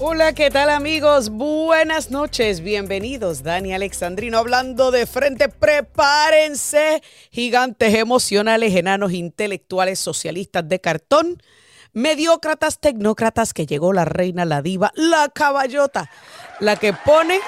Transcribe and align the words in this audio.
Hola, 0.00 0.32
¿qué 0.32 0.48
tal 0.48 0.70
amigos? 0.70 1.28
Buenas 1.28 2.12
noches, 2.12 2.60
bienvenidos. 2.60 3.42
Dani 3.42 3.74
Alexandrino 3.74 4.38
hablando 4.38 4.92
de 4.92 5.06
frente. 5.06 5.48
Prepárense, 5.48 7.02
gigantes 7.32 7.94
emocionales, 7.94 8.76
enanos 8.76 9.12
intelectuales, 9.12 9.98
socialistas 9.98 10.68
de 10.68 10.80
cartón, 10.80 11.42
mediócratas, 11.94 12.78
tecnócratas, 12.78 13.52
que 13.52 13.66
llegó 13.66 13.92
la 13.92 14.04
reina, 14.04 14.44
la 14.44 14.62
diva, 14.62 14.92
la 14.94 15.30
caballota, 15.34 16.08
la 16.60 16.76
que 16.76 16.92
pone, 16.92 17.40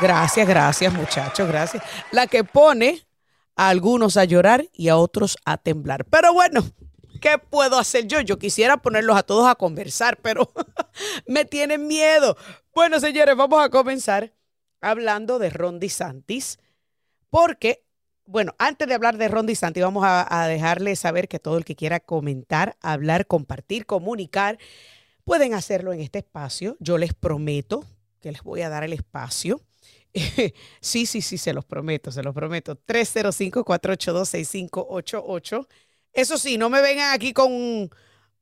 gracias, 0.00 0.46
gracias 0.46 0.92
muchachos, 0.92 1.48
gracias, 1.48 1.82
la 2.12 2.28
que 2.28 2.44
pone 2.44 3.04
a 3.56 3.68
algunos 3.68 4.16
a 4.16 4.22
llorar 4.22 4.64
y 4.72 4.90
a 4.90 4.96
otros 4.96 5.38
a 5.44 5.56
temblar. 5.56 6.04
Pero 6.04 6.32
bueno, 6.32 6.64
¿qué 7.24 7.38
puedo 7.38 7.78
hacer 7.78 8.06
yo? 8.06 8.20
Yo 8.20 8.38
quisiera 8.38 8.76
ponerlos 8.76 9.16
a 9.16 9.22
todos 9.22 9.48
a 9.48 9.54
conversar, 9.54 10.18
pero 10.20 10.52
me 11.26 11.46
tienen 11.46 11.86
miedo. 11.86 12.36
Bueno, 12.74 13.00
señores, 13.00 13.34
vamos 13.34 13.64
a 13.64 13.70
comenzar 13.70 14.34
hablando 14.82 15.38
de 15.38 15.48
Ron 15.48 15.80
DeSantis, 15.80 16.58
porque, 17.30 17.82
bueno, 18.26 18.54
antes 18.58 18.86
de 18.86 18.92
hablar 18.92 19.16
de 19.16 19.28
Ron 19.28 19.46
DeSantis, 19.46 19.82
vamos 19.82 20.04
a, 20.04 20.42
a 20.42 20.48
dejarles 20.48 20.98
saber 20.98 21.26
que 21.26 21.38
todo 21.38 21.56
el 21.56 21.64
que 21.64 21.74
quiera 21.74 21.98
comentar, 21.98 22.76
hablar, 22.82 23.26
compartir, 23.26 23.86
comunicar, 23.86 24.58
pueden 25.24 25.54
hacerlo 25.54 25.94
en 25.94 26.00
este 26.00 26.18
espacio. 26.18 26.76
Yo 26.78 26.98
les 26.98 27.14
prometo 27.14 27.86
que 28.20 28.32
les 28.32 28.42
voy 28.42 28.60
a 28.60 28.68
dar 28.68 28.84
el 28.84 28.92
espacio. 28.92 29.62
sí, 30.82 31.06
sí, 31.06 31.22
sí, 31.22 31.38
se 31.38 31.54
los 31.54 31.64
prometo, 31.64 32.12
se 32.12 32.22
los 32.22 32.34
prometo. 32.34 32.78
305-482-6588. 32.86 35.66
Eso 36.14 36.38
sí, 36.38 36.56
no 36.56 36.70
me 36.70 36.80
vengan 36.80 37.12
aquí 37.12 37.32
con 37.32 37.90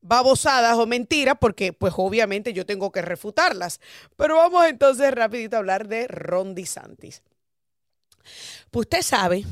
babosadas 0.03 0.77
o 0.77 0.87
mentiras, 0.87 1.37
porque 1.41 1.73
pues 1.73 1.95
obviamente 1.97 2.53
yo 2.53 2.67
tengo 2.67 2.93
que 2.93 3.03
refutarlas. 3.03 3.81
Pero 4.17 4.37
vamos 4.37 4.67
entonces 4.67 5.12
rapidito 5.12 5.57
a 5.57 5.61
hablar 5.61 5.89
de 5.89 6.07
Ron 6.07 6.55
DeSantis. 6.55 7.23
Pues 8.70 8.87
usted 8.87 9.03
sabe 9.03 9.45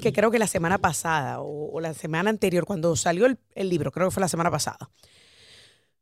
que 0.00 0.12
creo 0.12 0.30
que 0.30 0.38
la 0.38 0.46
semana 0.46 0.78
pasada 0.78 1.40
o, 1.40 1.80
la 1.80 1.94
semana 1.94 2.30
anterior, 2.30 2.64
cuando 2.64 2.94
salió 2.96 3.26
el, 3.26 3.38
el 3.54 3.68
libro, 3.68 3.90
creo 3.90 4.08
que 4.08 4.14
fue 4.14 4.20
la 4.20 4.28
semana 4.28 4.50
pasada, 4.50 4.90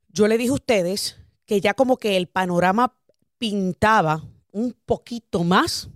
yo 0.08 0.28
le 0.28 0.38
dije 0.38 0.50
a 0.50 0.54
ustedes 0.54 1.16
que 1.46 1.60
ya 1.60 1.74
como 1.74 1.96
que 1.96 2.16
el 2.16 2.28
panorama 2.28 2.94
pintaba 3.38 4.22
un 4.52 4.72
poquito 4.84 5.42
más 5.42 5.88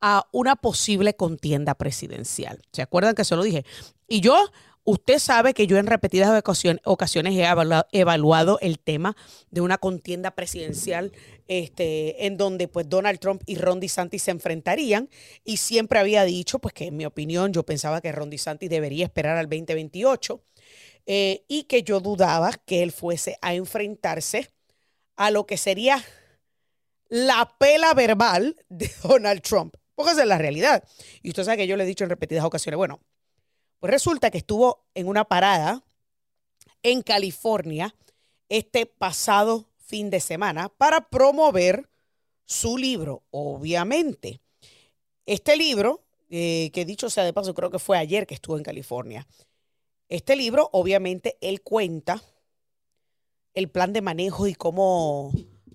a 0.00 0.26
una 0.32 0.56
posible 0.56 1.14
contienda 1.14 1.74
presidencial. 1.74 2.60
¿Se 2.72 2.82
acuerdan 2.82 3.14
que 3.14 3.24
se 3.24 3.36
lo 3.36 3.42
dije? 3.42 3.64
Y 4.12 4.20
yo, 4.20 4.36
usted 4.84 5.18
sabe 5.18 5.54
que 5.54 5.66
yo 5.66 5.78
en 5.78 5.86
repetidas 5.86 6.38
ocasiones, 6.84 7.34
he 7.34 7.98
evaluado 7.98 8.58
el 8.60 8.78
tema 8.78 9.16
de 9.50 9.62
una 9.62 9.78
contienda 9.78 10.32
presidencial 10.32 11.12
este, 11.48 12.26
en 12.26 12.36
donde 12.36 12.68
pues 12.68 12.90
Donald 12.90 13.20
Trump 13.20 13.42
y 13.46 13.56
Ron 13.56 13.80
DeSantis 13.80 14.24
se 14.24 14.30
enfrentarían 14.30 15.08
y 15.44 15.56
siempre 15.56 15.98
había 15.98 16.24
dicho 16.24 16.58
pues 16.58 16.74
que 16.74 16.88
en 16.88 16.98
mi 16.98 17.06
opinión 17.06 17.54
yo 17.54 17.62
pensaba 17.62 18.02
que 18.02 18.12
Ron 18.12 18.28
DeSantis 18.28 18.68
debería 18.68 19.06
esperar 19.06 19.38
al 19.38 19.48
2028 19.48 20.44
eh, 21.06 21.46
y 21.48 21.62
que 21.62 21.82
yo 21.82 22.00
dudaba 22.00 22.52
que 22.66 22.82
él 22.82 22.92
fuese 22.92 23.38
a 23.40 23.54
enfrentarse 23.54 24.50
a 25.16 25.30
lo 25.30 25.46
que 25.46 25.56
sería 25.56 26.04
la 27.08 27.56
pela 27.58 27.94
verbal 27.94 28.62
de 28.68 28.90
Donald 29.04 29.40
Trump. 29.40 29.74
Porque 29.94 30.12
esa 30.12 30.22
es 30.22 30.28
la 30.28 30.36
realidad. 30.36 30.84
Y 31.22 31.30
usted 31.30 31.44
sabe 31.44 31.56
que 31.56 31.66
yo 31.66 31.78
le 31.78 31.84
he 31.84 31.86
dicho 31.86 32.04
en 32.04 32.10
repetidas 32.10 32.44
ocasiones, 32.44 32.76
bueno, 32.76 33.00
pues 33.82 33.90
resulta 33.90 34.30
que 34.30 34.38
estuvo 34.38 34.84
en 34.94 35.08
una 35.08 35.24
parada 35.24 35.82
en 36.84 37.02
California 37.02 37.92
este 38.48 38.86
pasado 38.86 39.66
fin 39.76 40.08
de 40.08 40.20
semana 40.20 40.68
para 40.68 41.08
promover 41.08 41.90
su 42.44 42.78
libro, 42.78 43.24
obviamente. 43.32 44.40
Este 45.26 45.56
libro, 45.56 46.04
eh, 46.30 46.70
que 46.72 46.84
dicho 46.84 47.10
sea 47.10 47.24
de 47.24 47.32
paso, 47.32 47.54
creo 47.54 47.70
que 47.70 47.80
fue 47.80 47.98
ayer 47.98 48.24
que 48.24 48.34
estuvo 48.34 48.56
en 48.56 48.62
California. 48.62 49.26
Este 50.08 50.36
libro, 50.36 50.70
obviamente, 50.72 51.36
él 51.40 51.60
cuenta 51.60 52.22
el 53.52 53.68
plan 53.68 53.92
de 53.92 54.00
manejo 54.00 54.46
y 54.46 54.54
cómo 54.54 55.32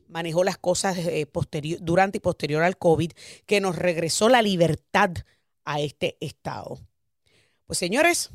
manejó 0.08 0.46
las 0.46 0.58
cosas 0.58 0.98
eh, 0.98 1.28
durante 1.82 2.20
y 2.20 2.22
posterior 2.22 2.64
al 2.64 2.78
COVID, 2.78 3.12
que 3.46 3.60
nos 3.60 3.76
regresó 3.76 4.30
la 4.30 4.42
libertad 4.42 5.12
a 5.66 5.82
este 5.82 6.16
estado. 6.22 6.80
Pues 7.68 7.80
señores, 7.80 8.32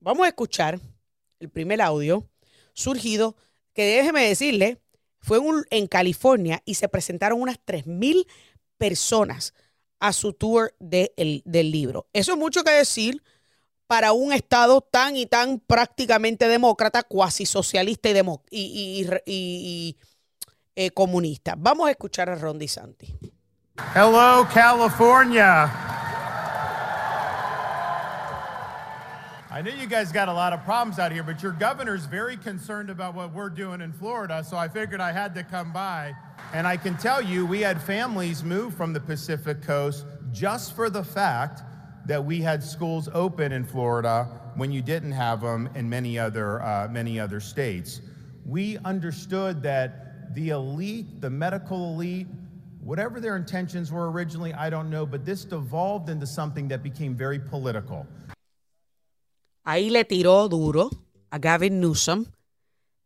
vamos 0.00 0.24
a 0.26 0.28
escuchar 0.28 0.80
el 1.38 1.48
primer 1.48 1.80
audio 1.80 2.28
surgido, 2.72 3.36
que 3.74 3.84
déjeme 3.84 4.26
decirle, 4.26 4.82
fue 5.20 5.38
un, 5.38 5.64
en 5.70 5.86
California 5.86 6.60
y 6.64 6.74
se 6.74 6.88
presentaron 6.88 7.40
unas 7.40 7.58
3.000 7.64 8.26
personas 8.76 9.54
a 10.00 10.12
su 10.12 10.32
tour 10.32 10.74
de 10.80 11.14
el, 11.16 11.42
del 11.44 11.70
libro. 11.70 12.08
Eso 12.12 12.32
es 12.32 12.38
mucho 12.38 12.64
que 12.64 12.72
decir 12.72 13.22
para 13.86 14.12
un 14.12 14.32
estado 14.32 14.80
tan 14.80 15.14
y 15.14 15.26
tan 15.26 15.60
prácticamente 15.60 16.48
demócrata, 16.48 17.04
cuasi 17.04 17.46
socialista 17.46 18.08
y, 18.08 18.12
demo, 18.14 18.42
y, 18.50 19.06
y, 19.06 19.22
y 19.24 19.96
eh, 20.74 20.90
comunista. 20.90 21.54
Vamos 21.56 21.86
a 21.86 21.92
escuchar 21.92 22.30
a 22.30 22.34
Ron 22.34 22.58
DeSantis. 22.58 23.10
Hello, 23.94 24.48
California. 24.52 26.01
I 29.52 29.60
know 29.60 29.70
you 29.70 29.86
guys 29.86 30.10
got 30.12 30.30
a 30.30 30.32
lot 30.32 30.54
of 30.54 30.64
problems 30.64 30.98
out 30.98 31.12
here, 31.12 31.22
but 31.22 31.42
your 31.42 31.52
governor's 31.52 32.06
very 32.06 32.38
concerned 32.38 32.88
about 32.88 33.14
what 33.14 33.34
we're 33.34 33.50
doing 33.50 33.82
in 33.82 33.92
Florida, 33.92 34.42
so 34.42 34.56
I 34.56 34.66
figured 34.66 34.98
I 34.98 35.12
had 35.12 35.34
to 35.34 35.42
come 35.44 35.74
by. 35.74 36.14
And 36.54 36.66
I 36.66 36.78
can 36.78 36.96
tell 36.96 37.20
you, 37.20 37.44
we 37.44 37.60
had 37.60 37.78
families 37.82 38.42
move 38.42 38.74
from 38.74 38.94
the 38.94 39.00
Pacific 39.00 39.60
coast 39.60 40.06
just 40.30 40.74
for 40.74 40.88
the 40.88 41.04
fact 41.04 41.60
that 42.06 42.24
we 42.24 42.40
had 42.40 42.62
schools 42.62 43.10
open 43.12 43.52
in 43.52 43.62
Florida 43.66 44.26
when 44.54 44.72
you 44.72 44.80
didn't 44.80 45.12
have 45.12 45.42
them 45.42 45.68
in 45.74 45.86
many 45.86 46.18
other, 46.18 46.62
uh, 46.62 46.88
many 46.90 47.20
other 47.20 47.38
states. 47.38 48.00
We 48.46 48.78
understood 48.86 49.62
that 49.64 50.34
the 50.34 50.48
elite, 50.48 51.20
the 51.20 51.28
medical 51.28 51.92
elite, 51.92 52.26
whatever 52.80 53.20
their 53.20 53.36
intentions 53.36 53.92
were 53.92 54.10
originally, 54.10 54.54
I 54.54 54.70
don't 54.70 54.88
know, 54.88 55.04
but 55.04 55.26
this 55.26 55.44
devolved 55.44 56.08
into 56.08 56.26
something 56.26 56.68
that 56.68 56.82
became 56.82 57.14
very 57.14 57.38
political. 57.38 58.06
Ahí 59.64 59.90
le 59.90 60.04
tiró 60.04 60.48
duro 60.48 60.90
a 61.30 61.38
Gavin 61.38 61.80
Newsom, 61.80 62.26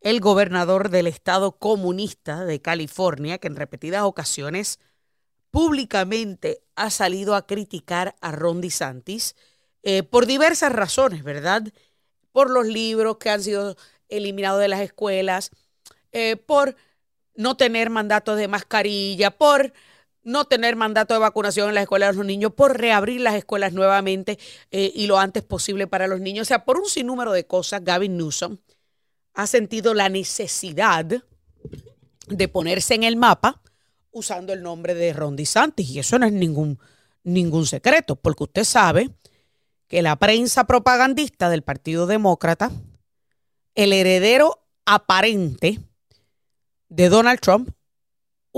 el 0.00 0.20
gobernador 0.20 0.88
del 0.88 1.06
estado 1.06 1.52
comunista 1.52 2.44
de 2.44 2.62
California, 2.62 3.38
que 3.38 3.48
en 3.48 3.56
repetidas 3.56 4.02
ocasiones 4.02 4.78
públicamente 5.50 6.62
ha 6.74 6.90
salido 6.90 7.34
a 7.34 7.46
criticar 7.46 8.16
a 8.20 8.32
Ron 8.32 8.60
DeSantis 8.60 9.36
eh, 9.82 10.02
por 10.02 10.26
diversas 10.26 10.72
razones, 10.72 11.24
¿verdad? 11.24 11.62
Por 12.32 12.50
los 12.50 12.66
libros 12.66 13.18
que 13.18 13.30
han 13.30 13.42
sido 13.42 13.76
eliminados 14.08 14.60
de 14.60 14.68
las 14.68 14.80
escuelas, 14.80 15.50
eh, 16.12 16.36
por 16.36 16.76
no 17.34 17.56
tener 17.56 17.90
mandato 17.90 18.34
de 18.34 18.48
mascarilla, 18.48 19.30
por 19.30 19.72
no 20.26 20.44
tener 20.44 20.74
mandato 20.74 21.14
de 21.14 21.20
vacunación 21.20 21.68
en 21.68 21.76
las 21.76 21.82
escuelas 21.82 22.10
de 22.10 22.16
los 22.16 22.26
niños, 22.26 22.52
por 22.52 22.78
reabrir 22.78 23.20
las 23.20 23.36
escuelas 23.36 23.72
nuevamente 23.72 24.38
eh, 24.72 24.92
y 24.92 25.06
lo 25.06 25.18
antes 25.18 25.44
posible 25.44 25.86
para 25.86 26.08
los 26.08 26.20
niños. 26.20 26.42
O 26.42 26.48
sea, 26.48 26.64
por 26.64 26.78
un 26.78 26.86
sinnúmero 26.86 27.30
de 27.30 27.46
cosas, 27.46 27.84
Gavin 27.84 28.16
Newsom 28.16 28.58
ha 29.34 29.46
sentido 29.46 29.94
la 29.94 30.08
necesidad 30.08 31.06
de 32.26 32.48
ponerse 32.48 32.94
en 32.94 33.04
el 33.04 33.16
mapa 33.16 33.62
usando 34.10 34.52
el 34.52 34.62
nombre 34.62 34.94
de 34.94 35.12
Ron 35.12 35.36
DeSantis. 35.36 35.88
Y 35.90 36.00
eso 36.00 36.18
no 36.18 36.26
es 36.26 36.32
ningún, 36.32 36.80
ningún 37.22 37.64
secreto, 37.64 38.16
porque 38.16 38.44
usted 38.44 38.64
sabe 38.64 39.10
que 39.86 40.02
la 40.02 40.16
prensa 40.16 40.64
propagandista 40.64 41.48
del 41.50 41.62
Partido 41.62 42.08
Demócrata, 42.08 42.72
el 43.76 43.92
heredero 43.92 44.66
aparente 44.86 45.78
de 46.88 47.08
Donald 47.08 47.38
Trump, 47.38 47.70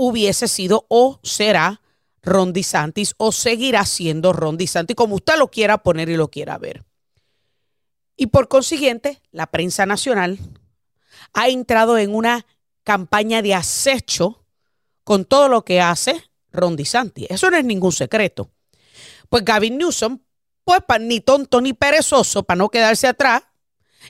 hubiese 0.01 0.47
sido 0.47 0.85
o 0.87 1.19
será 1.23 1.81
Ron 2.23 2.53
DeSantis 2.53 3.15
o 3.17 3.33
seguirá 3.33 3.85
siendo 3.85 4.31
Ron 4.31 4.55
DeSantis, 4.55 4.95
como 4.95 5.15
usted 5.15 5.37
lo 5.37 5.51
quiera 5.51 5.79
poner 5.79 6.07
y 6.07 6.15
lo 6.15 6.29
quiera 6.29 6.57
ver. 6.57 6.85
Y 8.15 8.27
por 8.27 8.47
consiguiente, 8.47 9.21
la 9.31 9.47
prensa 9.47 9.85
nacional 9.85 10.39
ha 11.33 11.49
entrado 11.49 11.97
en 11.97 12.15
una 12.15 12.45
campaña 12.85 13.41
de 13.41 13.53
acecho 13.53 14.45
con 15.03 15.25
todo 15.25 15.49
lo 15.49 15.65
que 15.65 15.81
hace 15.81 16.23
Ron 16.53 16.77
DeSantis. 16.77 17.27
Eso 17.29 17.49
no 17.49 17.57
es 17.57 17.65
ningún 17.65 17.91
secreto. 17.91 18.51
Pues 19.27 19.43
Gavin 19.43 19.77
Newsom, 19.77 20.19
pues 20.63 20.81
ni 21.01 21.19
tonto 21.19 21.59
ni 21.59 21.73
perezoso, 21.73 22.43
para 22.43 22.57
no 22.57 22.69
quedarse 22.69 23.07
atrás 23.07 23.43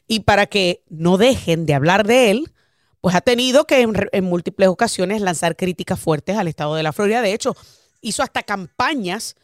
y 0.07 0.19
para 0.19 0.45
que 0.45 0.83
no 0.87 1.17
dejen 1.17 1.65
de 1.65 1.73
hablar 1.73 2.05
de 2.05 2.29
él, 2.29 2.53
pues 3.01 3.15
ha 3.15 3.21
tenido 3.21 3.65
que 3.65 3.81
en, 3.81 4.23
múltiples 4.25 4.69
ocasiones 4.69 5.21
lanzar 5.21 5.55
críticas 5.55 5.99
fuertes 5.99 6.37
al 6.37 6.47
estado 6.47 6.75
de 6.75 6.83
la 6.83 6.93
Florida. 6.93 7.21
De 7.21 7.33
hecho, 7.33 7.55
hizo 8.01 8.23
hasta 8.23 8.43
campañas 8.43 9.35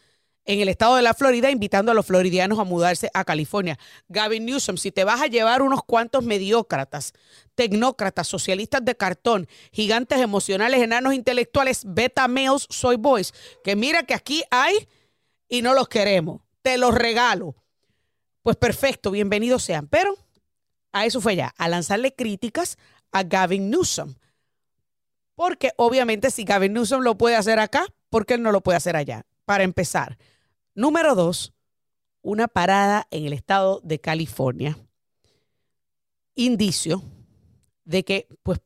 en 0.44 0.60
el 0.60 0.68
estado 0.68 0.96
de 0.96 1.02
la 1.02 1.14
Florida, 1.14 1.50
invitando 1.50 1.90
a 1.90 1.94
los 1.94 2.06
floridianos 2.06 2.58
a 2.58 2.64
mudarse 2.64 3.10
a 3.14 3.24
California. 3.24 3.78
Gavin 4.08 4.46
Newsom, 4.46 4.76
si 4.76 4.92
te 4.92 5.02
vas 5.02 5.20
a 5.20 5.26
llevar 5.26 5.60
unos 5.60 5.82
cuantos 5.82 6.22
mediócratas, 6.22 7.14
tecnócratas, 7.56 8.28
socialistas 8.28 8.84
de 8.84 8.96
cartón, 8.96 9.48
gigantes 9.72 10.20
emocionales, 10.20 10.80
enanos 10.80 11.14
intelectuales, 11.14 11.82
beta 11.84 12.28
males, 12.28 12.66
soy 12.70 12.96
boys, 12.96 13.34
que 13.64 13.74
mira 13.74 14.04
que 14.04 14.14
aquí 14.14 14.44
hay 14.50 14.88
y 15.48 15.62
no 15.62 15.74
los 15.74 15.88
queremos, 15.88 16.42
te 16.62 16.78
los 16.78 16.94
regalo. 16.94 17.56
Pues 18.42 18.56
perfecto, 18.56 19.10
bienvenidos 19.10 19.64
sean. 19.64 19.88
Pero 19.88 20.16
a 20.92 21.06
eso 21.06 21.20
fue 21.20 21.34
ya, 21.34 21.52
a 21.58 21.68
lanzarle 21.68 22.14
críticas 22.14 22.78
a 23.16 23.22
Gavin 23.22 23.70
Newsom. 23.70 24.14
Porque 25.34 25.70
obviamente 25.76 26.30
si 26.30 26.44
Gavin 26.44 26.74
Newsom 26.74 27.00
lo 27.00 27.16
puede 27.16 27.36
hacer 27.36 27.58
acá, 27.58 27.86
¿por 28.10 28.26
qué 28.26 28.34
él 28.34 28.42
no 28.42 28.52
lo 28.52 28.60
puede 28.60 28.76
hacer 28.76 28.94
allá? 28.94 29.24
Para 29.46 29.64
empezar. 29.64 30.18
Número 30.74 31.14
dos, 31.14 31.54
una 32.20 32.46
parada 32.46 33.06
en 33.10 33.24
el 33.24 33.32
estado 33.32 33.80
de 33.82 34.00
California. 34.00 34.76
Indicio 36.34 37.02
de 37.84 38.04
que, 38.04 38.28
pues, 38.42 38.60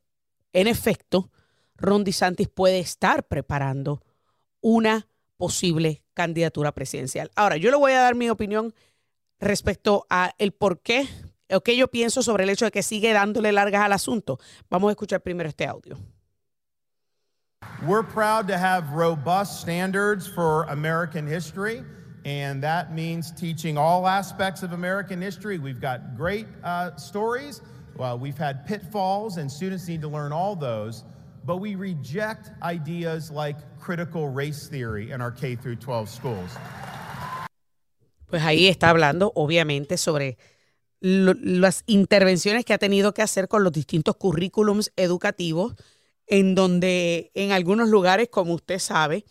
en 0.53 0.67
efecto, 0.67 1.31
Ron 1.77 2.03
DeSantis 2.03 2.49
puede 2.49 2.81
estar 2.81 3.29
preparando 3.29 4.03
una 4.61 5.07
posible 5.37 6.03
candidatura 6.13 6.73
presidencial. 6.73 7.31
Ahora, 7.37 7.57
yo 7.57 7.71
le 7.71 7.77
voy 7.77 7.93
a 7.93 8.01
dar 8.01 8.17
mi 8.17 8.29
opinión 8.31 8.75
respecto 9.39 10.07
a 10.11 10.35
el 10.39 10.51
por 10.53 10.81
qué 10.81 11.09
o 11.51 11.61
qué 11.61 11.77
yo 11.77 11.89
pienso 11.89 12.23
sobre 12.23 12.45
el 12.45 12.51
hecho 12.51 12.65
de 12.65 12.71
que 12.71 12.83
sigue 12.83 13.13
dándole 13.13 13.53
largas 13.53 13.83
al 13.83 13.93
asunto. 13.93 14.39
Vamos 14.71 14.89
a 14.89 14.93
escuchar 14.93 15.23
primero 15.23 15.49
este 15.49 15.67
audio. 15.67 15.97
We're 17.87 18.07
proud 18.07 18.47
to 18.49 18.57
have 18.57 18.93
robust 18.93 19.61
standards 19.61 20.27
for 20.27 20.65
American 20.69 21.27
history. 21.27 21.85
and 22.25 22.63
that 22.63 22.93
means 22.95 23.31
teaching 23.31 23.79
all 23.79 24.07
aspects 24.07 24.63
of 24.63 24.73
American 24.73 25.21
history. 25.21 25.59
We've 25.59 25.81
got 25.81 26.17
great 26.17 26.47
uh, 26.63 26.97
stories. 26.97 27.63
Well, 27.97 28.19
we've 28.19 28.39
had 28.39 28.67
pitfalls, 28.67 29.37
and 29.37 29.51
students 29.51 29.89
need 29.89 30.03
to 30.03 30.09
learn 30.09 30.33
all 30.33 30.57
those. 30.57 31.05
But 31.45 31.59
we 31.59 31.75
reject 31.75 32.51
ideas 32.63 33.31
like 33.31 33.57
critical 33.79 34.29
race 34.29 34.69
theory 34.69 35.11
in 35.11 35.21
our 35.21 35.31
K 35.31 35.57
through 35.57 35.77
12 35.77 36.09
schools. 36.09 36.51
Pues 38.27 38.43
ahí 38.43 38.69
está 38.69 38.91
hablando, 38.91 39.33
obviamente, 39.35 39.97
sobre 39.97 40.39
las 41.01 41.83
intervenciones 41.87 42.65
que 42.65 42.75
ha 42.75 42.79
tenido 42.79 43.15
que 43.15 43.23
hacer 43.23 43.49
con 43.49 43.65
los 43.65 43.73
distintos 43.73 44.17
currículums 44.17 44.93
educativos, 44.97 45.75
en 46.27 46.55
donde 46.55 47.31
en 47.35 47.53
algunos 47.53 47.89
lugares, 47.89 48.29
como 48.29 48.55
usted 48.55 48.79
sabe, 48.79 49.25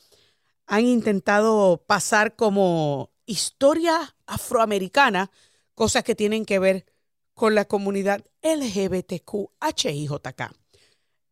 han 0.66 0.86
intentado 0.86 1.84
pasar 1.86 2.36
como 2.36 3.12
historia 3.26 4.16
afroamericana 4.26 5.32
cosas 5.76 6.04
que 6.04 6.16
tienen 6.16 6.46
que 6.46 6.60
ver 6.60 6.86
con 7.34 7.56
la 7.56 7.66
comunidad 7.66 8.26
LGBTQHIJK. 8.42 10.52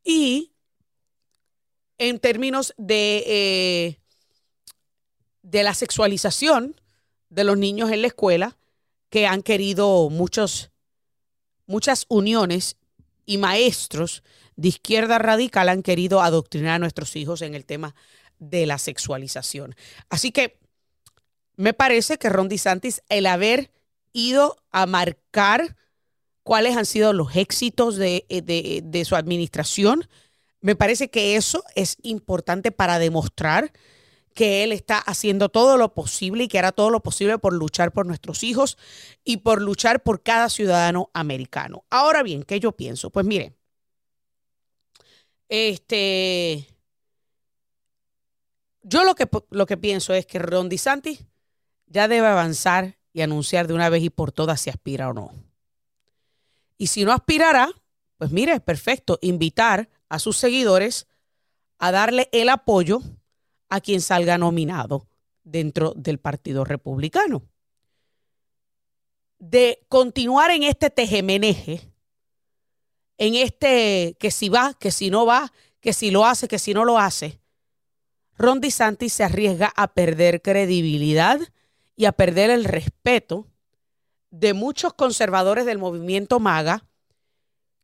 Y 0.04 0.54
en 1.98 2.20
términos 2.20 2.74
de, 2.78 3.24
eh, 3.28 4.00
de 5.42 5.64
la 5.64 5.74
sexualización 5.74 6.80
de 7.30 7.44
los 7.44 7.58
niños 7.58 7.92
en 7.92 8.02
la 8.02 8.08
escuela, 8.08 8.58
que 9.10 9.28
han 9.28 9.42
querido 9.42 10.10
muchos, 10.10 10.72
muchas 11.66 12.06
uniones 12.10 12.78
y 13.26 13.38
maestros 13.38 14.24
de 14.56 14.70
izquierda 14.70 15.20
radical 15.20 15.70
han 15.70 15.84
querido 15.84 16.22
adoctrinar 16.22 16.76
a 16.76 16.80
nuestros 16.80 17.16
hijos 17.16 17.42
en 17.42 17.56
el 17.56 17.66
tema 17.66 17.96
de 18.40 18.66
la 18.66 18.78
sexualización. 18.78 19.76
Así 20.10 20.32
que 20.32 20.60
me 21.56 21.74
parece 21.74 22.18
que 22.18 22.30
Ron 22.30 22.50
DeSantis, 22.50 23.02
el 23.10 23.26
haber 23.26 23.72
ido 24.14 24.58
a 24.72 24.86
marcar 24.86 25.76
cuáles 26.44 26.78
han 26.78 26.86
sido 26.86 27.14
los 27.14 27.36
éxitos 27.36 27.98
de, 27.98 28.26
de, 28.30 28.82
de 28.84 29.06
su 29.06 29.16
administración, 29.16 30.08
me 30.62 30.76
parece 30.76 31.10
que 31.10 31.36
eso 31.36 31.64
es 31.76 31.98
importante 32.02 32.72
para 32.72 33.00
demostrar 33.00 33.72
que 34.38 34.64
él 34.64 34.72
está 34.72 35.00
haciendo 35.00 35.50
todo 35.50 35.78
lo 35.78 35.96
posible 35.96 36.44
y 36.44 36.48
que 36.48 36.60
hará 36.60 36.72
todo 36.72 36.92
lo 36.92 37.02
posible 37.02 37.40
por 37.40 37.54
luchar 37.54 37.92
por 37.92 38.06
nuestros 38.06 38.44
hijos 38.44 38.78
y 39.24 39.38
por 39.38 39.64
luchar 39.64 40.04
por 40.04 40.22
cada 40.22 40.48
ciudadano 40.50 41.10
americano. 41.14 41.86
Ahora 41.90 42.22
bien, 42.22 42.44
¿qué 42.44 42.60
yo 42.60 42.72
pienso? 42.72 43.10
Pues 43.10 43.26
mire, 43.26 43.56
este, 45.50 46.68
yo 48.84 49.04
lo 49.06 49.16
que, 49.16 49.28
lo 49.50 49.66
que 49.66 49.76
pienso 49.76 50.14
es 50.14 50.28
que 50.28 50.38
Ron 50.38 50.70
DeSantis 50.70 51.26
ya 51.88 52.08
debe 52.08 52.28
avanzar 52.28 52.96
y 53.14 53.22
anunciar 53.24 53.66
de 53.66 53.74
una 53.74 53.90
vez 53.90 54.04
y 54.04 54.12
por 54.12 54.32
todas 54.32 54.62
si 54.62 54.70
aspira 54.70 55.10
o 55.10 55.14
no. 55.14 55.32
Y 56.78 56.88
si 56.88 57.06
no 57.06 57.12
aspirará, 57.12 57.72
pues 58.20 58.30
mire, 58.30 58.60
perfecto, 58.60 59.18
invitar 59.20 59.90
a 60.10 60.20
sus 60.20 60.38
seguidores 60.38 61.08
a 61.80 61.92
darle 61.92 62.30
el 62.32 62.50
apoyo 62.50 63.02
a 63.70 63.82
quien 63.82 64.02
salga 64.02 64.38
nominado 64.38 65.08
dentro 65.44 65.94
del 65.96 66.20
Partido 66.20 66.64
Republicano. 66.64 67.44
De 69.40 69.86
continuar 69.88 70.52
en 70.52 70.64
este 70.64 70.90
tejemeneje, 70.90 71.92
en 73.18 73.36
este 73.36 74.16
que 74.20 74.32
si 74.32 74.50
va, 74.50 74.74
que 74.74 74.92
si 74.92 75.10
no 75.10 75.26
va, 75.26 75.52
que 75.80 75.94
si 75.94 76.12
lo 76.12 76.26
hace, 76.26 76.48
que 76.48 76.60
si 76.60 76.74
no 76.74 76.86
lo 76.86 76.98
hace, 76.98 77.40
Ron 78.38 78.62
DeSantis 78.62 79.14
se 79.14 79.24
arriesga 79.24 79.74
a 79.76 79.88
perder 79.88 80.42
credibilidad 80.42 81.40
y 81.96 82.06
a 82.06 82.12
perder 82.12 82.52
el 82.52 82.66
respeto 82.66 83.48
de 84.30 84.54
muchos 84.54 84.94
conservadores 84.94 85.66
del 85.66 85.80
movimiento 85.80 86.40
MAGA 86.40 86.87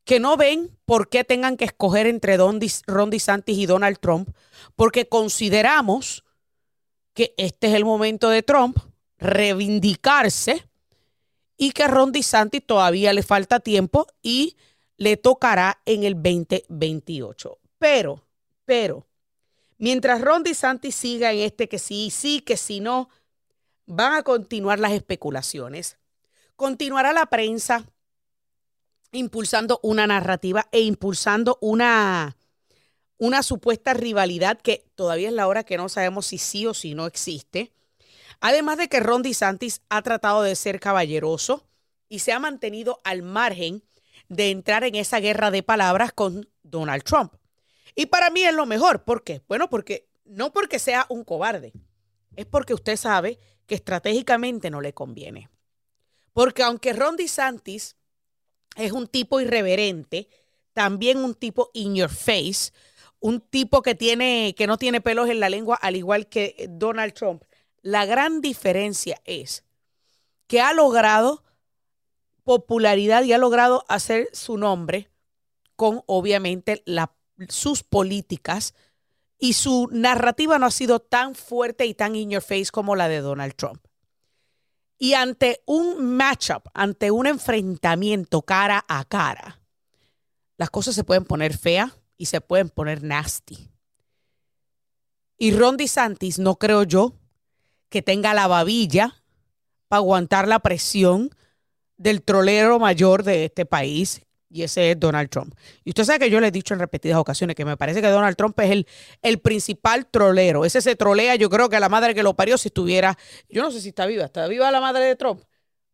que 0.03 0.19
no 0.19 0.37
ven 0.37 0.77
por 0.85 1.09
qué 1.09 1.23
tengan 1.23 1.57
que 1.57 1.65
escoger 1.65 2.07
entre 2.07 2.37
Ron 2.37 2.59
DeSantis 2.59 3.57
y 3.57 3.65
Donald 3.65 3.99
Trump, 3.99 4.29
porque 4.75 5.07
consideramos 5.07 6.23
que 7.13 7.33
este 7.37 7.67
es 7.67 7.73
el 7.73 7.85
momento 7.85 8.29
de 8.29 8.43
Trump 8.43 8.77
reivindicarse 9.17 10.67
y 11.57 11.71
que 11.71 11.83
a 11.83 11.87
Ron 11.87 12.11
DeSantis 12.11 12.65
todavía 12.65 13.13
le 13.13 13.23
falta 13.23 13.59
tiempo 13.59 14.07
y 14.21 14.57
le 14.97 15.17
tocará 15.17 15.81
en 15.85 16.03
el 16.03 16.15
2028. 16.15 17.59
Pero, 17.77 18.23
pero, 18.65 19.05
Mientras 19.83 20.21
Ron 20.21 20.43
DeSantis 20.43 20.95
siga 20.95 21.33
en 21.33 21.39
este 21.39 21.67
que 21.67 21.77
sí, 21.77 22.09
sí, 22.09 22.39
que 22.39 22.55
si 22.55 22.79
no, 22.79 23.09
van 23.85 24.13
a 24.13 24.23
continuar 24.23 24.79
las 24.79 24.93
especulaciones. 24.93 25.97
Continuará 26.55 27.11
la 27.11 27.25
prensa 27.25 27.85
impulsando 29.13 29.79
una 29.83 30.05
narrativa 30.07 30.67
e 30.71 30.81
impulsando 30.81 31.57
una, 31.61 32.35
una 33.17 33.43
supuesta 33.43 33.93
rivalidad 33.93 34.59
que 34.59 34.85
todavía 34.95 35.29
es 35.29 35.33
la 35.33 35.47
hora 35.47 35.63
que 35.63 35.77
no 35.77 35.87
sabemos 35.87 36.25
si 36.25 36.37
sí 36.37 36.65
o 36.65 36.73
si 36.73 36.95
no 36.95 37.05
existe. 37.05 37.71
Además 38.41 38.77
de 38.77 38.89
que 38.89 38.99
Ron 38.99 39.21
DeSantis 39.21 39.81
ha 39.89 40.01
tratado 40.01 40.41
de 40.41 40.55
ser 40.55 40.79
caballeroso 40.79 41.65
y 42.09 42.19
se 42.19 42.33
ha 42.33 42.39
mantenido 42.39 42.99
al 43.03 43.21
margen 43.21 43.83
de 44.27 44.49
entrar 44.49 44.83
en 44.83 44.95
esa 44.95 45.19
guerra 45.19 45.51
de 45.51 45.63
palabras 45.63 46.11
con 46.11 46.49
Donald 46.63 47.03
Trump. 47.03 47.33
Y 47.95 48.07
para 48.07 48.29
mí 48.29 48.43
es 48.43 48.53
lo 48.53 48.65
mejor. 48.65 49.03
¿Por 49.03 49.23
qué? 49.23 49.41
Bueno, 49.47 49.69
porque 49.69 50.09
no 50.25 50.51
porque 50.51 50.79
sea 50.79 51.05
un 51.09 51.23
cobarde, 51.23 51.73
es 52.35 52.45
porque 52.45 52.73
usted 52.73 52.97
sabe 52.97 53.39
que 53.67 53.75
estratégicamente 53.75 54.69
no 54.69 54.81
le 54.81 54.93
conviene. 54.93 55.49
Porque 56.33 56.63
aunque 56.63 56.93
Ron 56.93 57.15
DeSantis 57.15 57.95
es 58.75 58.91
un 58.91 59.07
tipo 59.07 59.39
irreverente, 59.39 60.29
también 60.73 61.19
un 61.19 61.35
tipo 61.35 61.69
in 61.73 61.95
your 61.95 62.09
face, 62.09 62.71
un 63.19 63.39
tipo 63.41 63.81
que 63.81 63.95
tiene 63.95 64.53
que 64.57 64.67
no 64.67 64.77
tiene 64.77 65.01
pelos 65.01 65.29
en 65.29 65.39
la 65.39 65.49
lengua 65.49 65.75
al 65.75 65.95
igual 65.95 66.27
que 66.27 66.67
Donald 66.69 67.13
Trump. 67.13 67.43
La 67.81 68.05
gran 68.05 68.41
diferencia 68.41 69.21
es 69.25 69.63
que 70.47 70.61
ha 70.61 70.73
logrado 70.73 71.43
popularidad 72.43 73.23
y 73.23 73.33
ha 73.33 73.37
logrado 73.37 73.85
hacer 73.87 74.29
su 74.33 74.57
nombre 74.57 75.09
con 75.75 76.03
obviamente 76.05 76.83
sus 77.49 77.83
políticas 77.83 78.73
y 79.37 79.53
su 79.53 79.89
narrativa 79.91 80.59
no 80.59 80.67
ha 80.67 80.71
sido 80.71 80.99
tan 80.99 81.35
fuerte 81.35 81.85
y 81.85 81.93
tan 81.93 82.15
in 82.15 82.31
your 82.31 82.41
face 82.41 82.67
como 82.71 82.95
la 82.95 83.07
de 83.07 83.19
Donald 83.19 83.55
Trump. 83.55 83.85
Y 85.03 85.15
ante 85.15 85.61
un 85.65 86.15
matchup, 86.15 86.69
ante 86.73 87.11
un 87.11 87.27
enfrentamiento 87.27 88.41
cara 88.41 88.85
a 88.87 89.03
cara, 89.03 89.59
las 90.55 90.69
cosas 90.69 90.95
se 90.95 91.03
pueden 91.03 91.25
poner 91.25 91.57
feas 91.57 91.91
y 92.15 92.27
se 92.27 92.39
pueden 92.39 92.69
poner 92.69 93.03
nasty. 93.03 93.69
Y 95.37 95.51
Ron 95.51 95.75
DeSantis, 95.75 96.39
no 96.39 96.55
creo 96.55 96.83
yo, 96.83 97.15
que 97.89 98.01
tenga 98.01 98.33
la 98.33 98.47
babilla 98.47 99.21
para 99.89 99.97
aguantar 99.97 100.47
la 100.47 100.59
presión 100.59 101.31
del 101.97 102.23
trolero 102.23 102.79
mayor 102.79 103.23
de 103.23 103.43
este 103.43 103.65
país, 103.65 104.21
y 104.53 104.61
ese 104.61 104.91
es 104.91 104.99
Donald 104.99 105.31
Trump. 105.31 105.55
Y 105.83 105.89
usted 105.89 106.03
sabe 106.03 106.19
que 106.19 106.29
yo 106.29 106.39
le 106.39 106.47
he 106.47 106.51
dicho 106.51 106.75
en 106.75 106.79
repetidas 106.79 107.17
ocasiones 107.17 107.55
que 107.55 107.65
me 107.65 107.75
parece 107.75 108.01
que 108.01 108.07
Donald 108.07 108.35
Trump 108.37 108.57
es 108.59 108.69
el, 108.69 108.87
el 109.23 109.39
principal 109.39 110.05
trolero. 110.05 110.63
Ese 110.63 110.79
se 110.79 110.95
trolea, 110.95 111.35
yo 111.35 111.49
creo 111.49 111.69
que 111.69 111.79
la 111.79 111.89
madre 111.89 112.13
que 112.13 112.21
lo 112.21 112.35
parió 112.35 112.55
si 112.59 112.67
estuviera, 112.67 113.17
yo 113.49 113.63
no 113.63 113.71
sé 113.71 113.81
si 113.81 113.89
está 113.89 114.05
viva, 114.05 114.25
¿está 114.25 114.45
viva 114.45 114.69
la 114.69 114.79
madre 114.79 115.05
de 115.05 115.15
Trump? 115.15 115.41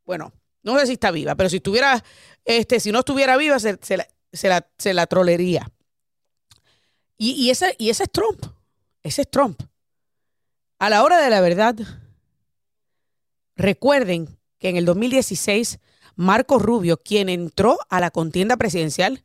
Bueno, 0.05 0.33
no 0.61 0.77
sé 0.77 0.87
si 0.87 0.93
está 0.93 1.09
viva, 1.09 1.35
pero 1.35 1.49
si 1.49 1.55
estuviera, 1.55 2.03
este, 2.43 2.81
si 2.81 2.91
no 2.91 2.99
estuviera 2.99 3.37
viva, 3.37 3.59
se, 3.59 3.77
la, 3.95 4.67
se 4.77 4.93
la, 4.93 5.07
trolería. 5.07 5.71
Y, 7.17 7.31
y, 7.31 7.51
ese, 7.51 7.75
y 7.77 7.89
ese 7.89 8.03
es 8.03 8.11
Trump, 8.11 8.45
ese 9.03 9.21
es 9.21 9.31
Trump. 9.31 9.61
A 10.79 10.89
la 10.89 11.05
hora 11.05 11.21
de 11.21 11.29
la 11.29 11.39
verdad, 11.39 11.75
recuerden 13.55 14.37
que 14.57 14.67
en 14.67 14.75
el 14.75 14.83
2016 14.83 15.79
Marco 16.19 16.59
Rubio, 16.59 16.97
quien 16.97 17.29
entró 17.29 17.77
a 17.87 18.01
la 18.01 18.11
contienda 18.11 18.57
presidencial 18.57 19.23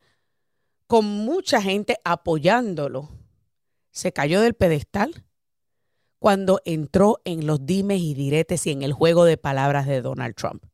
con 0.86 1.04
mucha 1.04 1.60
gente 1.60 1.96
apoyándolo, 2.04 3.08
se 3.90 4.12
cayó 4.12 4.40
del 4.40 4.54
pedestal 4.54 5.24
cuando 6.20 6.60
entró 6.64 7.20
en 7.24 7.48
los 7.48 7.66
dimes 7.66 8.00
y 8.00 8.14
diretes 8.14 8.64
y 8.68 8.70
en 8.70 8.84
el 8.84 8.92
juego 8.92 9.24
de 9.24 9.36
palabras 9.36 9.88
de 9.88 10.02
Donald 10.02 10.36
Trump. 10.36 10.66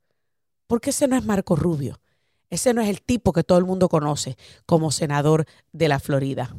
Porque 0.67 0.91
ese 0.91 1.09
no 1.09 1.17
es 1.17 1.25
Marco 1.25 1.57
Rubio. 1.57 2.03
Ese 2.51 2.75
no 2.75 2.83
es 2.83 2.91
el 2.91 3.01
tipo 3.01 3.33
que 3.33 3.43
todo 3.43 3.57
el 3.57 3.65
mundo 3.65 3.89
conoce 3.89 4.37
como 4.67 4.91
senador 4.91 5.47
de 5.73 5.89
la 5.89 6.01
Florida. 6.01 6.55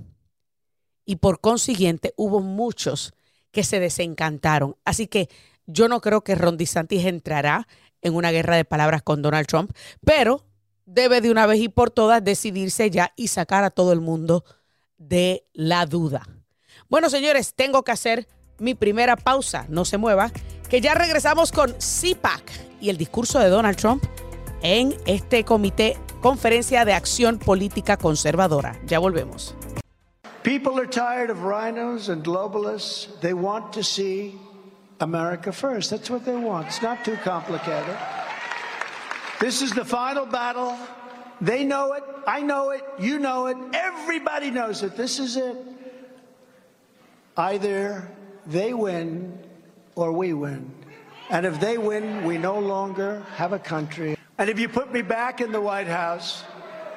Y 1.06 1.18
por 1.18 1.40
consiguiente 1.40 2.16
hubo 2.18 2.40
muchos 2.40 3.14
que 3.52 3.64
se 3.64 3.80
desencantaron. 3.80 4.76
Así 4.86 5.06
que 5.06 5.30
yo 5.68 5.88
no 5.88 6.02
creo 6.02 6.24
que 6.24 6.34
Ron 6.34 6.58
DeSantis 6.58 7.06
entrará 7.06 7.68
en 8.02 8.16
una 8.16 8.32
guerra 8.32 8.56
de 8.56 8.66
palabras 8.66 9.02
con 9.02 9.22
Donald 9.22 9.48
Trump, 9.48 9.72
pero 10.06 10.46
debe 10.86 11.22
de 11.22 11.32
una 11.32 11.46
vez 11.46 11.60
y 11.60 11.70
por 11.70 11.90
todas 11.90 12.24
decidirse 12.24 12.90
ya 12.90 13.14
y 13.16 13.28
sacar 13.28 13.64
a 13.64 13.70
todo 13.70 13.94
el 13.94 14.02
mundo 14.02 14.44
de 14.98 15.46
la 15.54 15.86
duda. 15.86 16.28
Bueno, 16.90 17.10
señores, 17.10 17.54
tengo 17.56 17.84
que 17.84 17.92
hacer 17.92 18.28
mi 18.60 18.76
primera 18.76 19.16
pausa. 19.16 19.66
No 19.70 19.86
se 19.86 19.98
mueva, 19.98 20.32
que 20.70 20.82
ya 20.82 20.94
regresamos 20.94 21.52
con 21.52 21.74
CPAC 21.74 22.44
y 22.80 22.90
el 22.90 22.98
discurso 22.98 23.40
de 23.40 23.50
Donald 23.50 23.78
Trump 23.78 24.04
en 24.62 24.96
este 25.06 25.44
comité 25.44 25.98
Conferencia 26.22 26.86
de 26.86 26.94
Acción 26.94 27.40
Política 27.40 27.98
Conservadora. 27.98 28.80
Ya 28.86 29.00
volvemos. 29.00 29.56
People 30.44 30.80
are 30.80 30.88
tired 30.88 31.30
of 31.30 31.44
rhinos 31.44 32.10
and 32.10 32.24
globalists. 32.24 33.08
They 33.22 33.34
want 33.34 33.74
to 33.74 33.84
see 33.84 34.36
America 35.02 35.52
first. 35.52 35.90
That's 35.90 36.10
what 36.10 36.26
they 36.26 36.36
want. 36.36 36.68
It's 36.68 36.82
not 36.82 37.04
too 37.04 37.18
complicated. 37.18 37.98
This 39.40 39.62
is 39.62 39.72
the 39.72 39.86
final 39.86 40.26
battle. 40.26 40.78
They 41.42 41.64
know 41.64 41.94
it. 41.94 42.04
I 42.28 42.42
know 42.42 42.70
it. 42.70 42.84
You 43.00 43.18
know 43.20 43.48
it. 43.48 43.58
Everybody 43.74 44.52
knows 44.52 44.84
it. 44.84 44.96
This 44.96 45.20
is 45.20 45.38
it. 45.38 45.58
Either 47.36 48.08
they 48.46 48.74
win 48.74 49.40
or 49.96 50.12
we 50.12 50.34
win. 50.34 50.72
And 51.30 51.46
if 51.46 51.60
they 51.60 51.78
win, 51.78 52.26
we 52.26 52.38
no 52.38 52.60
longer 52.60 53.26
have 53.36 53.54
a 53.54 53.60
country. 53.60 54.18
And 54.38 54.50
if 54.50 54.60
you 54.60 54.68
put 54.68 54.92
me 54.92 55.02
back 55.02 55.42
in 55.42 55.52
the 55.52 55.62
White 55.62 55.88
House, 55.88 56.44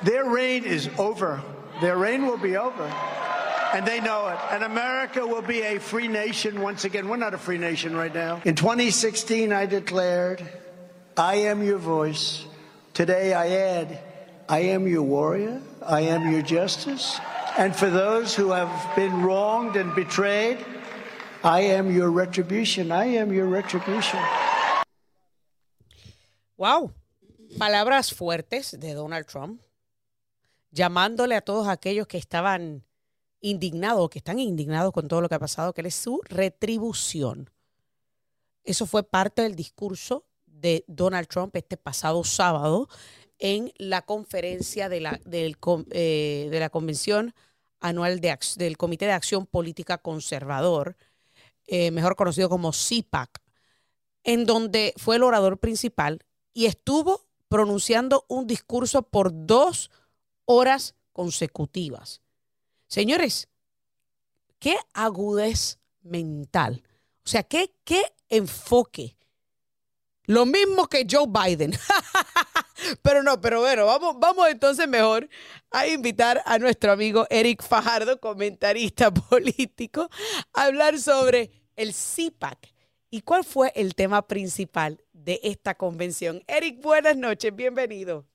their 0.02 0.28
reign 0.28 0.64
is 0.64 0.90
over. 0.98 1.42
Their 1.80 1.96
reign 1.96 2.26
will 2.26 2.38
be 2.38 2.56
over. 2.56 2.92
And 3.74 3.84
they 3.84 3.98
know 4.00 4.28
it. 4.28 4.38
And 4.52 4.62
America 4.62 5.26
will 5.26 5.42
be 5.42 5.62
a 5.62 5.80
free 5.80 6.06
nation 6.06 6.60
once 6.60 6.84
again. 6.84 7.08
We're 7.08 7.16
not 7.16 7.34
a 7.34 7.38
free 7.38 7.58
nation 7.58 7.96
right 7.96 8.14
now. 8.14 8.40
In 8.44 8.54
2016, 8.54 9.52
I 9.52 9.66
declared, 9.66 10.40
I 11.16 11.50
am 11.50 11.60
your 11.60 11.78
voice. 11.78 12.46
Today, 12.92 13.34
I 13.34 13.48
add, 13.48 13.98
I 14.48 14.60
am 14.60 14.86
your 14.86 15.02
warrior. 15.02 15.60
I 15.84 16.02
am 16.02 16.30
your 16.30 16.42
justice. 16.42 17.18
And 17.58 17.74
for 17.74 17.90
those 17.90 18.36
who 18.36 18.52
have 18.52 18.70
been 18.94 19.22
wronged 19.22 19.74
and 19.74 19.92
betrayed, 19.92 20.64
I 21.42 21.62
am 21.62 21.90
your 21.90 22.12
retribution. 22.12 22.92
I 22.92 23.06
am 23.16 23.32
your 23.32 23.46
retribution. 23.46 24.20
Wow. 26.56 26.92
Palabras 27.58 28.14
fuertes 28.14 28.78
de 28.78 28.94
Donald 28.94 29.26
Trump, 29.26 29.60
llamándole 30.70 31.34
a 31.34 31.40
todos 31.40 31.66
aquellos 31.66 32.06
que 32.06 32.18
estaban 32.18 32.84
indignados, 33.44 34.08
que 34.08 34.18
están 34.18 34.38
indignados 34.38 34.90
con 34.92 35.06
todo 35.06 35.20
lo 35.20 35.28
que 35.28 35.34
ha 35.34 35.38
pasado, 35.38 35.74
que 35.74 35.82
él 35.82 35.88
es 35.88 35.94
su 35.94 36.22
retribución. 36.24 37.50
Eso 38.64 38.86
fue 38.86 39.02
parte 39.02 39.42
del 39.42 39.54
discurso 39.54 40.24
de 40.46 40.82
Donald 40.88 41.28
Trump 41.28 41.54
este 41.54 41.76
pasado 41.76 42.24
sábado 42.24 42.88
en 43.38 43.70
la 43.76 44.00
conferencia 44.00 44.88
de 44.88 45.00
la, 45.00 45.20
eh, 45.30 46.48
de 46.50 46.58
la 46.60 46.70
Convención 46.70 47.34
Anual 47.80 48.20
del 48.20 48.78
Comité 48.78 49.04
de 49.04 49.12
Acción 49.12 49.44
Política 49.44 49.98
Conservador, 49.98 50.96
eh, 51.66 51.90
mejor 51.90 52.16
conocido 52.16 52.48
como 52.48 52.72
CIPAC, 52.72 53.42
en 54.22 54.46
donde 54.46 54.94
fue 54.96 55.16
el 55.16 55.22
orador 55.22 55.58
principal 55.58 56.20
y 56.54 56.64
estuvo 56.64 57.26
pronunciando 57.48 58.24
un 58.28 58.46
discurso 58.46 59.02
por 59.02 59.30
dos 59.46 59.90
horas 60.46 60.94
consecutivas. 61.12 62.23
Señores, 62.86 63.48
qué 64.58 64.76
agudez 64.92 65.78
mental. 66.02 66.82
O 67.24 67.28
sea, 67.28 67.42
qué, 67.42 67.72
qué 67.84 68.02
enfoque. 68.28 69.16
Lo 70.26 70.46
mismo 70.46 70.86
que 70.88 71.06
Joe 71.10 71.26
Biden. 71.26 71.72
pero 73.02 73.22
no, 73.22 73.40
pero 73.40 73.60
bueno, 73.60 73.86
vamos, 73.86 74.16
vamos 74.18 74.48
entonces 74.48 74.88
mejor 74.88 75.28
a 75.70 75.86
invitar 75.86 76.42
a 76.46 76.58
nuestro 76.58 76.92
amigo 76.92 77.26
Eric 77.30 77.62
Fajardo, 77.62 78.20
comentarista 78.20 79.12
político, 79.30 80.08
a 80.52 80.64
hablar 80.64 80.98
sobre 80.98 81.50
el 81.76 81.92
CIPAC 81.92 82.72
y 83.10 83.22
cuál 83.22 83.44
fue 83.44 83.72
el 83.74 83.94
tema 83.94 84.26
principal 84.26 85.02
de 85.12 85.40
esta 85.42 85.74
convención. 85.74 86.42
Eric, 86.46 86.80
buenas 86.82 87.16
noches, 87.16 87.54
bienvenido. 87.54 88.26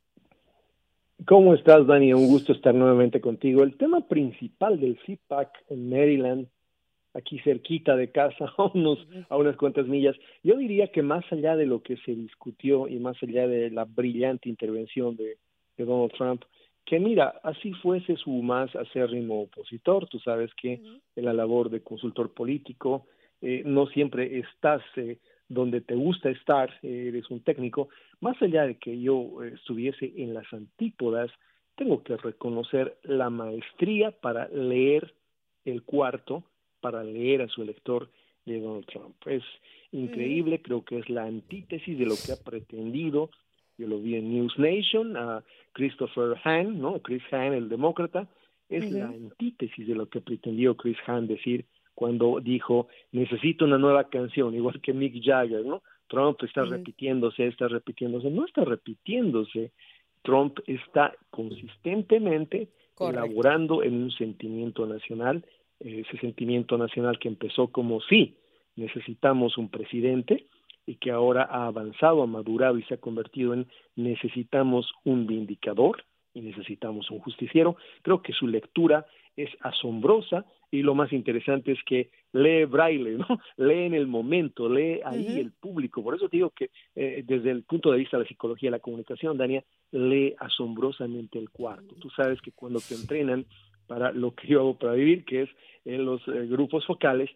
¿Cómo 1.26 1.54
estás, 1.54 1.86
Dani? 1.86 2.14
Un 2.14 2.28
gusto 2.28 2.54
estar 2.54 2.74
nuevamente 2.74 3.20
contigo. 3.20 3.64
El 3.64 3.76
tema 3.76 4.08
principal 4.08 4.80
del 4.80 4.98
CPAC 5.06 5.50
en 5.68 5.90
Maryland, 5.90 6.48
aquí 7.14 7.40
cerquita 7.40 7.98
de 7.98 8.10
casa, 8.10 8.46
a, 8.58 8.72
unos, 8.74 9.06
a 9.28 9.36
unas 9.36 9.58
cuantas 9.58 9.86
millas, 9.86 10.16
yo 10.44 10.56
diría 10.56 10.88
que 10.88 11.02
más 11.02 11.26
allá 11.32 11.58
de 11.58 11.66
lo 11.66 11.84
que 11.84 11.98
se 11.98 12.16
discutió 12.16 12.88
y 12.88 13.00
más 13.00 13.22
allá 13.22 13.48
de 13.48 13.70
la 13.70 13.84
brillante 13.84 14.48
intervención 14.48 15.18
de, 15.18 15.38
Donald 15.78 16.12
Trump, 16.12 16.44
que 16.86 17.00
mira, 17.00 17.40
así 17.44 17.72
fuese 17.72 18.18
su 18.18 18.32
más 18.32 18.76
acérrimo 18.76 19.44
opositor, 19.44 20.10
tú 20.10 20.20
sabes 20.20 20.52
que 20.56 20.82
en 21.16 21.26
la 21.26 21.32
labor 21.32 21.70
de 21.70 21.82
consultor 21.82 22.34
político 22.34 23.06
eh, 23.42 23.64
no 23.66 23.88
siempre 23.88 24.40
estás 24.40 24.82
eh, 24.98 25.20
donde 25.50 25.82
te 25.82 25.96
gusta 25.96 26.30
estar, 26.30 26.72
eres 26.84 27.30
un 27.30 27.42
técnico, 27.42 27.90
más 28.22 28.40
allá 28.42 28.68
de 28.68 28.76
que 28.78 29.00
yo 29.02 29.44
eh, 29.44 29.54
estuviese 29.56 30.14
en 30.16 30.34
las 30.34 30.52
antípodas, 30.54 31.32
tengo 31.76 32.04
que 32.04 32.16
reconocer 32.18 32.98
la 33.04 33.30
maestría 33.30 34.12
para 34.12 34.48
leer 34.50 35.14
el 35.66 35.84
cuarto, 35.84 36.44
para 36.82 37.04
leer 37.04 37.42
a 37.42 37.48
su 37.48 37.64
elector 37.64 38.10
de 38.46 38.60
Donald 38.60 38.86
Trump. 38.86 39.16
Es 39.26 39.44
increíble, 39.92 40.62
creo 40.62 40.84
que 40.84 41.00
es 41.00 41.10
la 41.10 41.24
antítesis 41.24 41.98
de 41.98 42.06
lo 42.06 42.16
que 42.16 42.32
ha 42.32 42.44
pretendido. 42.44 43.32
Yo 43.78 43.88
lo 43.88 44.00
vi 44.00 44.16
en 44.16 44.34
News 44.34 44.58
Nation, 44.60 45.16
a 45.18 45.44
Christopher 45.74 46.36
Hahn, 46.44 46.80
¿no? 46.80 47.00
Chris 47.02 47.24
Hahn, 47.32 47.54
el 47.54 47.70
demócrata, 47.70 48.28
es 48.68 48.92
la 48.92 49.08
antítesis 49.08 49.88
de 49.88 49.96
lo 49.96 50.10
que 50.10 50.22
pretendió 50.22 50.76
Chris 50.76 50.98
Hahn 51.08 51.28
decir 51.28 51.66
cuando 52.00 52.40
dijo 52.40 52.88
necesito 53.12 53.66
una 53.66 53.78
nueva 53.78 54.06
canción, 54.06 54.56
igual 54.56 54.80
que 54.80 54.94
Mick 54.94 55.22
Jagger, 55.22 55.66
¿no? 55.66 55.84
Trump 56.08 56.42
está 56.44 56.64
repitiéndose, 56.64 57.46
está 57.46 57.68
repitiéndose, 57.68 58.30
no 58.30 58.46
está 58.46 58.64
repitiéndose. 58.64 59.74
Trump 60.22 60.60
está 60.66 61.14
consistentemente 61.30 62.70
elaborando 63.02 63.84
en 63.84 63.96
un 64.04 64.12
sentimiento 64.12 64.86
nacional, 64.86 65.44
ese 65.82 66.18
sentimiento 66.20 66.78
nacional 66.78 67.20
que 67.20 67.28
empezó 67.28 67.68
como 67.68 68.00
sí, 68.00 68.38
necesitamos 68.78 69.58
un 69.58 69.68
presidente 69.68 70.46
y 70.86 70.96
que 70.96 71.12
ahora 71.12 71.50
ha 71.52 71.68
avanzado, 71.68 72.24
ha 72.24 72.28
madurado 72.28 72.78
y 72.78 72.84
se 72.84 72.94
ha 72.94 72.98
convertido 72.98 73.54
en 73.54 73.68
necesitamos 73.98 74.90
un 75.04 75.28
vindicador 75.28 76.06
y 76.34 76.40
necesitamos 76.40 77.12
un 77.12 77.20
justiciero. 77.20 77.76
Creo 78.04 78.22
que 78.22 78.32
su 78.32 78.48
lectura 78.48 79.06
es 79.44 79.50
asombrosa 79.62 80.46
y 80.72 80.82
lo 80.82 80.96
más 80.96 81.12
interesante 81.14 81.72
es 81.72 81.80
que 81.86 82.10
lee 82.34 82.66
braille, 82.66 83.18
¿no? 83.18 83.26
Lee 83.58 83.86
en 83.86 83.94
el 83.94 84.08
momento, 84.08 84.70
lee 84.70 85.00
ahí 85.04 85.40
el 85.40 85.52
público. 85.52 86.04
Por 86.04 86.16
eso 86.16 86.28
digo 86.28 86.52
que 86.52 86.70
eh, 86.96 87.24
desde 87.26 87.52
el 87.52 87.64
punto 87.64 87.92
de 87.92 87.98
vista 87.98 88.18
de 88.18 88.24
la 88.24 88.28
psicología 88.28 88.68
de 88.68 88.78
la 88.78 88.80
comunicación, 88.80 89.38
Dania, 89.38 89.64
lee 89.92 90.36
asombrosamente 90.40 91.40
el 91.40 91.50
cuarto. 91.50 91.96
Tú 91.96 92.10
sabes 92.12 92.40
que 92.42 92.52
cuando 92.52 92.80
te 92.80 92.96
entrenan 92.96 93.46
para 93.88 94.12
lo 94.12 94.36
que 94.36 94.48
yo 94.48 94.60
hago 94.60 94.78
para 94.78 94.94
vivir, 94.94 95.26
que 95.26 95.44
es 95.44 95.50
en 95.86 96.06
los 96.06 96.22
eh, 96.28 96.46
grupos 96.48 96.86
focales, 96.86 97.30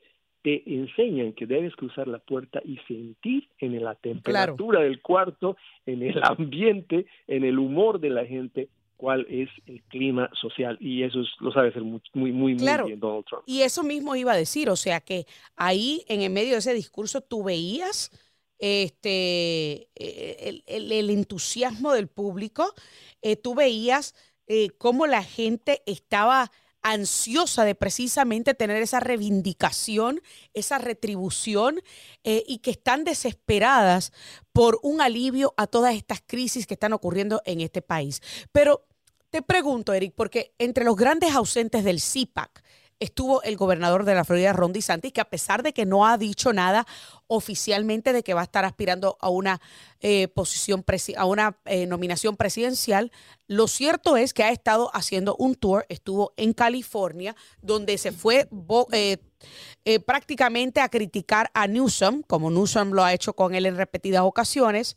te 0.43 0.61
enseñan 0.71 1.33
que 1.33 1.47
debes 1.47 1.75
cruzar 1.75 2.07
la 2.07 2.19
puerta 2.19 2.61
y 2.63 2.77
sentir 2.87 3.47
en 3.59 3.81
la 3.81 3.95
temperatura 3.95 4.81
del 4.81 5.01
cuarto, 5.01 5.55
en 5.85 6.03
el 6.03 6.21
ambiente, 6.23 7.07
en 7.27 7.45
el 7.45 7.57
humor 7.57 7.99
de 7.99 8.09
la 8.09 8.25
gente, 8.25 8.67
cuál 9.03 9.27
es 9.29 9.49
el 9.65 9.83
clima 9.89 10.29
social 10.39 10.77
y 10.79 11.03
eso 11.03 11.19
es, 11.19 11.27
lo 11.41 11.51
sabe 11.51 11.67
hacer 11.67 11.81
muy, 11.81 12.01
muy, 12.13 12.31
muy, 12.31 12.53
bien 12.53 13.01
Donald 13.01 13.25
Trump. 13.25 13.43
Y 13.45 13.63
eso 13.63 13.83
mismo 13.83 14.15
iba 14.15 14.31
a 14.31 14.37
decir, 14.37 14.69
o 14.69 14.77
sea 14.77 15.01
que 15.01 15.27
ahí 15.57 16.05
en 16.07 16.21
el 16.21 16.29
medio 16.29 16.53
de 16.53 16.59
ese 16.59 16.73
discurso 16.73 17.19
tú 17.19 17.43
veías 17.43 18.11
este 18.59 19.89
eh, 19.95 20.61
el, 20.67 21.09
entusiasmo 21.09 21.91
del 21.91 22.07
público, 22.07 22.73
eh, 23.21 23.35
tú 23.35 23.55
veías 23.55 24.15
eh, 24.47 24.69
cómo 24.77 25.05
la 25.05 25.21
gente 25.21 25.83
estaba 25.85 26.49
ansiosa 26.81 27.65
de 27.65 27.75
precisamente 27.75 28.53
tener 28.53 28.81
esa 28.81 29.01
reivindicación, 29.01 30.21
esa 30.53 30.77
retribución 30.77 31.81
y 32.23 32.57
que 32.57 32.71
están 32.71 33.05
desesperadas 33.05 34.11
por 34.51 34.79
un 34.83 34.99
alivio 34.99 35.53
a 35.55 35.65
todas 35.67 35.95
estas 35.95 36.21
crisis 36.25 36.67
que 36.67 36.73
están 36.73 36.91
ocurriendo 36.91 37.41
en 37.45 37.61
este 37.61 37.81
país. 37.81 38.21
Pero 38.51 38.85
te 39.33 39.41
pregunto, 39.41 39.93
Eric, 39.93 40.13
porque 40.15 40.53
entre 40.59 40.85
los 40.85 40.95
grandes 40.95 41.33
ausentes 41.33 41.83
del 41.83 41.99
CIPAC 41.99 42.63
estuvo 42.99 43.41
el 43.41 43.57
gobernador 43.57 44.05
de 44.05 44.13
la 44.13 44.25
Florida, 44.25 44.53
Ron 44.53 44.73
DeSantis, 44.73 45.11
que 45.11 45.21
a 45.21 45.29
pesar 45.31 45.63
de 45.63 45.73
que 45.73 45.87
no 45.87 46.05
ha 46.05 46.19
dicho 46.19 46.53
nada 46.53 46.85
oficialmente 47.25 48.13
de 48.13 48.21
que 48.21 48.35
va 48.35 48.41
a 48.41 48.43
estar 48.43 48.63
aspirando 48.63 49.17
a 49.19 49.29
una 49.29 49.59
eh, 50.01 50.27
posición, 50.27 50.85
a 51.17 51.25
una 51.25 51.57
eh, 51.65 51.87
nominación 51.87 52.37
presidencial, 52.37 53.11
lo 53.47 53.67
cierto 53.67 54.17
es 54.17 54.35
que 54.35 54.43
ha 54.43 54.51
estado 54.51 54.91
haciendo 54.93 55.35
un 55.37 55.55
tour, 55.55 55.87
estuvo 55.89 56.35
en 56.37 56.53
California, 56.53 57.35
donde 57.59 57.97
se 57.97 58.11
fue 58.11 58.47
eh, 58.91 59.99
prácticamente 60.01 60.79
a 60.79 60.89
criticar 60.89 61.49
a 61.55 61.65
Newsom, 61.65 62.21
como 62.21 62.51
Newsom 62.51 62.91
lo 62.91 63.03
ha 63.03 63.13
hecho 63.13 63.33
con 63.33 63.55
él 63.55 63.65
en 63.65 63.77
repetidas 63.77 64.21
ocasiones, 64.21 64.95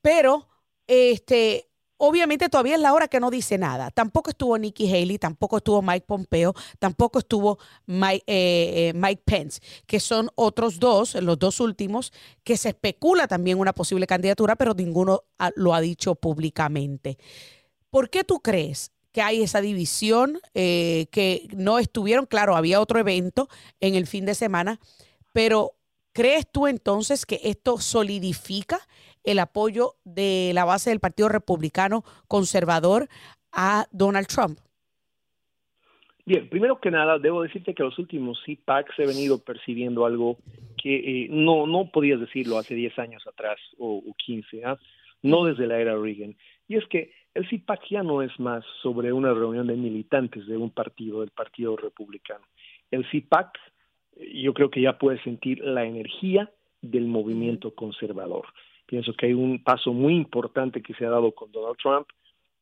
pero 0.00 0.46
este 0.86 1.71
Obviamente 2.04 2.48
todavía 2.48 2.74
es 2.74 2.80
la 2.80 2.94
hora 2.94 3.06
que 3.06 3.20
no 3.20 3.30
dice 3.30 3.58
nada. 3.58 3.92
Tampoco 3.92 4.30
estuvo 4.30 4.58
Nikki 4.58 4.92
Haley, 4.92 5.18
tampoco 5.18 5.58
estuvo 5.58 5.82
Mike 5.82 6.04
Pompeo, 6.04 6.52
tampoco 6.80 7.20
estuvo 7.20 7.60
Mike, 7.86 8.24
eh, 8.26 8.92
eh, 8.92 9.16
Pence, 9.24 9.60
que 9.86 10.00
son 10.00 10.28
otros 10.34 10.80
dos, 10.80 11.14
los 11.14 11.38
dos 11.38 11.60
últimos, 11.60 12.12
que 12.42 12.56
se 12.56 12.70
especula 12.70 13.28
también 13.28 13.60
una 13.60 13.72
posible 13.72 14.08
candidatura, 14.08 14.56
pero 14.56 14.74
ninguno 14.74 15.22
lo 15.54 15.74
ha 15.74 15.80
dicho 15.80 16.16
públicamente. 16.16 17.18
¿Por 17.88 18.10
qué 18.10 18.24
tú 18.24 18.40
crees 18.40 18.90
que 19.12 19.22
hay 19.22 19.40
esa 19.40 19.60
división, 19.60 20.40
eh, 20.54 21.06
que 21.12 21.46
no 21.54 21.78
estuvieron, 21.78 22.26
claro, 22.26 22.56
había 22.56 22.80
otro 22.80 22.98
evento 22.98 23.48
en 23.78 23.94
el 23.94 24.08
fin 24.08 24.26
de 24.26 24.34
semana, 24.34 24.80
pero 25.32 25.76
¿crees 26.12 26.50
tú 26.50 26.66
entonces 26.66 27.26
que 27.26 27.40
esto 27.44 27.78
solidifica 27.78 28.78
el 29.24 29.38
apoyo 29.38 29.94
de 30.04 30.52
la 30.54 30.64
base 30.64 30.90
del 30.90 31.00
Partido 31.00 31.28
Republicano 31.28 32.04
Conservador 32.28 33.08
a 33.52 33.86
Donald 33.92 34.26
Trump? 34.26 34.58
Bien, 36.24 36.48
primero 36.48 36.80
que 36.80 36.90
nada, 36.90 37.18
debo 37.18 37.42
decirte 37.42 37.74
que 37.74 37.82
los 37.82 37.98
últimos 37.98 38.40
CPACs 38.46 38.96
he 38.98 39.06
venido 39.06 39.38
percibiendo 39.38 40.06
algo 40.06 40.38
que 40.80 41.24
eh, 41.24 41.28
no, 41.30 41.66
no 41.66 41.90
podías 41.90 42.20
decirlo 42.20 42.58
hace 42.58 42.74
10 42.74 42.98
años 43.00 43.26
atrás 43.26 43.58
o, 43.78 44.02
15, 44.24 44.64
¿ah? 44.64 44.78
no 45.22 45.44
desde 45.44 45.66
la 45.66 45.80
era 45.80 45.96
Reagan. 45.96 46.36
Y 46.68 46.76
es 46.76 46.86
que 46.86 47.12
el 47.34 47.48
CPAC 47.48 47.88
ya 47.90 48.02
no 48.04 48.22
es 48.22 48.38
más 48.38 48.64
sobre 48.82 49.12
una 49.12 49.34
reunión 49.34 49.66
de 49.66 49.74
militantes 49.74 50.46
de 50.46 50.56
un 50.56 50.70
partido, 50.70 51.20
del 51.20 51.30
Partido 51.30 51.76
Republicano. 51.76 52.44
El 52.90 53.04
CPAC, 53.04 53.48
eh, 53.56 53.60
yo 54.16 54.54
creo 54.54 54.70
que 54.70 54.80
ya 54.80 54.98
puede 54.98 55.22
sentir 55.22 55.60
la 55.64 55.84
energía 55.84 56.50
del 56.80 57.06
movimiento 57.06 57.74
conservador. 57.74 58.46
Pienso 58.86 59.14
que 59.14 59.26
hay 59.26 59.34
un 59.34 59.62
paso 59.62 59.92
muy 59.92 60.14
importante 60.14 60.82
que 60.82 60.94
se 60.94 61.06
ha 61.06 61.10
dado 61.10 61.32
con 61.32 61.50
Donald 61.52 61.76
Trump 61.82 62.08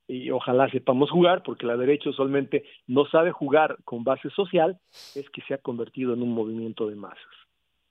y 0.06 0.30
ojalá 0.30 0.68
sepamos 0.70 1.10
jugar, 1.10 1.42
porque 1.42 1.66
la 1.66 1.76
derecha 1.76 2.10
usualmente 2.10 2.64
no 2.86 3.06
sabe 3.06 3.30
jugar 3.30 3.78
con 3.84 4.04
base 4.04 4.28
social, 4.30 4.78
es 5.14 5.28
que 5.30 5.42
se 5.42 5.54
ha 5.54 5.58
convertido 5.58 6.14
en 6.14 6.22
un 6.22 6.32
movimiento 6.32 6.88
de 6.88 6.96
masas. 6.96 7.18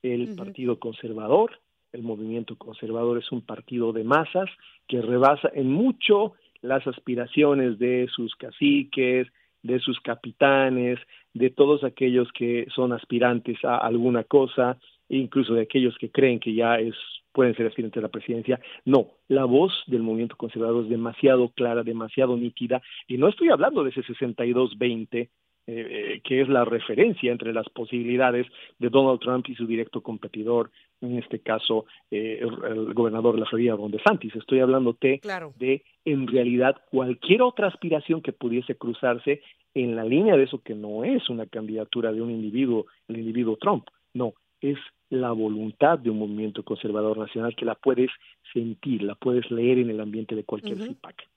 El 0.01 0.36
Partido 0.36 0.80
Conservador, 0.80 1.60
el 1.92 2.04
movimiento 2.04 2.56
conservador 2.58 3.18
es 3.18 3.32
un 3.32 3.42
partido 3.42 3.92
de 3.94 4.04
masas 4.04 4.50
que 4.88 5.01
rebasa 5.01 5.50
en 5.54 5.72
mucho 5.72 6.34
las 6.62 6.86
aspiraciones 6.88 7.80
de 7.80 8.08
sus 8.13 8.36
caciques, 8.36 9.28
de 9.63 9.80
sus 9.80 10.00
capitanes, 10.00 11.00
de 11.34 11.50
todos 11.50 11.84
aquellos 11.84 12.32
que 12.32 12.68
son 12.74 12.94
aspirantes 12.94 13.58
a 13.63 13.78
alguna 13.78 14.24
cosa, 14.24 14.78
incluso 15.10 15.54
de 15.54 15.62
aquellos 15.62 15.98
que 15.98 16.12
creen 16.12 16.39
que 16.39 16.54
ya 16.54 16.80
es 16.80 16.95
pueden 17.32 17.56
ser 17.56 17.67
aspirantes 17.67 18.00
a 18.00 18.02
la 18.02 18.12
presidencia. 18.12 18.60
No, 18.86 19.12
la 19.28 19.45
voz 19.45 19.84
del 19.88 20.02
movimiento 20.02 20.36
conservador 20.36 20.84
es 20.84 20.89
demasiado 20.89 21.50
clara, 21.50 21.84
demasiado 21.84 22.36
nítida, 22.36 22.82
y 23.08 23.17
no 23.17 23.28
estoy 23.28 23.50
hablando 23.50 23.84
de 23.84 23.91
ese 23.91 24.02
62-20, 24.02 25.30
eh, 25.71 26.15
eh, 26.15 26.21
que 26.23 26.41
es 26.41 26.49
la 26.49 26.65
referencia 26.65 27.32
entre 27.32 27.53
las 27.53 27.69
posibilidades 27.69 28.47
de 28.79 28.89
Donald 28.89 29.19
Trump 29.19 29.47
y 29.49 29.53
su 29.53 29.67
directo 29.67 30.01
competidor, 30.01 30.71
en 30.99 31.19
este 31.19 31.41
caso 31.41 31.86
eh, 32.10 32.39
el, 32.41 32.91
gobernador 32.95 33.36
de 33.36 33.41
la 33.41 33.45
Florida, 33.45 33.75
Ron 33.75 33.91
DeSantis. 33.91 34.36
Estoy 34.36 34.62
hablándote 34.62 35.21
de, 35.60 35.84
en 36.05 36.25
realidad, 36.25 36.82
cualquier 36.89 37.43
otra 37.43 37.67
aspiración 37.67 38.23
que 38.23 38.34
pudiese 38.34 38.77
cruzarse 38.77 39.43
en 39.75 39.95
la 39.95 40.03
línea 40.03 40.36
de 40.36 40.45
eso 40.45 40.60
que 40.60 40.73
no 40.73 41.03
es 41.03 41.29
una 41.29 41.45
candidatura 41.45 42.12
de 42.12 42.23
un 42.23 42.32
individuo, 42.32 42.88
el 43.08 43.19
individuo 43.19 43.55
Trump, 43.58 43.86
no, 44.15 44.34
es 44.62 44.79
la 45.12 45.32
voluntad 45.34 45.99
de 45.99 46.10
un 46.10 46.17
movimiento 46.17 46.63
conservador 46.63 47.19
nacional 47.19 47.55
que 47.55 47.65
la 47.65 47.75
puedes 47.75 48.10
sentir, 48.51 49.03
la 49.03 49.13
puedes 49.13 49.51
leer 49.51 49.77
en 49.77 49.91
el 49.91 49.99
ambiente 49.99 50.36
de 50.36 50.45
cualquier 50.45 50.79
CIPAC. 50.82 51.27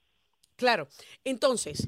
Claro. 0.57 0.87
Entonces, 1.23 1.87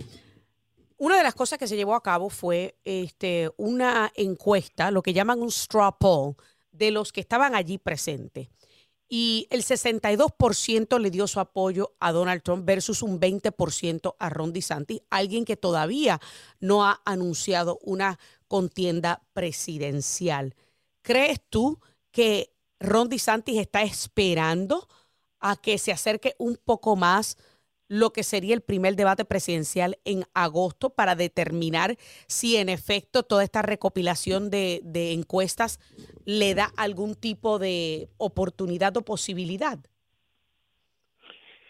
una 0.96 1.16
de 1.16 1.22
las 1.22 1.34
cosas 1.34 1.58
que 1.58 1.66
se 1.66 1.76
llevó 1.76 1.94
a 1.94 2.02
cabo 2.02 2.30
fue 2.30 2.76
este, 2.84 3.50
una 3.56 4.12
encuesta, 4.14 4.90
lo 4.90 5.02
que 5.02 5.12
llaman 5.12 5.42
un 5.42 5.50
straw 5.50 5.96
poll, 5.98 6.36
de 6.70 6.90
los 6.90 7.12
que 7.12 7.20
estaban 7.20 7.54
allí 7.54 7.78
presentes. 7.78 8.48
Y 9.08 9.46
el 9.50 9.62
62% 9.62 10.98
le 10.98 11.10
dio 11.10 11.26
su 11.26 11.38
apoyo 11.38 11.94
a 12.00 12.10
Donald 12.10 12.42
Trump 12.42 12.64
versus 12.64 13.02
un 13.02 13.20
20% 13.20 14.16
a 14.18 14.30
Ron 14.30 14.52
DeSantis, 14.52 15.02
alguien 15.10 15.44
que 15.44 15.56
todavía 15.56 16.20
no 16.58 16.84
ha 16.84 17.00
anunciado 17.04 17.78
una 17.82 18.18
contienda 18.48 19.22
presidencial. 19.32 20.54
¿Crees 21.02 21.40
tú 21.48 21.80
que 22.10 22.54
Ron 22.80 23.08
DeSantis 23.08 23.58
está 23.58 23.82
esperando 23.82 24.88
a 25.38 25.56
que 25.56 25.78
se 25.78 25.92
acerque 25.92 26.34
un 26.38 26.56
poco 26.56 26.96
más 26.96 27.36
lo 27.88 28.10
que 28.10 28.22
sería 28.22 28.54
el 28.54 28.60
primer 28.60 28.96
debate 28.96 29.24
presidencial 29.24 29.96
en 30.04 30.22
agosto 30.34 30.90
para 30.90 31.14
determinar 31.14 31.96
si 32.26 32.56
en 32.56 32.68
efecto 32.68 33.22
toda 33.22 33.44
esta 33.44 33.62
recopilación 33.62 34.50
de, 34.50 34.80
encuestas 35.12 35.78
le 36.24 36.54
da 36.54 36.70
algún 36.76 37.14
tipo 37.14 37.58
de 37.58 38.08
oportunidad 38.16 38.96
o 38.96 39.02
posibilidad? 39.02 39.78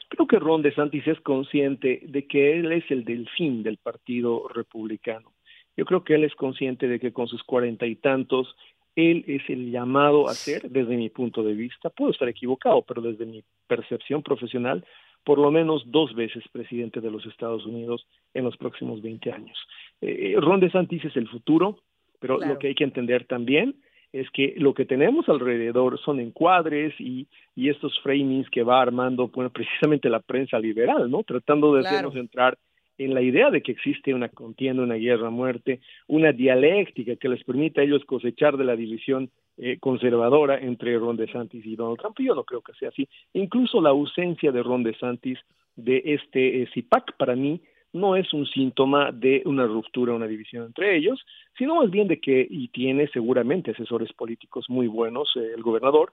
Creo 0.09 0.29
que 0.29 0.39
Ron 0.39 0.63
DeSantis 0.63 1.07
es 1.09 1.21
consciente 1.21 2.01
de 2.05 2.27
que 2.27 2.59
él 2.59 2.71
es 2.71 2.89
el 2.91 3.05
delfín 3.05 3.65
del 3.65 3.79
Partido 3.79 4.47
Republicano. 4.49 5.33
Yo 5.77 5.85
creo 5.85 6.05
que 6.05 6.15
él 6.15 6.23
es 6.23 6.35
consciente 6.37 6.87
de 6.87 7.01
que 7.01 7.13
con 7.13 7.27
sus 7.27 7.43
cuarenta 7.43 7.85
y 7.85 7.97
tantos 7.97 8.55
él 8.95 9.25
es 9.27 9.43
el 9.49 9.73
llamado 9.73 10.29
a 10.29 10.35
ser, 10.35 10.71
desde 10.71 10.97
mi 10.97 11.11
punto 11.11 11.43
de 11.43 11.55
vista, 11.55 11.91
puedo 11.91 12.13
estar 12.13 12.29
equivocado, 12.29 12.83
pero 12.83 13.03
desde 13.03 13.27
mi 13.27 13.43
percepción 13.67 14.23
profesional, 14.23 14.85
por 15.25 15.39
lo 15.39 15.51
menos 15.51 15.83
dos 15.87 16.15
veces 16.15 16.45
presidente 16.53 17.01
de 17.01 17.11
los 17.11 17.25
Estados 17.27 17.65
Unidos 17.67 18.07
en 18.35 18.45
los 18.45 18.57
próximos 18.57 19.03
20 19.03 19.33
años. 19.33 19.59
Eh, 20.01 20.37
Ron 20.39 20.61
DeSantis 20.61 21.05
es 21.05 21.17
el 21.17 21.29
futuro, 21.29 21.79
pero 22.21 22.39
lo 22.39 22.59
que 22.59 22.69
hay 22.69 22.75
que 22.75 22.85
entender 22.85 23.27
también 23.27 23.77
es 24.13 24.31
que 24.31 24.55
lo 24.59 24.75
que 24.75 24.85
tenemos 24.85 25.29
alrededor 25.29 25.99
son 25.99 26.21
encuadres 26.21 26.95
y, 27.01 27.27
y 27.57 27.69
estos 27.69 27.99
framings 28.01 28.49
que 28.49 28.63
va 28.63 28.81
armando 28.81 29.29
bueno, 29.29 29.51
precisamente 29.53 30.09
la 30.09 30.21
prensa 30.21 30.59
liberal, 30.59 31.11
¿no? 31.11 31.25
Tratando 31.25 31.75
de 31.75 31.81
hacernos 31.81 32.15
entrar 32.15 32.57
en 32.97 33.13
la 33.13 33.23
idea 33.23 33.51
de 33.51 33.61
que 33.61 33.73
existe 33.73 34.15
una 34.15 34.29
contienda, 34.29 34.85
una 34.85 34.95
guerra 34.95 35.27
a 35.27 35.31
muerte, 35.31 35.81
una 36.07 36.33
dialéctica 36.33 37.17
que 37.17 37.29
les 37.29 37.43
permita 37.43 37.81
a 37.81 37.85
ellos 37.85 38.05
cosechar 38.05 38.57
de 38.57 38.65
la 38.65 38.77
división 38.77 39.31
eh, 39.57 39.79
conservadora 39.79 40.59
entre 40.59 40.99
Ron 40.99 41.17
DeSantis 41.17 41.65
y 41.65 41.77
Donald 41.77 41.99
Trump. 41.99 42.17
Yo 42.19 42.35
no 42.35 42.45
creo 42.45 42.61
que 42.61 42.75
sea 42.75 42.89
así. 42.89 43.09
Incluso 43.33 43.81
la 43.81 43.91
ausencia 43.91 44.51
de 44.51 44.63
Ron 44.63 44.83
DeSantis 44.83 45.39
de 45.77 46.03
este 46.05 46.63
eh, 46.63 46.69
CIPAC 46.75 47.17
para 47.17 47.37
mí 47.37 47.61
no 47.93 48.17
es 48.17 48.33
un 48.35 48.47
síntoma 48.47 49.13
de 49.13 49.43
una 49.45 49.67
ruptura, 49.67 50.13
una 50.13 50.27
división 50.27 50.67
entre 50.67 50.97
ellos, 50.97 51.25
sino 51.57 51.77
más 51.77 51.91
bien 51.91 52.09
de 52.09 52.21
que, 52.21 52.45
y 52.51 52.69
tiene 52.69 53.07
seguramente 53.09 53.71
asesores 53.71 54.13
políticos 54.13 54.67
muy 54.69 54.89
buenos, 54.89 55.31
eh, 55.37 55.53
el 55.55 55.63
gobernador, 55.63 56.13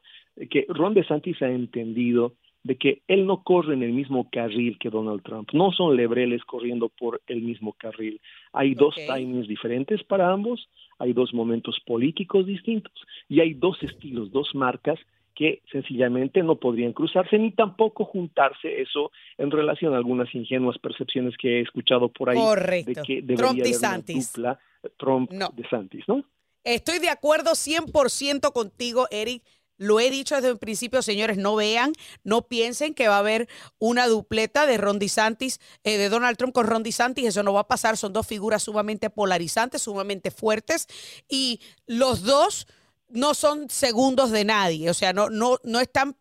que 0.50 0.66
Ron 0.70 0.94
DeSantis 0.94 1.42
ha 1.42 1.50
entendido 1.50 2.34
de 2.64 2.78
que 2.78 3.02
él 3.08 3.26
no 3.26 3.44
corre 3.44 3.74
en 3.74 3.84
el 3.84 3.92
mismo 3.92 4.30
carril 4.32 4.78
que 4.80 4.90
Donald 4.90 5.24
Trump. 5.24 5.50
No 5.54 5.72
son 5.72 5.96
lebreles 5.96 6.44
corriendo 6.44 6.90
por 6.90 7.22
el 7.28 7.42
mismo 7.42 7.74
carril. 7.74 8.22
Hay 8.54 8.76
dos 8.76 8.96
timings 8.96 9.48
diferentes 9.48 10.04
para 10.04 10.32
ambos, 10.32 10.70
hay 11.00 11.14
dos 11.14 11.34
momentos 11.34 11.80
políticos 11.86 12.46
distintos 12.46 12.94
y 13.28 13.40
hay 13.40 13.54
dos 13.56 13.82
estilos, 13.82 14.32
dos 14.32 14.54
marcas 14.54 15.00
que 15.34 15.62
sencillamente 15.72 16.44
no 16.44 16.58
podrían 16.58 16.94
cruzarse 16.94 17.40
ni 17.40 17.52
tampoco 17.52 18.06
juntarse 18.06 18.82
eso 18.82 19.12
en 19.38 19.50
relación 19.50 19.94
a 19.94 19.98
algunas 19.98 20.34
ingenuas 20.36 20.78
percepciones 20.78 21.36
que 21.38 21.58
he 21.58 21.62
escuchado 21.62 22.10
por 22.10 22.30
ahí 22.30 22.38
Correcto. 22.38 22.92
de 22.92 23.02
que 23.02 23.22
debería 23.22 23.38
Trump 23.38 23.60
haber 23.62 23.78
una 23.78 23.98
dupla 23.98 24.60
Trump 24.98 25.32
No. 25.32 25.50
de 25.56 25.68
Santis, 25.70 26.04
¿no? 26.08 26.24
Estoy 26.64 27.00
de 27.00 27.10
acuerdo 27.10 27.52
100% 27.56 28.52
contigo, 28.54 29.08
Eric. 29.10 29.42
Lo 29.82 30.00
he 30.00 30.12
dicho 30.12 30.36
desde 30.36 30.50
el 30.50 30.60
principio, 30.60 31.02
señores, 31.02 31.38
no 31.38 31.56
vean, 31.56 31.94
no 32.24 32.44
piensen 32.48 32.94
que 32.94 33.08
va 33.08 33.16
a 33.16 33.20
haber 33.20 33.50
una 33.80 34.06
dupleta 34.06 34.68
de 34.68 34.78
Ron 34.78 35.00
DeSantis, 35.00 35.60
eh, 35.84 35.98
de 35.98 36.08
Donald 36.10 36.38
Trump 36.38 36.54
con 36.54 36.68
Ron 36.68 36.84
DeSantis, 36.84 37.26
eso 37.26 37.42
no 37.42 37.52
va 37.52 37.62
a 37.62 37.68
pasar, 37.68 37.98
son 37.98 38.14
dos 38.14 38.28
figuras 38.28 38.62
sumamente 38.62 39.10
polarizantes, 39.10 39.82
sumamente 39.82 40.30
fuertes 40.30 40.86
y 41.28 41.62
los 41.88 42.22
dos 42.22 42.68
no 43.10 43.34
son 43.34 43.72
segundos 43.72 44.30
de 44.30 44.46
nadie, 44.46 44.88
o 44.88 44.94
sea, 44.94 45.14
no, 45.14 45.32
no, 45.32 45.58
no 45.64 45.80
están 45.80 46.16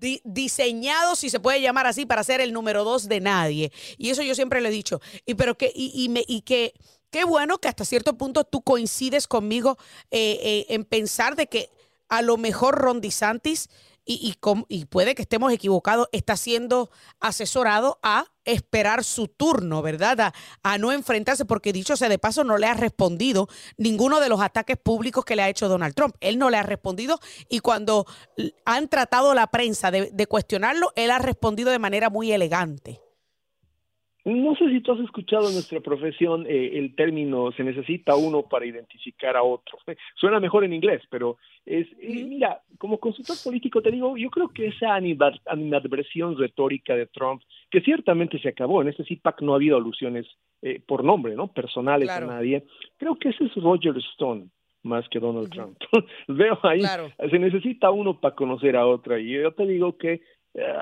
di- 0.00 0.20
diseñados, 0.24 1.20
si 1.20 1.30
se 1.30 1.38
puede 1.40 1.60
llamar 1.60 1.86
así, 1.86 2.04
para 2.04 2.24
ser 2.24 2.40
el 2.40 2.52
número 2.52 2.82
dos 2.82 3.08
de 3.08 3.20
nadie. 3.20 3.72
Y 3.96 4.10
eso 4.10 4.22
yo 4.22 4.34
siempre 4.34 4.60
lo 4.60 4.68
he 4.68 4.72
dicho. 4.72 5.00
Y 5.24 5.34
pero 5.34 5.56
que, 5.56 5.72
y, 5.74 5.92
y 5.94 6.08
me, 6.08 6.24
y 6.26 6.42
que 6.42 6.74
qué 7.10 7.24
bueno 7.24 7.58
que 7.58 7.68
hasta 7.68 7.84
cierto 7.84 8.18
punto 8.18 8.44
tú 8.44 8.60
coincides 8.62 9.26
conmigo 9.26 9.78
eh, 10.10 10.38
eh, 10.42 10.66
en 10.70 10.84
pensar 10.84 11.36
de 11.36 11.46
que 11.46 11.70
a 12.08 12.22
lo 12.22 12.36
mejor 12.36 12.76
Ron 12.76 13.00
DeSantis, 13.00 13.68
y, 14.08 14.14
y, 14.14 14.38
y 14.68 14.84
puede 14.84 15.16
que 15.16 15.22
estemos 15.22 15.52
equivocados, 15.52 16.08
está 16.12 16.36
siendo 16.36 16.90
asesorado 17.18 17.98
a 18.02 18.26
esperar 18.44 19.02
su 19.02 19.26
turno, 19.26 19.82
¿verdad? 19.82 20.32
A, 20.62 20.78
no 20.78 20.92
enfrentarse, 20.92 21.44
porque 21.44 21.72
dicho 21.72 21.96
sea 21.96 22.08
de 22.08 22.20
paso, 22.20 22.44
no 22.44 22.56
le 22.56 22.68
ha 22.68 22.74
respondido 22.74 23.48
ninguno 23.76 24.20
de 24.20 24.28
los 24.28 24.40
ataques 24.40 24.76
públicos 24.76 25.24
que 25.24 25.34
le 25.34 25.42
ha 25.42 25.48
hecho 25.48 25.68
Donald 25.68 25.94
Trump. 25.94 26.14
Él 26.20 26.38
no 26.38 26.50
le 26.50 26.56
ha 26.56 26.62
respondido 26.62 27.18
y 27.48 27.58
cuando 27.58 28.06
han 28.64 28.88
tratado 28.88 29.34
la 29.34 29.48
prensa 29.48 29.90
de 29.90 30.26
cuestionarlo, 30.28 30.92
él 30.94 31.10
ha 31.10 31.18
respondido 31.18 31.72
de 31.72 31.80
manera 31.80 32.08
muy 32.08 32.30
elegante. 32.30 33.05
No 34.26 34.56
sé 34.56 34.68
si 34.70 34.80
tú 34.80 34.90
has 34.90 34.98
escuchado 35.00 35.46
en 35.46 35.54
nuestra 35.54 35.78
profesión 35.80 36.46
eh, 36.48 36.72
el 36.78 36.96
término 36.96 37.52
se 37.52 37.62
necesita 37.62 38.16
uno 38.16 38.42
para 38.42 38.66
identificar 38.66 39.36
a 39.36 39.42
otro. 39.44 39.78
Suena 40.16 40.40
mejor 40.40 40.64
en 40.64 40.72
inglés, 40.72 41.00
pero 41.08 41.36
es, 41.64 41.86
eh, 42.00 42.24
mira, 42.28 42.60
como 42.76 42.98
consultor 42.98 43.36
político 43.44 43.80
te 43.80 43.92
digo, 43.92 44.16
yo 44.16 44.28
creo 44.30 44.48
que 44.48 44.66
esa 44.66 44.96
animad- 44.98 45.40
animadversión 45.46 46.36
retórica 46.36 46.96
de 46.96 47.06
Trump, 47.06 47.40
que 47.70 47.80
ciertamente 47.82 48.40
se 48.40 48.48
acabó, 48.48 48.82
en 48.82 48.88
este 48.88 49.04
CPAC 49.04 49.42
no 49.42 49.52
ha 49.52 49.56
habido 49.56 49.76
alusiones 49.76 50.26
eh, 50.62 50.80
por 50.84 51.04
nombre, 51.04 51.36
¿no? 51.36 51.52
Personales 51.52 52.08
Claro. 52.08 52.28
a 52.28 52.34
nadie, 52.34 52.64
creo 52.96 53.14
que 53.16 53.28
ese 53.28 53.44
es 53.44 53.54
Roger 53.54 53.96
Stone 54.14 54.46
más 54.82 55.08
que 55.08 55.18
Donald 55.18 55.50
Trump. 55.50 55.76
Veo 56.28 56.58
ahí, 56.62 56.80
Claro. 56.80 57.10
se 57.30 57.38
necesita 57.38 57.90
uno 57.90 58.20
para 58.20 58.34
conocer 58.34 58.76
a 58.76 58.86
otra, 58.86 59.18
y 59.20 59.30
yo 59.32 59.52
te 59.52 59.66
digo 59.66 59.96
que 59.96 60.12
eh, 60.12 60.20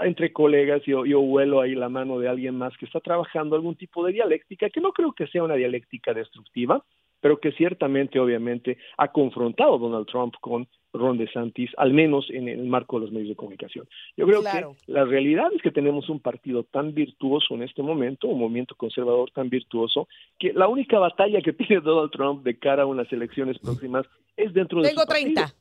entre 0.05 0.33
colegas 0.33 0.83
yo, 0.87 1.05
yo 1.05 1.21
huelo 1.21 1.61
ahí 1.61 1.75
la 1.75 1.89
mano 1.89 2.19
de 2.19 2.29
alguien 2.29 2.57
más 2.57 2.77
que 2.77 2.87
está 2.87 3.01
trabajando 3.01 3.57
algún 3.57 3.75
tipo 3.77 4.05
de 4.07 4.13
dialéctica, 4.13 4.71
que 4.71 4.81
no 4.81 4.93
creo 4.93 5.13
que 5.13 5.27
sea 5.27 5.43
una 5.43 5.55
dialéctica 5.57 6.15
destructiva, 6.15 6.85
pero 7.21 7.41
que 7.41 7.53
ciertamente, 7.53 8.21
obviamente, 8.21 8.77
ha 8.99 9.11
confrontado 9.11 9.79
Donald 9.79 10.07
Trump 10.07 10.35
con 10.41 10.69
Ron 10.93 11.17
DeSantis, 11.17 11.71
al 11.79 11.93
menos 11.95 12.29
en 12.31 12.49
el 12.49 12.65
marco 12.67 12.99
de 13.01 13.07
los 13.07 13.13
medios 13.13 13.31
de 13.31 13.37
comunicación. 13.37 13.89
Yo 14.17 14.27
creo 14.27 14.43
Claro. 14.43 14.77
que 14.85 14.93
la 14.93 15.05
realidad 15.07 15.47
es 15.57 15.63
que 15.63 15.71
tenemos 15.71 16.09
un 16.11 16.21
partido 16.21 16.65
tan 16.65 16.93
virtuoso 16.95 17.55
en 17.55 17.63
este 17.63 17.83
momento, 17.83 18.29
un 18.29 18.39
movimiento 18.41 18.75
conservador 18.77 19.31
tan 19.31 19.49
virtuoso, 19.49 20.07
que 20.39 20.53
la 20.53 20.69
única 20.69 20.99
batalla 20.99 21.41
que 21.41 21.53
tiene 21.55 21.81
Donald 21.81 22.11
Trump 22.13 22.45
de 22.45 22.59
cara 22.59 22.83
a 22.83 22.87
unas 22.87 23.11
elecciones 23.13 23.59
próximas 23.59 24.07
es 24.37 24.53
dentro 24.53 24.83
de 24.83 24.89
Tengo 24.91 25.01
su 25.03 25.07
partido. 25.09 25.33
30. 25.35 25.55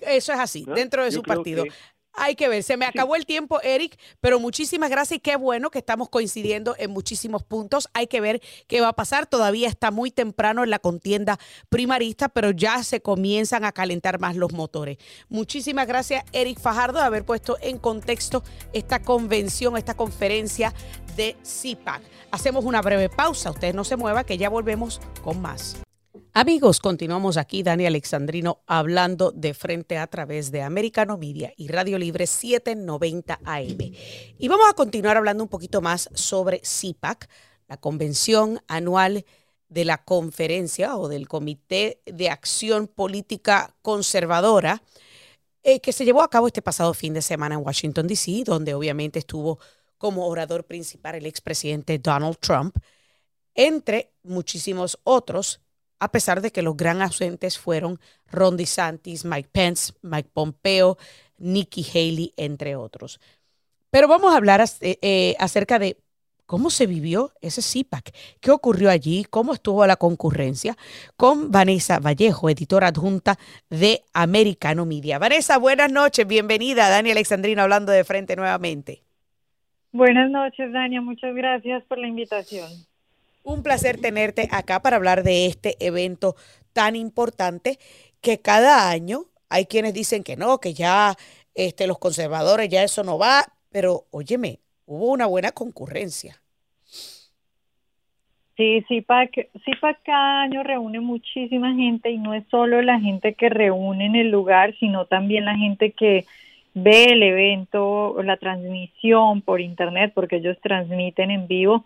Eso 0.00 0.32
es 0.32 0.38
así, 0.40 0.64
dentro 0.74 1.04
de 1.04 1.10
Yo 1.10 1.16
su 1.16 1.22
partido. 1.22 1.64
Hay 2.16 2.36
que 2.36 2.48
ver, 2.48 2.62
se 2.62 2.76
me 2.76 2.86
acabó 2.86 3.16
el 3.16 3.26
tiempo, 3.26 3.60
Eric, 3.62 3.98
pero 4.20 4.38
muchísimas 4.38 4.88
gracias 4.88 5.18
y 5.18 5.20
qué 5.20 5.34
bueno 5.36 5.70
que 5.70 5.78
estamos 5.78 6.08
coincidiendo 6.08 6.76
en 6.78 6.90
muchísimos 6.92 7.42
puntos. 7.42 7.88
Hay 7.92 8.06
que 8.06 8.20
ver 8.20 8.40
qué 8.68 8.80
va 8.80 8.88
a 8.88 8.92
pasar. 8.92 9.26
Todavía 9.26 9.68
está 9.68 9.90
muy 9.90 10.12
temprano 10.12 10.62
en 10.62 10.70
la 10.70 10.78
contienda 10.78 11.38
primarista, 11.68 12.28
pero 12.28 12.52
ya 12.52 12.84
se 12.84 13.00
comienzan 13.00 13.64
a 13.64 13.72
calentar 13.72 14.20
más 14.20 14.36
los 14.36 14.52
motores. 14.52 14.98
Muchísimas 15.28 15.88
gracias, 15.88 16.24
Eric 16.32 16.60
Fajardo, 16.60 17.00
de 17.00 17.04
haber 17.04 17.24
puesto 17.24 17.58
en 17.60 17.78
contexto 17.78 18.44
esta 18.72 19.02
convención, 19.02 19.76
esta 19.76 19.94
conferencia 19.94 20.72
de 21.16 21.36
CIPAC. 21.44 22.02
Hacemos 22.30 22.64
una 22.64 22.80
breve 22.80 23.08
pausa. 23.08 23.50
Ustedes 23.50 23.74
no 23.74 23.84
se 23.84 23.96
muevan, 23.96 24.24
que 24.24 24.38
ya 24.38 24.48
volvemos 24.48 25.00
con 25.22 25.40
más. 25.40 25.76
Amigos, 26.36 26.80
continuamos 26.80 27.36
aquí, 27.36 27.62
Dani 27.62 27.86
Alexandrino, 27.86 28.64
hablando 28.66 29.30
de 29.30 29.54
frente 29.54 29.98
a 29.98 30.08
través 30.08 30.50
de 30.50 30.62
Americano 30.62 31.16
Media 31.16 31.52
y 31.56 31.68
Radio 31.68 31.96
Libre 31.96 32.26
790 32.26 33.38
AM. 33.44 33.78
Y 34.36 34.48
vamos 34.48 34.68
a 34.68 34.72
continuar 34.72 35.16
hablando 35.16 35.44
un 35.44 35.48
poquito 35.48 35.80
más 35.80 36.10
sobre 36.12 36.60
CIPAC, 36.64 37.30
la 37.68 37.76
convención 37.76 38.60
anual 38.66 39.24
de 39.68 39.84
la 39.84 39.98
conferencia 39.98 40.96
o 40.96 41.06
del 41.06 41.28
Comité 41.28 42.02
de 42.04 42.30
Acción 42.30 42.88
Política 42.88 43.76
Conservadora, 43.80 44.82
eh, 45.62 45.78
que 45.78 45.92
se 45.92 46.04
llevó 46.04 46.22
a 46.22 46.30
cabo 46.30 46.48
este 46.48 46.62
pasado 46.62 46.94
fin 46.94 47.14
de 47.14 47.22
semana 47.22 47.54
en 47.54 47.64
Washington, 47.64 48.08
D.C., 48.08 48.42
donde 48.44 48.74
obviamente 48.74 49.20
estuvo 49.20 49.60
como 49.98 50.26
orador 50.26 50.64
principal 50.64 51.14
el 51.14 51.26
expresidente 51.26 51.96
Donald 52.00 52.38
Trump, 52.40 52.76
entre 53.54 54.10
muchísimos 54.24 54.98
otros 55.04 55.60
a 55.98 56.10
pesar 56.10 56.40
de 56.40 56.50
que 56.50 56.62
los 56.62 56.76
gran 56.76 57.02
ausentes 57.02 57.58
fueron 57.58 57.98
Ron 58.30 58.56
DeSantis, 58.56 59.24
Mike 59.24 59.48
Pence, 59.52 59.92
Mike 60.02 60.30
Pompeo, 60.32 60.98
Nikki 61.38 61.84
Haley, 61.84 62.32
entre 62.36 62.76
otros. 62.76 63.20
Pero 63.90 64.08
vamos 64.08 64.32
a 64.32 64.36
hablar 64.36 64.62
eh, 64.80 64.98
eh, 65.02 65.36
acerca 65.38 65.78
de 65.78 65.96
cómo 66.46 66.70
se 66.70 66.86
vivió 66.86 67.32
ese 67.40 67.62
CIPAC, 67.62 68.12
qué 68.40 68.50
ocurrió 68.50 68.90
allí, 68.90 69.24
cómo 69.30 69.54
estuvo 69.54 69.86
la 69.86 69.96
concurrencia, 69.96 70.76
con 71.16 71.50
Vanessa 71.50 72.00
Vallejo, 72.00 72.50
editora 72.50 72.88
adjunta 72.88 73.36
de 73.70 74.02
Americano 74.12 74.84
Media. 74.84 75.18
Vanessa, 75.18 75.58
buenas 75.58 75.90
noches, 75.90 76.26
bienvenida. 76.26 76.88
Dani 76.88 77.10
Alexandrino 77.12 77.62
hablando 77.62 77.92
de 77.92 78.04
frente 78.04 78.36
nuevamente. 78.36 79.02
Buenas 79.92 80.28
noches, 80.30 80.72
Dania. 80.72 81.00
Muchas 81.00 81.34
gracias 81.34 81.84
por 81.84 81.98
la 81.98 82.08
invitación. 82.08 82.68
Un 83.44 83.62
placer 83.62 84.00
tenerte 84.00 84.48
acá 84.50 84.80
para 84.80 84.96
hablar 84.96 85.22
de 85.22 85.46
este 85.46 85.76
evento 85.78 86.34
tan 86.72 86.96
importante 86.96 87.78
que 88.20 88.40
cada 88.40 88.90
año 88.90 89.26
hay 89.50 89.66
quienes 89.66 89.94
dicen 89.94 90.24
que 90.24 90.36
no, 90.36 90.58
que 90.58 90.72
ya 90.74 91.14
este, 91.54 91.86
los 91.86 91.98
conservadores 91.98 92.68
ya 92.68 92.82
eso 92.82 93.04
no 93.04 93.18
va, 93.18 93.44
pero 93.70 94.06
óyeme, 94.10 94.60
hubo 94.86 95.12
una 95.12 95.26
buena 95.26 95.52
concurrencia. 95.52 96.40
Sí, 98.56 98.82
CIPAC, 98.88 99.50
CIPAC 99.64 100.02
cada 100.04 100.42
año 100.42 100.62
reúne 100.62 101.00
muchísima 101.00 101.74
gente 101.74 102.10
y 102.10 102.18
no 102.18 102.34
es 102.34 102.44
solo 102.50 102.82
la 102.82 102.98
gente 102.98 103.34
que 103.34 103.48
reúne 103.48 104.06
en 104.06 104.16
el 104.16 104.30
lugar, 104.30 104.74
sino 104.78 105.06
también 105.06 105.44
la 105.44 105.56
gente 105.56 105.90
que 105.90 106.24
ve 106.72 107.04
el 107.06 107.22
evento, 107.22 108.16
la 108.22 108.36
transmisión 108.36 109.42
por 109.42 109.60
internet, 109.60 110.12
porque 110.14 110.36
ellos 110.36 110.56
transmiten 110.62 111.30
en 111.30 111.46
vivo. 111.46 111.84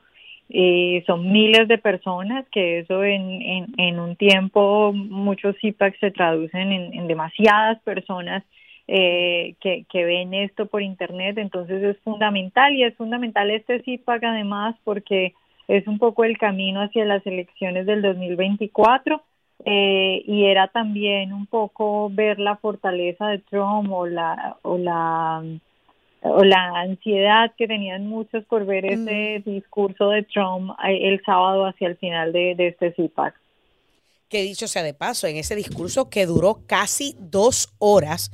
Eh, 0.50 1.04
son 1.06 1.30
miles 1.30 1.68
de 1.68 1.76
personas, 1.76 2.46
que 2.50 2.80
eso 2.80 3.04
en, 3.04 3.66
en, 3.76 4.00
un 4.00 4.16
tiempo, 4.16 4.92
muchos 4.94 5.56
CIPAC 5.60 5.98
se 6.00 6.10
traducen 6.10 6.72
en, 6.72 6.94
en 6.94 7.06
demasiadas 7.06 7.78
personas 7.82 8.42
eh, 8.86 9.56
que, 9.60 9.84
que 9.90 10.04
ven 10.06 10.32
esto 10.32 10.64
por 10.64 10.80
internet, 10.80 11.36
entonces 11.36 11.82
es 11.82 11.98
fundamental 11.98 12.72
y 12.74 12.84
es 12.84 12.94
fundamental 12.94 13.50
este 13.50 13.82
CIPAC 13.82 14.24
además 14.24 14.74
porque 14.84 15.34
es 15.68 15.86
un 15.86 15.98
poco 15.98 16.24
el 16.24 16.38
camino 16.38 16.80
hacia 16.80 17.04
las 17.04 17.26
elecciones 17.26 17.84
del 17.84 18.00
2024 18.00 19.22
eh, 19.66 20.22
y 20.26 20.44
era 20.44 20.68
también 20.68 21.34
un 21.34 21.46
poco 21.46 22.08
ver 22.10 22.38
la 22.38 22.56
fortaleza 22.56 23.26
de 23.26 23.40
Trump 23.40 23.92
o 23.92 24.06
la 24.06 24.56
o 24.62 24.78
la 24.78 25.42
o 26.22 26.44
la 26.44 26.80
ansiedad 26.80 27.52
que 27.56 27.66
tenían 27.66 28.06
muchos 28.06 28.44
por 28.44 28.66
ver 28.66 28.84
ese 28.86 29.42
discurso 29.44 30.10
de 30.10 30.22
Trump 30.24 30.72
eh, 30.84 31.08
el 31.08 31.22
sábado 31.24 31.66
hacia 31.66 31.88
el 31.88 31.96
final 31.96 32.32
de, 32.32 32.54
de 32.56 32.68
este 32.68 32.92
CIPAC. 32.92 33.34
Que 34.28 34.42
dicho 34.42 34.68
sea 34.68 34.82
de 34.82 34.94
paso, 34.94 35.26
en 35.26 35.36
ese 35.36 35.54
discurso 35.54 36.10
que 36.10 36.26
duró 36.26 36.60
casi 36.66 37.14
dos 37.18 37.72
horas, 37.78 38.30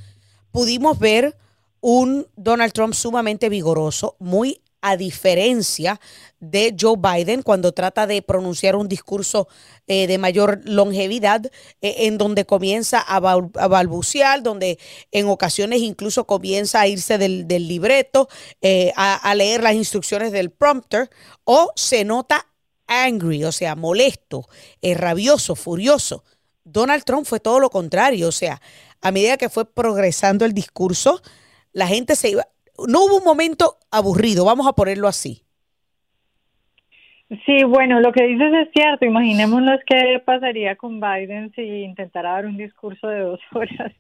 pudimos 0.51 0.99
ver 0.99 1.37
un 1.81 2.27
Donald 2.37 2.73
Trump 2.73 2.94
sumamente 2.94 3.49
vigoroso, 3.49 4.16
muy 4.18 4.61
a 4.85 4.99
diferencia 4.99 5.99
de 6.40 6.77
Joe 6.79 6.97
Biden 6.99 7.42
cuando 7.42 7.73
trata 7.73 8.07
de 8.07 8.20
pronunciar 8.20 8.77
un 8.77 8.87
discurso 8.87 9.49
eh, 9.87 10.07
de 10.07 10.18
mayor 10.18 10.61
longevidad, 10.64 11.47
eh, 11.81 11.94
en 12.01 12.18
donde 12.18 12.44
comienza 12.44 13.01
a, 13.01 13.18
bal- 13.18 13.51
a 13.59 13.66
balbucear, 13.66 14.42
donde 14.42 14.79
en 15.11 15.27
ocasiones 15.29 15.81
incluso 15.81 16.27
comienza 16.27 16.81
a 16.83 16.87
irse 16.87 17.16
del, 17.16 17.49
libreto, 17.66 18.29
eh, 18.61 18.92
a, 18.94 19.35
leer 19.35 19.62
las 19.62 19.75
instrucciones 19.75 20.33
del 20.33 20.51
prompter, 20.51 21.09
o 21.44 21.73
se 21.77 22.05
nota 22.05 22.47
angry, 22.87 23.44
o 23.44 23.53
sea, 23.53 23.75
molesto, 23.75 24.47
rabioso, 24.83 25.57
furioso. 25.57 26.25
Donald 26.64 27.05
Trump 27.05 27.27
fue 27.27 27.40
todo 27.40 27.59
lo 27.59 27.70
contrario, 27.70 28.29
o 28.29 28.33
sea, 28.33 28.61
a 29.01 29.11
medida 29.11 29.38
que 29.38 29.49
fue 29.49 29.64
progresando 29.64 30.44
el 30.44 30.53
discurso, 30.53 31.23
la 31.73 31.87
gente 31.87 32.16
se 32.16 32.31
iba, 32.31 32.47
no 32.87 33.04
hubo 33.04 33.18
un 33.18 33.24
momento 33.24 33.78
aburrido, 33.90 34.44
vamos 34.44 34.66
a 34.66 34.72
ponerlo 34.72 35.08
así. 35.08 35.44
Sí, 37.46 37.64
bueno, 37.64 38.00
lo 38.00 38.12
que 38.12 38.24
dices 38.24 38.52
es 38.52 38.68
cierto. 38.72 39.06
Imaginémonos 39.06 39.80
qué 39.87 40.20
pasaría 40.24 40.76
con 40.76 41.00
Biden 41.00 41.52
si 41.54 41.62
intentara 41.62 42.32
dar 42.32 42.46
un 42.46 42.56
discurso 42.56 43.08
de 43.08 43.20
dos 43.20 43.40
horas. 43.52 43.92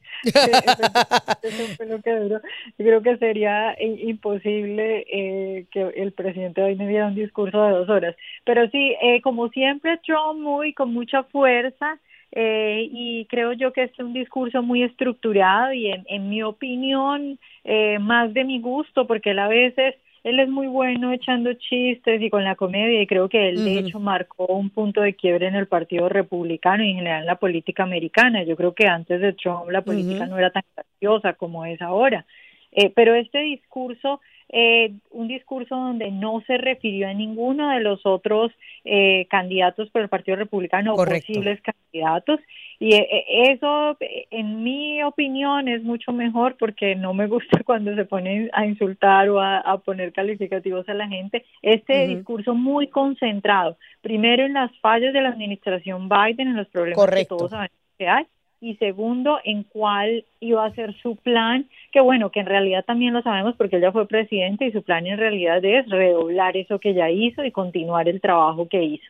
Lo 1.86 2.02
que 2.02 2.10
duró. 2.16 2.40
Yo 2.78 2.84
creo 2.84 3.02
que 3.02 3.16
sería 3.16 3.74
imposible 3.80 5.06
eh, 5.10 5.66
que 5.70 5.92
el 5.96 6.12
presidente 6.12 6.62
Biden 6.64 6.88
diera 6.88 7.06
un 7.06 7.14
discurso 7.14 7.62
de 7.62 7.70
dos 7.70 7.88
horas. 7.88 8.14
Pero 8.44 8.68
sí, 8.70 8.94
eh, 9.00 9.22
como 9.22 9.48
siempre, 9.48 9.98
Trump 10.06 10.40
muy 10.40 10.74
con 10.74 10.92
mucha 10.92 11.22
fuerza. 11.24 11.98
Eh, 12.36 12.88
y 12.90 13.26
creo 13.26 13.52
yo 13.52 13.72
que 13.72 13.84
es 13.84 13.98
un 14.00 14.12
discurso 14.12 14.60
muy 14.60 14.82
estructurado 14.82 15.72
y 15.72 15.86
en, 15.86 16.04
en 16.08 16.28
mi 16.28 16.42
opinión 16.42 17.38
eh, 17.62 18.00
más 18.00 18.34
de 18.34 18.42
mi 18.42 18.60
gusto 18.60 19.06
porque 19.06 19.30
él 19.30 19.38
a 19.38 19.46
veces 19.46 19.94
él 20.24 20.40
es 20.40 20.48
muy 20.48 20.66
bueno 20.66 21.12
echando 21.12 21.52
chistes 21.52 22.20
y 22.20 22.30
con 22.30 22.42
la 22.42 22.56
comedia 22.56 23.00
y 23.00 23.06
creo 23.06 23.28
que 23.28 23.50
él 23.50 23.64
de 23.64 23.78
hecho 23.78 24.00
marcó 24.00 24.46
un 24.46 24.70
punto 24.70 25.02
de 25.02 25.14
quiebre 25.14 25.46
en 25.46 25.54
el 25.54 25.68
Partido 25.68 26.08
Republicano 26.08 26.82
y 26.82 26.90
en 26.90 26.96
general 26.96 27.20
en 27.20 27.26
la 27.26 27.36
política 27.36 27.84
americana. 27.84 28.42
Yo 28.42 28.56
creo 28.56 28.74
que 28.74 28.86
antes 28.86 29.20
de 29.20 29.34
Trump 29.34 29.70
la 29.70 29.82
política 29.82 30.26
no 30.26 30.38
era 30.38 30.50
tan 30.50 30.64
graciosa 30.74 31.34
como 31.34 31.66
es 31.66 31.80
ahora. 31.82 32.26
Eh, 32.72 32.90
pero 32.90 33.14
este 33.14 33.38
discurso 33.40 34.20
eh, 34.48 34.92
un 35.10 35.28
discurso 35.28 35.74
donde 35.74 36.10
no 36.10 36.42
se 36.46 36.58
refirió 36.58 37.08
a 37.08 37.14
ninguno 37.14 37.70
de 37.70 37.80
los 37.80 38.04
otros 38.04 38.52
eh, 38.84 39.26
candidatos 39.30 39.90
por 39.90 40.02
el 40.02 40.08
Partido 40.08 40.36
Republicano 40.36 40.94
o 40.94 41.04
posibles 41.04 41.60
candidatos. 41.62 42.40
Y 42.78 42.94
eh, 42.94 43.08
eh, 43.10 43.52
eso, 43.52 43.96
en 44.00 44.62
mi 44.62 45.02
opinión, 45.02 45.68
es 45.68 45.82
mucho 45.82 46.12
mejor 46.12 46.56
porque 46.58 46.94
no 46.96 47.14
me 47.14 47.26
gusta 47.26 47.60
cuando 47.64 47.94
se 47.94 48.04
ponen 48.04 48.50
a 48.52 48.66
insultar 48.66 49.28
o 49.30 49.40
a, 49.40 49.78
poner 49.84 50.12
calificativos 50.12 50.88
a 50.88 50.94
la 50.94 51.08
gente. 51.08 51.44
Este 51.62 52.06
discurso 52.06 52.54
muy 52.54 52.88
concentrado, 52.88 53.76
primero 54.02 54.44
en 54.44 54.54
las 54.54 54.70
fallas 54.80 55.12
de 55.12 55.20
la 55.20 55.30
administración 55.30 56.08
Biden, 56.08 56.48
en 56.48 56.56
los 56.56 56.68
problemas 56.68 57.06
que 57.06 57.24
todos 57.24 57.50
sabemos 57.50 57.72
que 57.98 58.08
hay, 58.08 58.26
y 58.60 58.76
segundo, 58.76 59.38
en 59.44 59.64
cuál 59.64 60.24
iba 60.40 60.64
a 60.64 60.74
ser 60.74 60.94
su 61.02 61.16
plan, 61.16 61.68
que 61.92 62.00
bueno, 62.00 62.30
que 62.30 62.40
en 62.40 62.46
realidad 62.46 62.84
también 62.86 63.12
lo 63.12 63.22
sabemos 63.22 63.54
porque 63.56 63.76
él 63.76 63.82
ya 63.82 63.92
fue 63.92 64.08
presidente 64.08 64.66
y 64.66 64.72
su 64.72 64.82
plan 64.82 65.06
en 65.06 65.18
realidad 65.18 65.64
es 65.64 65.88
redoblar 65.88 66.56
eso 66.56 66.78
que 66.78 66.94
ya 66.94 67.10
hizo 67.10 67.44
y 67.44 67.50
continuar 67.50 68.08
el 68.08 68.20
trabajo 68.20 68.68
que 68.68 68.82
hizo. 68.82 69.04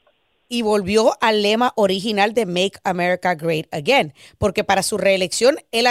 Y 0.49 0.63
volvió 0.63 1.13
al 1.21 1.43
lema 1.43 1.73
original 1.77 2.35
de 2.35 2.47
Make 2.47 2.79
America 2.85 3.35
Great 3.35 3.67
Again, 3.73 4.13
porque 4.39 4.63
para 4.63 4.83
su 4.83 4.99
reelección 4.99 5.57
él, 5.73 5.87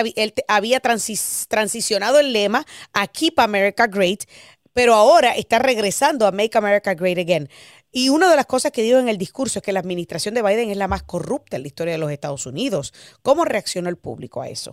había 0.47 0.79
transicionado 0.79 2.19
el 2.19 2.33
lema 2.33 2.63
a 2.93 3.07
Keep 3.07 3.39
America 3.39 3.87
Great, 3.87 4.25
pero 4.73 4.93
ahora 4.93 5.31
está 5.31 5.59
regresando 5.59 6.25
a 6.25 6.31
Make 6.31 6.57
America 6.57 6.93
Great 6.93 7.17
Again. 7.17 7.47
Y 7.91 8.09
una 8.09 8.29
de 8.29 8.35
las 8.35 8.47
cosas 8.47 8.71
que 8.71 8.81
dijo 8.81 8.99
en 8.99 9.07
el 9.07 9.17
discurso 9.17 9.59
es 9.59 9.63
que 9.63 9.71
la 9.71 9.79
administración 9.79 10.33
de 10.33 10.41
Biden 10.41 10.69
es 10.69 10.77
la 10.77 10.87
más 10.87 11.03
corrupta 11.03 11.57
en 11.57 11.61
la 11.61 11.67
historia 11.67 11.93
de 11.93 11.99
los 11.99 12.11
Estados 12.11 12.45
Unidos. 12.45 12.91
¿Cómo 13.21 13.45
reaccionó 13.45 13.89
el 13.89 13.97
público 13.97 14.41
a 14.41 14.49
eso? 14.49 14.71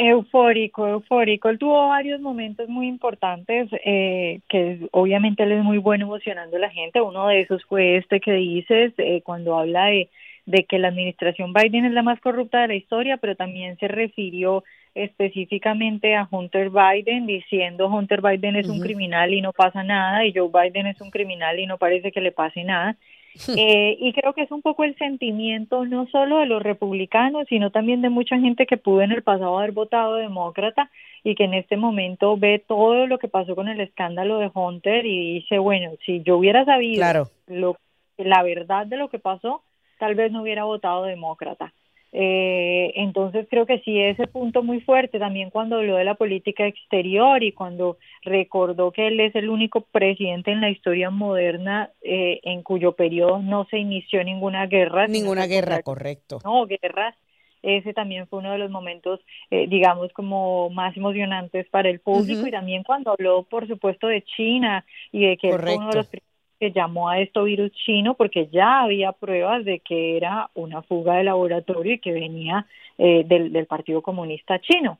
Eufórico, 0.00 0.86
eufórico. 0.86 1.48
Él 1.48 1.58
tuvo 1.58 1.88
varios 1.88 2.20
momentos 2.20 2.68
muy 2.68 2.86
importantes 2.86 3.68
eh, 3.84 4.40
que 4.48 4.86
obviamente 4.92 5.42
él 5.42 5.50
es 5.50 5.64
muy 5.64 5.78
bueno 5.78 6.04
emocionando 6.04 6.56
a 6.56 6.60
la 6.60 6.70
gente. 6.70 7.00
Uno 7.00 7.26
de 7.26 7.40
esos 7.40 7.64
fue 7.64 7.96
este 7.96 8.20
que 8.20 8.32
dices 8.34 8.92
eh, 8.98 9.22
cuando 9.24 9.58
habla 9.58 9.86
de, 9.86 10.08
de 10.46 10.64
que 10.64 10.78
la 10.78 10.88
administración 10.88 11.52
Biden 11.52 11.84
es 11.84 11.92
la 11.92 12.04
más 12.04 12.20
corrupta 12.20 12.60
de 12.60 12.68
la 12.68 12.74
historia, 12.76 13.16
pero 13.16 13.34
también 13.34 13.76
se 13.78 13.88
refirió 13.88 14.62
específicamente 15.04 16.14
a 16.14 16.28
Hunter 16.30 16.70
Biden 16.70 17.26
diciendo 17.26 17.88
Hunter 17.88 18.20
Biden 18.20 18.56
es 18.56 18.68
un 18.68 18.80
criminal 18.80 19.32
y 19.32 19.40
no 19.40 19.52
pasa 19.52 19.82
nada 19.82 20.24
y 20.24 20.32
Joe 20.32 20.50
Biden 20.52 20.86
es 20.86 21.00
un 21.00 21.10
criminal 21.10 21.58
y 21.58 21.66
no 21.66 21.78
parece 21.78 22.12
que 22.12 22.20
le 22.20 22.32
pase 22.32 22.64
nada. 22.64 22.96
Eh, 23.56 23.96
y 24.00 24.12
creo 24.14 24.32
que 24.32 24.42
es 24.42 24.50
un 24.50 24.62
poco 24.62 24.82
el 24.82 24.96
sentimiento 24.96 25.84
no 25.84 26.08
solo 26.08 26.38
de 26.38 26.46
los 26.46 26.60
republicanos, 26.60 27.46
sino 27.48 27.70
también 27.70 28.02
de 28.02 28.08
mucha 28.08 28.36
gente 28.36 28.66
que 28.66 28.78
pudo 28.78 29.02
en 29.02 29.12
el 29.12 29.22
pasado 29.22 29.56
haber 29.58 29.70
votado 29.70 30.16
demócrata 30.16 30.90
y 31.22 31.36
que 31.36 31.44
en 31.44 31.54
este 31.54 31.76
momento 31.76 32.36
ve 32.36 32.64
todo 32.66 33.06
lo 33.06 33.18
que 33.18 33.28
pasó 33.28 33.54
con 33.54 33.68
el 33.68 33.80
escándalo 33.80 34.38
de 34.38 34.50
Hunter 34.52 35.06
y 35.06 35.34
dice, 35.34 35.58
bueno, 35.58 35.92
si 36.04 36.20
yo 36.22 36.36
hubiera 36.36 36.64
sabido 36.64 37.30
lo, 37.46 37.76
la 38.16 38.42
verdad 38.42 38.86
de 38.86 38.96
lo 38.96 39.08
que 39.08 39.20
pasó, 39.20 39.62
tal 39.98 40.16
vez 40.16 40.32
no 40.32 40.42
hubiera 40.42 40.64
votado 40.64 41.04
demócrata. 41.04 41.72
Eh, 42.12 42.92
entonces 42.96 43.46
creo 43.50 43.66
que 43.66 43.80
sí 43.80 44.00
ese 44.00 44.26
punto 44.26 44.62
muy 44.62 44.80
fuerte 44.80 45.18
también 45.18 45.50
cuando 45.50 45.76
habló 45.76 45.96
de 45.96 46.04
la 46.04 46.14
política 46.14 46.66
exterior 46.66 47.42
y 47.42 47.52
cuando 47.52 47.98
recordó 48.22 48.92
que 48.92 49.08
él 49.08 49.20
es 49.20 49.34
el 49.34 49.50
único 49.50 49.82
presidente 49.82 50.50
en 50.50 50.62
la 50.62 50.70
historia 50.70 51.10
moderna 51.10 51.90
eh, 52.00 52.40
en 52.44 52.62
cuyo 52.62 52.92
periodo 52.92 53.40
no 53.40 53.66
se 53.66 53.78
inició 53.78 54.24
ninguna 54.24 54.66
guerra. 54.66 55.06
Ninguna 55.06 55.46
guerra, 55.46 55.82
correcto. 55.82 56.38
No, 56.44 56.66
guerras. 56.66 57.14
Ese 57.62 57.92
también 57.92 58.26
fue 58.28 58.38
uno 58.38 58.52
de 58.52 58.58
los 58.58 58.70
momentos, 58.70 59.20
eh, 59.50 59.66
digamos, 59.68 60.12
como 60.12 60.70
más 60.70 60.96
emocionantes 60.96 61.68
para 61.68 61.90
el 61.90 61.98
público 61.98 62.46
y 62.46 62.50
también 62.52 62.84
cuando 62.84 63.10
habló, 63.10 63.42
por 63.42 63.66
supuesto, 63.66 64.06
de 64.06 64.22
China 64.22 64.84
y 65.10 65.26
de 65.26 65.36
que 65.36 65.58
fue 65.58 65.76
uno 65.76 65.90
de 65.90 65.96
los 65.96 66.08
que 66.58 66.72
llamó 66.72 67.08
a 67.08 67.20
esto 67.20 67.44
virus 67.44 67.72
chino 67.72 68.14
porque 68.14 68.48
ya 68.52 68.82
había 68.82 69.12
pruebas 69.12 69.64
de 69.64 69.80
que 69.80 70.16
era 70.16 70.50
una 70.54 70.82
fuga 70.82 71.16
de 71.16 71.24
laboratorio 71.24 71.94
y 71.94 72.00
que 72.00 72.12
venía 72.12 72.66
eh, 72.98 73.24
del, 73.26 73.52
del, 73.52 73.66
Partido 73.66 74.02
Comunista 74.02 74.60
Chino. 74.60 74.98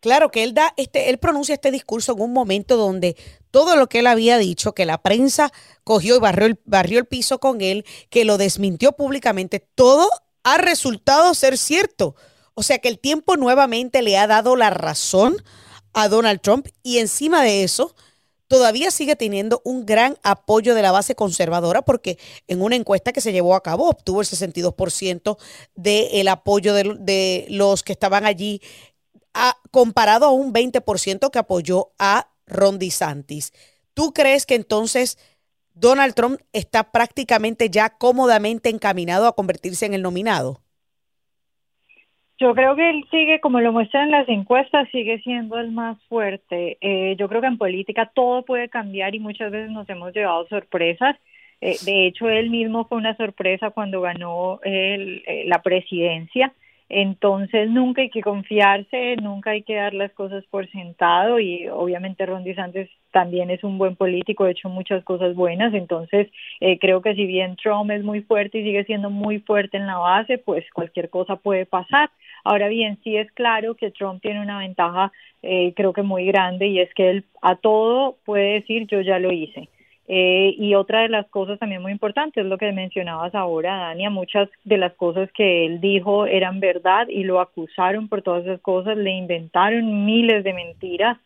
Claro 0.00 0.30
que 0.30 0.42
él 0.42 0.52
da 0.52 0.74
este, 0.76 1.10
él 1.10 1.18
pronuncia 1.18 1.54
este 1.54 1.70
discurso 1.70 2.12
en 2.12 2.22
un 2.22 2.32
momento 2.32 2.76
donde 2.76 3.16
todo 3.50 3.76
lo 3.76 3.88
que 3.88 4.00
él 4.00 4.06
había 4.06 4.36
dicho, 4.38 4.74
que 4.74 4.84
la 4.84 4.98
prensa 4.98 5.52
cogió 5.84 6.16
y 6.16 6.20
barrió 6.20 6.46
el, 6.46 6.58
barrió 6.64 6.98
el 6.98 7.06
piso 7.06 7.38
con 7.38 7.60
él, 7.60 7.84
que 8.10 8.24
lo 8.24 8.38
desmintió 8.38 8.92
públicamente, 8.92 9.60
todo 9.74 10.08
ha 10.42 10.58
resultado 10.58 11.34
ser 11.34 11.56
cierto. 11.56 12.16
O 12.54 12.62
sea 12.62 12.78
que 12.78 12.88
el 12.88 12.98
tiempo 12.98 13.36
nuevamente 13.36 14.02
le 14.02 14.18
ha 14.18 14.26
dado 14.26 14.56
la 14.56 14.70
razón 14.70 15.36
a 15.94 16.08
Donald 16.08 16.40
Trump 16.40 16.66
y 16.82 16.98
encima 16.98 17.42
de 17.42 17.62
eso, 17.62 17.94
todavía 18.52 18.90
sigue 18.90 19.16
teniendo 19.16 19.62
un 19.64 19.86
gran 19.86 20.18
apoyo 20.22 20.74
de 20.74 20.82
la 20.82 20.92
base 20.92 21.14
conservadora 21.14 21.80
porque 21.80 22.18
en 22.48 22.60
una 22.60 22.76
encuesta 22.76 23.10
que 23.10 23.22
se 23.22 23.32
llevó 23.32 23.54
a 23.54 23.62
cabo 23.62 23.88
obtuvo 23.88 24.20
el 24.20 24.26
62% 24.26 25.38
del 25.74 26.28
apoyo 26.28 26.74
de, 26.74 27.46
los 27.48 27.82
que 27.82 27.92
estaban 27.92 28.26
allí, 28.26 28.60
comparado 29.70 30.26
a 30.26 30.32
un 30.32 30.52
20% 30.52 31.30
que 31.30 31.38
apoyó 31.38 31.92
a 31.98 32.28
Ron 32.44 32.78
DeSantis. 32.78 33.54
¿Tú 33.94 34.12
crees 34.12 34.44
que 34.44 34.54
entonces 34.54 35.16
Donald 35.72 36.12
Trump 36.12 36.38
está 36.52 36.92
prácticamente 36.92 37.70
ya 37.70 37.96
cómodamente 37.96 38.68
encaminado 38.68 39.28
a 39.28 39.34
convertirse 39.34 39.86
en 39.86 39.94
el 39.94 40.02
nominado? 40.02 40.60
Yo 42.42 42.56
creo 42.56 42.74
que 42.74 42.90
él 42.90 43.04
sigue, 43.08 43.38
como 43.38 43.60
lo 43.60 43.70
muestran 43.70 44.10
las 44.10 44.28
encuestas, 44.28 44.88
sigue 44.90 45.20
siendo 45.20 45.60
el 45.60 45.70
más 45.70 45.96
fuerte. 46.08 46.76
Eh, 46.80 47.14
yo 47.16 47.28
creo 47.28 47.40
que 47.40 47.46
en 47.46 47.56
política 47.56 48.10
todo 48.12 48.44
puede 48.44 48.68
cambiar 48.68 49.14
y 49.14 49.20
muchas 49.20 49.52
veces 49.52 49.70
nos 49.70 49.88
hemos 49.88 50.12
llevado 50.12 50.48
sorpresas. 50.48 51.14
Eh, 51.60 51.76
de 51.84 52.08
hecho, 52.08 52.28
él 52.28 52.50
mismo 52.50 52.84
fue 52.88 52.98
una 52.98 53.16
sorpresa 53.16 53.70
cuando 53.70 54.00
ganó 54.00 54.58
el, 54.64 55.22
eh, 55.28 55.44
la 55.46 55.62
presidencia. 55.62 56.52
Entonces 56.94 57.70
nunca 57.70 58.02
hay 58.02 58.10
que 58.10 58.20
confiarse, 58.20 59.16
nunca 59.16 59.52
hay 59.52 59.62
que 59.62 59.76
dar 59.76 59.94
las 59.94 60.12
cosas 60.12 60.44
por 60.50 60.70
sentado 60.70 61.40
y 61.40 61.66
obviamente 61.68 62.26
Ron 62.26 62.44
DeSantis 62.44 62.86
también 63.12 63.50
es 63.50 63.64
un 63.64 63.78
buen 63.78 63.96
político, 63.96 64.44
ha 64.44 64.50
hecho 64.50 64.68
muchas 64.68 65.02
cosas 65.02 65.34
buenas, 65.34 65.72
entonces 65.72 66.28
eh, 66.60 66.78
creo 66.78 67.00
que 67.00 67.14
si 67.14 67.24
bien 67.24 67.56
Trump 67.56 67.90
es 67.90 68.04
muy 68.04 68.20
fuerte 68.20 68.58
y 68.58 68.64
sigue 68.64 68.84
siendo 68.84 69.08
muy 69.08 69.38
fuerte 69.38 69.78
en 69.78 69.86
la 69.86 69.96
base, 69.96 70.36
pues 70.36 70.66
cualquier 70.74 71.08
cosa 71.08 71.36
puede 71.36 71.64
pasar. 71.64 72.10
Ahora 72.44 72.68
bien, 72.68 72.98
sí 73.02 73.16
es 73.16 73.32
claro 73.32 73.74
que 73.74 73.90
Trump 73.90 74.20
tiene 74.20 74.42
una 74.42 74.58
ventaja 74.58 75.12
eh, 75.42 75.72
creo 75.74 75.92
que 75.92 76.02
muy 76.02 76.26
grande 76.26 76.68
y 76.68 76.78
es 76.78 76.92
que 76.94 77.10
él 77.10 77.24
a 77.40 77.56
todo 77.56 78.18
puede 78.24 78.60
decir 78.60 78.86
yo 78.86 79.00
ya 79.00 79.18
lo 79.18 79.32
hice. 79.32 79.70
Eh, 80.08 80.54
y 80.58 80.74
otra 80.74 81.02
de 81.02 81.08
las 81.08 81.28
cosas 81.28 81.58
también 81.60 81.80
muy 81.80 81.92
importantes 81.92 82.42
es 82.42 82.48
lo 82.48 82.58
que 82.58 82.72
mencionabas 82.72 83.34
ahora, 83.34 83.76
Dania, 83.76 84.10
muchas 84.10 84.48
de 84.64 84.76
las 84.76 84.92
cosas 84.94 85.30
que 85.32 85.64
él 85.64 85.80
dijo 85.80 86.26
eran 86.26 86.58
verdad 86.58 87.06
y 87.08 87.22
lo 87.22 87.40
acusaron 87.40 88.08
por 88.08 88.22
todas 88.22 88.44
esas 88.44 88.60
cosas, 88.60 88.96
le 88.96 89.12
inventaron 89.12 90.04
miles 90.04 90.42
de 90.42 90.52
mentiras 90.54 91.18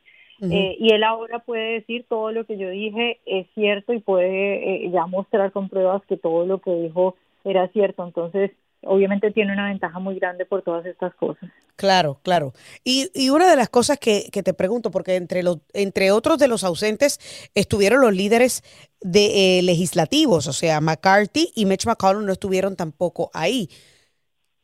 eh, 0.43 0.77
y 0.79 0.93
él 0.93 1.03
ahora 1.03 1.39
puede 1.39 1.73
decir 1.75 2.05
todo 2.09 2.31
lo 2.31 2.45
que 2.45 2.59
yo 2.59 2.69
dije 2.69 3.19
es 3.25 3.47
cierto 3.55 3.95
y 3.95 4.01
puede 4.01 4.85
eh, 4.85 4.91
ya 4.91 5.07
mostrar 5.07 5.51
con 5.51 5.71
pruebas 5.71 6.03
que 6.07 6.19
todo 6.19 6.45
lo 6.45 6.59
que 6.59 6.75
dijo 6.75 7.17
era 7.45 7.69
cierto. 7.69 8.05
Entonces, 8.05 8.51
obviamente 8.87 9.31
tiene 9.31 9.53
una 9.53 9.69
ventaja 9.69 9.99
muy 9.99 10.19
grande 10.19 10.47
por 10.47 10.63
todas 10.63 10.87
estas 10.87 11.15
cosas. 11.15 11.51
Claro, 11.77 12.21
claro. 12.23 12.53
Y, 12.85 13.11
y 13.15 13.31
una 13.31 13.51
de 13.51 13.57
las 13.57 13.69
cosas 13.69 13.99
que, 13.99 14.29
que, 14.33 14.43
te 14.43 14.55
pregunto, 14.55 14.91
porque 14.91 15.17
entre, 15.17 15.43
los, 15.43 15.59
entre 15.75 16.11
otros 16.11 16.39
de 16.39 16.49
los 16.49 16.65
ausentes 16.65 17.21
estuvieron 17.55 18.01
los 18.01 18.15
líderes 18.15 18.63
de, 19.01 19.59
eh, 19.59 19.63
legislativos, 19.63 20.47
o 20.47 20.53
sea, 20.53 20.81
McCarthy 20.81 21.53
y 21.55 21.67
Mitch 21.67 21.87
McConnell 21.87 22.25
no 22.25 22.33
estuvieron 22.33 22.77
tampoco 22.77 23.31
ahí. 23.35 23.69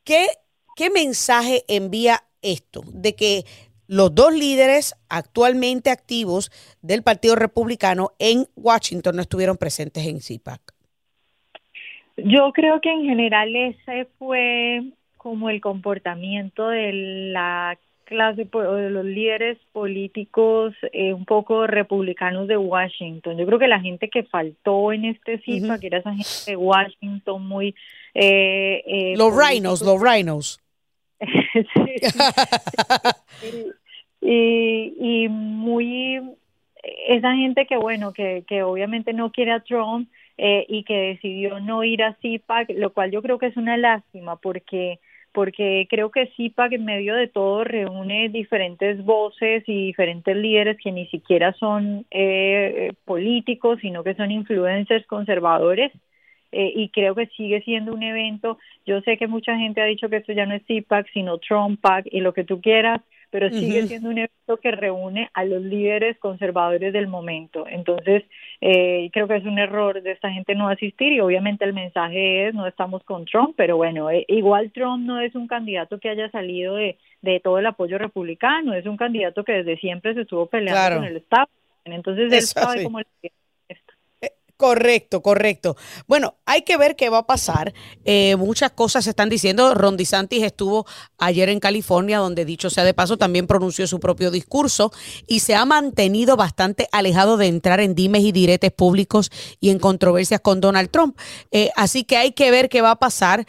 ¿Qué 0.05 0.27
¿qué 0.75 0.91
mensaje 0.91 1.65
envía 1.69 2.25
esto? 2.41 2.83
De 2.87 3.15
que 3.15 3.45
los 3.87 4.15
dos 4.15 4.33
líderes 4.33 4.95
actualmente 5.09 5.91
activos 5.91 6.51
del 6.81 7.03
Partido 7.03 7.35
Republicano 7.35 8.13
en 8.19 8.49
Washington 8.57 9.17
no 9.17 9.23
estuvieron 9.23 9.57
presentes 9.57 10.07
en 10.07 10.21
CIPAC. 10.21 10.61
Yo 12.17 12.53
creo 12.53 12.81
que 12.81 12.91
en 12.91 13.05
general 13.05 13.55
ese 13.55 14.07
fue 14.19 14.83
como 15.17 15.51
el 15.51 15.61
comportamiento 15.61 16.69
de 16.69 16.93
la 17.33 17.79
clase 18.05 18.47
o 18.53 18.75
de 18.75 18.91
los 18.91 19.05
líderes 19.05 19.59
políticos 19.73 20.75
eh, 20.93 21.15
un 21.15 21.25
poco 21.25 21.67
republicanos 21.67 22.49
de 22.49 22.57
Washington. 22.57 23.39
Yo 23.39 23.47
creo 23.47 23.59
que 23.59 23.69
la 23.69 23.81
gente 23.81 24.11
que 24.11 24.25
faltó 24.25 24.93
en 24.93 25.07
este 25.07 25.39
CIPAC, 25.39 25.81
que 25.81 25.87
era 25.87 25.99
esa 25.99 26.11
gente 26.11 26.29
de 26.47 26.57
Washington 26.57 27.47
muy... 27.47 27.75
Eh, 28.15 28.83
eh, 28.87 29.15
los 29.17 29.35
rhinos, 29.35 29.81
los 29.81 30.01
rhinos. 30.01 30.61
y, 34.21 34.95
y 34.99 35.29
muy 35.29 36.21
esa 36.83 37.35
gente 37.35 37.67
que 37.67 37.77
bueno 37.77 38.13
que, 38.13 38.45
que 38.47 38.65
obviamente 38.65 39.13
no 39.13 39.31
quiere 39.31 39.53
a 39.53 39.61
Trump 39.61 40.09
eh, 40.45 40.67
y 40.69 40.83
que 40.83 40.95
decidió 40.95 41.61
no 41.61 41.85
ir 41.85 42.03
a 42.03 42.15
CIPAC, 42.15 42.71
lo 42.71 42.93
cual 42.93 43.13
yo 43.13 43.23
creo 43.23 43.39
que 43.39 43.47
es 43.47 43.57
una 43.57 43.77
lástima 43.77 44.35
porque 44.35 44.99
porque 45.31 45.87
creo 45.89 46.11
que 46.11 46.33
CIPAC 46.37 46.73
en 46.73 46.85
medio 46.85 47.15
de 47.15 47.29
todo 47.29 47.63
reúne 47.63 48.29
diferentes 48.29 49.05
voces 49.05 49.63
y 49.69 49.87
diferentes 49.87 50.37
líderes 50.37 50.79
que 50.83 50.91
ni 50.91 51.07
siquiera 51.07 51.53
son 51.53 52.07
eh, 52.11 52.93
políticos, 53.05 53.79
sino 53.81 54.03
que 54.03 54.17
son 54.17 54.33
influencers 54.33 55.07
conservadores. 55.07 55.93
Eh, 56.51 56.73
y 56.75 56.89
creo 56.89 57.15
que 57.15 57.29
sigue 57.29 57.63
siendo 57.63 57.95
un 57.95 58.03
evento. 58.03 58.59
Yo 58.85 59.01
sé 59.03 59.17
que 59.17 59.29
mucha 59.29 59.57
gente 59.57 59.81
ha 59.81 59.87
dicho 59.87 60.09
que 60.09 60.17
esto 60.17 60.33
ya 60.33 60.45
no 60.45 60.55
es 60.55 60.67
CIPAC, 60.67 61.07
sino 61.13 61.39
TrumpPAC 61.39 62.09
y 62.11 62.21
lo 62.21 62.35
que 62.35 62.43
tú 62.43 62.61
quieras, 62.61 63.01
pero 63.33 63.49
sigue 63.49 63.87
siendo 63.87 64.11
un 64.11 64.19
evento 64.19 64.59
que 64.59 64.71
reúne 64.73 65.31
a 65.33 65.47
los 65.47 65.63
líderes 65.63 66.19
conservadores 66.19 66.93
del 66.93 67.09
momento. 67.09 67.67
Entonces, 67.67 68.25
eh, 68.61 69.09
creo 69.11 69.27
que 69.27 69.37
es 69.37 69.45
un 69.47 69.59
error 69.59 70.03
de 70.03 70.13
esta 70.13 70.31
gente 70.31 70.55
no 70.55 70.69
asistir 70.69 71.15
y 71.15 71.21
obviamente 71.21 71.65
el 71.65 71.73
mensaje 71.73 72.47
es 72.47 72.55
no 72.55 72.67
estamos 72.67 73.03
con 73.05 73.25
Trump, 73.25 73.55
pero 73.57 73.79
bueno, 73.79 74.11
eh, 74.11 74.27
igual 74.29 74.71
Trump 74.71 75.07
no 75.07 75.19
es 75.19 75.35
un 75.35 75.47
candidato 75.47 75.99
que 75.99 76.11
haya 76.11 76.31
salido 76.31 76.75
de, 76.75 76.99
de 77.23 77.41
todo 77.41 77.59
el 77.59 77.65
apoyo 77.65 77.97
republicano, 77.97 78.75
es 78.75 78.85
un 78.85 78.99
candidato 78.99 79.45
que 79.45 79.53
desde 79.53 79.79
siempre 79.79 80.13
se 80.13 80.21
estuvo 80.21 80.45
peleando 80.45 80.99
con 80.99 81.07
el 81.07 81.17
Estado. 81.17 81.49
Entonces, 81.87 82.31
él 82.31 82.43
sabe 82.43 82.85
cómo 82.85 83.01
le 83.01 83.07
Correcto, 84.63 85.23
correcto. 85.23 85.77
Bueno, 86.07 86.37
hay 86.47 86.63
que 86.63 86.77
ver 86.77 86.95
qué 86.95 87.09
va 87.09 87.19
a 87.19 87.27
pasar. 87.27 87.75
Eh, 88.05 88.37
muchas 88.37 88.71
cosas 88.71 89.03
se 89.03 89.11
están 89.11 89.29
diciendo. 89.29 89.75
Ron 89.75 89.97
DeSantis 89.97 90.45
estuvo 90.45 90.87
ayer 91.19 91.49
en 91.49 91.59
California, 91.59 92.19
donde 92.19 92.45
dicho 92.45 92.71
sea 92.71 92.85
de 92.85 92.95
paso, 92.95 93.17
también 93.17 93.49
pronunció 93.49 93.89
su 93.89 93.99
propio 93.99 94.31
discurso 94.31 94.93
y 95.27 95.41
se 95.41 95.57
ha 95.57 95.65
mantenido 95.65 96.37
bastante 96.37 96.87
alejado 96.93 97.39
de 97.39 97.49
entrar 97.49 97.81
en 97.81 97.97
dimes 97.97 98.23
y 98.23 98.31
diretes 98.31 98.71
públicos 98.71 99.33
y 99.59 99.71
en 99.71 99.81
controversias 99.81 100.41
con 100.41 100.61
Donald 100.61 100.93
Trump. 100.93 101.19
Eh, 101.51 101.71
así 101.75 102.05
que 102.05 102.17
hay 102.17 102.31
que 102.31 102.53
ver 102.53 102.69
qué 102.69 102.83
va 102.83 102.93
a 102.93 103.01
pasar. 103.01 103.49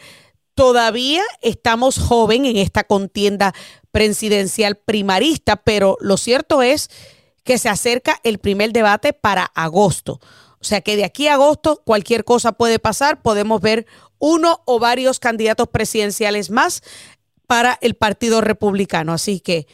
Todavía 0.56 1.22
estamos 1.42 1.96
joven 1.96 2.44
en 2.44 2.56
esta 2.56 2.82
contienda 2.82 3.54
presidencial 3.92 4.74
primarista, 4.74 5.54
pero 5.54 5.96
lo 6.00 6.16
cierto 6.16 6.60
es 6.60 6.90
que 7.44 7.58
se 7.58 7.68
acerca 7.68 8.18
el 8.24 8.38
primer 8.38 8.72
debate 8.72 9.12
para 9.12 9.44
agosto. 9.44 10.18
O 10.64 10.66
sea 10.66 10.80
que 10.80 10.96
de 10.96 11.04
aquí 11.04 11.28
a 11.28 11.34
agosto 11.34 11.82
cualquier 11.84 12.24
cosa 12.24 12.52
puede 12.52 12.78
pasar. 12.78 13.20
Podemos 13.20 13.60
ver 13.60 13.86
uno 14.18 14.62
o 14.64 14.78
varios 14.78 15.20
candidatos 15.20 15.68
presidenciales 15.68 16.48
más 16.48 16.82
para 17.46 17.78
el 17.82 17.96
Partido 17.96 18.40
Republicano. 18.40 19.12
Así 19.12 19.40
que 19.40 19.66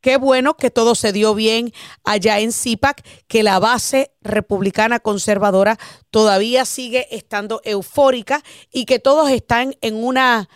qué 0.00 0.16
bueno 0.16 0.56
que 0.56 0.72
todo 0.72 0.96
se 0.96 1.12
dio 1.12 1.36
bien 1.36 1.72
allá 2.02 2.40
en 2.40 2.50
CIPAC, 2.50 3.06
que 3.28 3.44
la 3.44 3.60
base 3.60 4.10
republicana 4.20 4.98
conservadora 4.98 5.78
todavía 6.10 6.64
sigue 6.64 7.06
estando 7.16 7.60
eufórica 7.62 8.42
y 8.72 8.86
que 8.86 8.98
todos 8.98 9.30
están 9.30 9.76
en 9.82 10.02
una, 10.02 10.48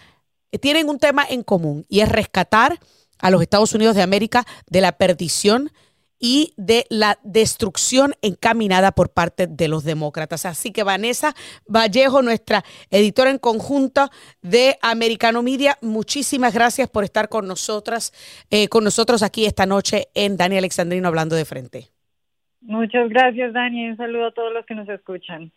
tienen 0.61 0.88
un 0.88 0.98
tema 0.98 1.25
en 1.25 1.44
común 1.44 1.87
y 1.88 2.01
es 2.01 2.09
rescatar 2.09 2.81
a 3.20 3.31
los 3.31 3.40
Estados 3.40 3.75
Unidos 3.75 3.94
de 3.94 4.03
América 4.03 4.44
de 4.66 4.81
la 4.81 4.90
perdición 4.98 5.70
y 6.25 6.55
de 6.57 6.87
la 6.89 7.19
destrucción 7.25 8.13
encaminada 8.23 8.93
por 8.93 9.13
parte 9.13 9.49
de 9.49 9.67
los 9.67 9.83
demócratas. 9.83 10.47
Así 10.47 10.71
que 10.71 10.85
Vanessa 10.85 11.35
Vallejo, 11.67 12.23
nuestra 12.23 12.63
editora 12.91 13.31
en 13.31 13.39
conjunto 13.39 14.09
de 14.41 14.79
Americano 14.83 15.43
Media, 15.43 15.77
muchísimas 15.83 16.55
gracias 16.55 16.89
por 16.89 17.03
estar 17.03 17.29
con 17.29 17.49
nosotras, 17.49 18.13
eh, 18.51 18.69
con 18.69 18.85
nosotros 18.85 19.25
aquí 19.25 19.47
esta 19.47 19.67
noche 19.67 20.07
en 20.15 20.37
Dani 20.37 20.59
Alexandrino 20.59 21.09
hablando 21.09 21.35
de 21.35 21.45
frente. 21.45 21.89
Muchas 22.61 23.09
gracias, 23.09 23.53
Dani. 23.53 23.91
Un 23.91 23.97
saludo 23.97 24.27
a 24.27 24.33
todos 24.33 24.53
los 24.55 24.65
que 24.65 24.77
nos 24.77 24.89
escuchan. 24.89 25.51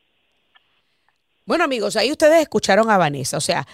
Bueno, 1.45 1.63
amigos, 1.63 1.95
ahí 1.95 2.11
ustedes 2.11 2.41
escucharon 2.41 2.89
a 2.89 2.97
Vanessa. 2.97 3.37
O 3.37 3.41
sea, 3.41 3.67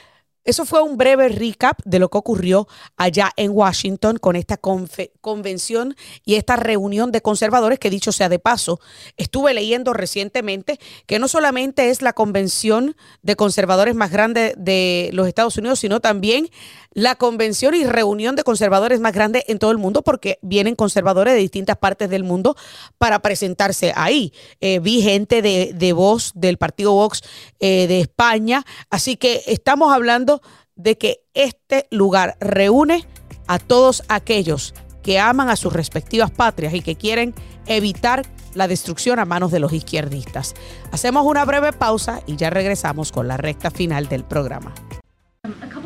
eso 0.44 0.66
fue 0.66 0.82
un 0.82 0.98
breve 0.98 1.30
recap 1.30 1.80
de 1.86 2.00
lo 2.00 2.10
que 2.10 2.18
ocurrió 2.18 2.68
allá 2.98 3.32
en 3.36 3.52
Washington 3.52 4.18
con 4.18 4.36
esta 4.36 4.58
convención 4.58 5.96
y 6.26 6.36
esta 6.36 6.56
reunión 6.56 7.12
de 7.12 7.22
conservadores 7.22 7.78
que 7.78 7.92
dicho 7.92 8.12
sea 8.12 8.30
de 8.30 8.40
paso, 8.40 8.80
estuve 9.18 9.54
leyendo 9.54 9.94
recientemente 9.94 10.80
que 11.06 11.20
no 11.20 11.28
solamente 11.28 11.90
es 11.90 12.02
la 12.02 12.14
convención 12.14 12.96
de 13.22 13.36
conservadores 13.36 13.94
más 13.94 14.12
grande 14.12 14.56
de 14.58 15.10
los 15.14 15.28
Estados 15.28 15.58
Unidos, 15.58 15.80
sino 15.80 16.00
también 16.00 16.50
la 16.94 17.16
convención 17.16 17.74
y 17.74 17.86
reunión 17.86 18.36
de 18.36 18.44
conservadores 18.44 19.00
más 19.00 19.14
grande 19.14 19.46
en 19.48 19.60
todo 19.60 19.72
el 19.72 19.78
mundo 19.78 20.02
porque 20.02 20.40
vienen 20.42 20.76
conservadores 20.76 21.34
de 21.34 21.40
distintas 21.40 21.78
partes 21.78 22.10
del 22.10 22.24
mundo 22.24 22.56
para 22.98 23.22
presentarse 23.22 23.94
ahí. 23.96 24.34
Eh, 24.60 24.80
vi 24.80 25.02
gente 25.02 25.42
de, 25.42 25.72
de 25.74 25.94
Vox, 25.94 26.32
del 26.36 26.58
partido 26.58 26.94
Vox 26.94 27.22
eh, 27.60 27.88
de 27.88 28.02
España, 28.02 28.66
así 28.90 29.16
que 29.16 29.44
estamos 29.48 29.94
hablando 29.94 30.31
de 30.76 30.98
que 30.98 31.22
este 31.34 31.88
lugar 31.92 32.38
reúne 32.40 33.06
a 33.48 33.60
todos 33.60 34.04
aquellos 34.08 34.74
que 35.04 35.20
aman 35.20 35.50
a 35.50 35.56
sus 35.56 35.74
respectivas 35.74 36.32
patrias 36.32 36.74
y 36.74 36.82
que 36.82 36.96
quieren 36.96 37.34
evitar 37.66 38.24
la 38.54 38.68
destrucción 38.68 39.20
a 39.20 39.26
manos 39.26 39.52
de 39.52 39.60
los 39.60 39.74
izquierdistas. 39.74 40.54
Hacemos 40.92 41.26
una 41.26 41.46
breve 41.46 41.74
pausa 41.74 42.22
y 42.28 42.36
ya 42.36 42.50
regresamos 42.50 43.12
con 43.12 43.28
la 43.28 43.38
recta 43.38 43.72
final 43.72 44.08
del 44.08 44.24
programa. 44.24 44.74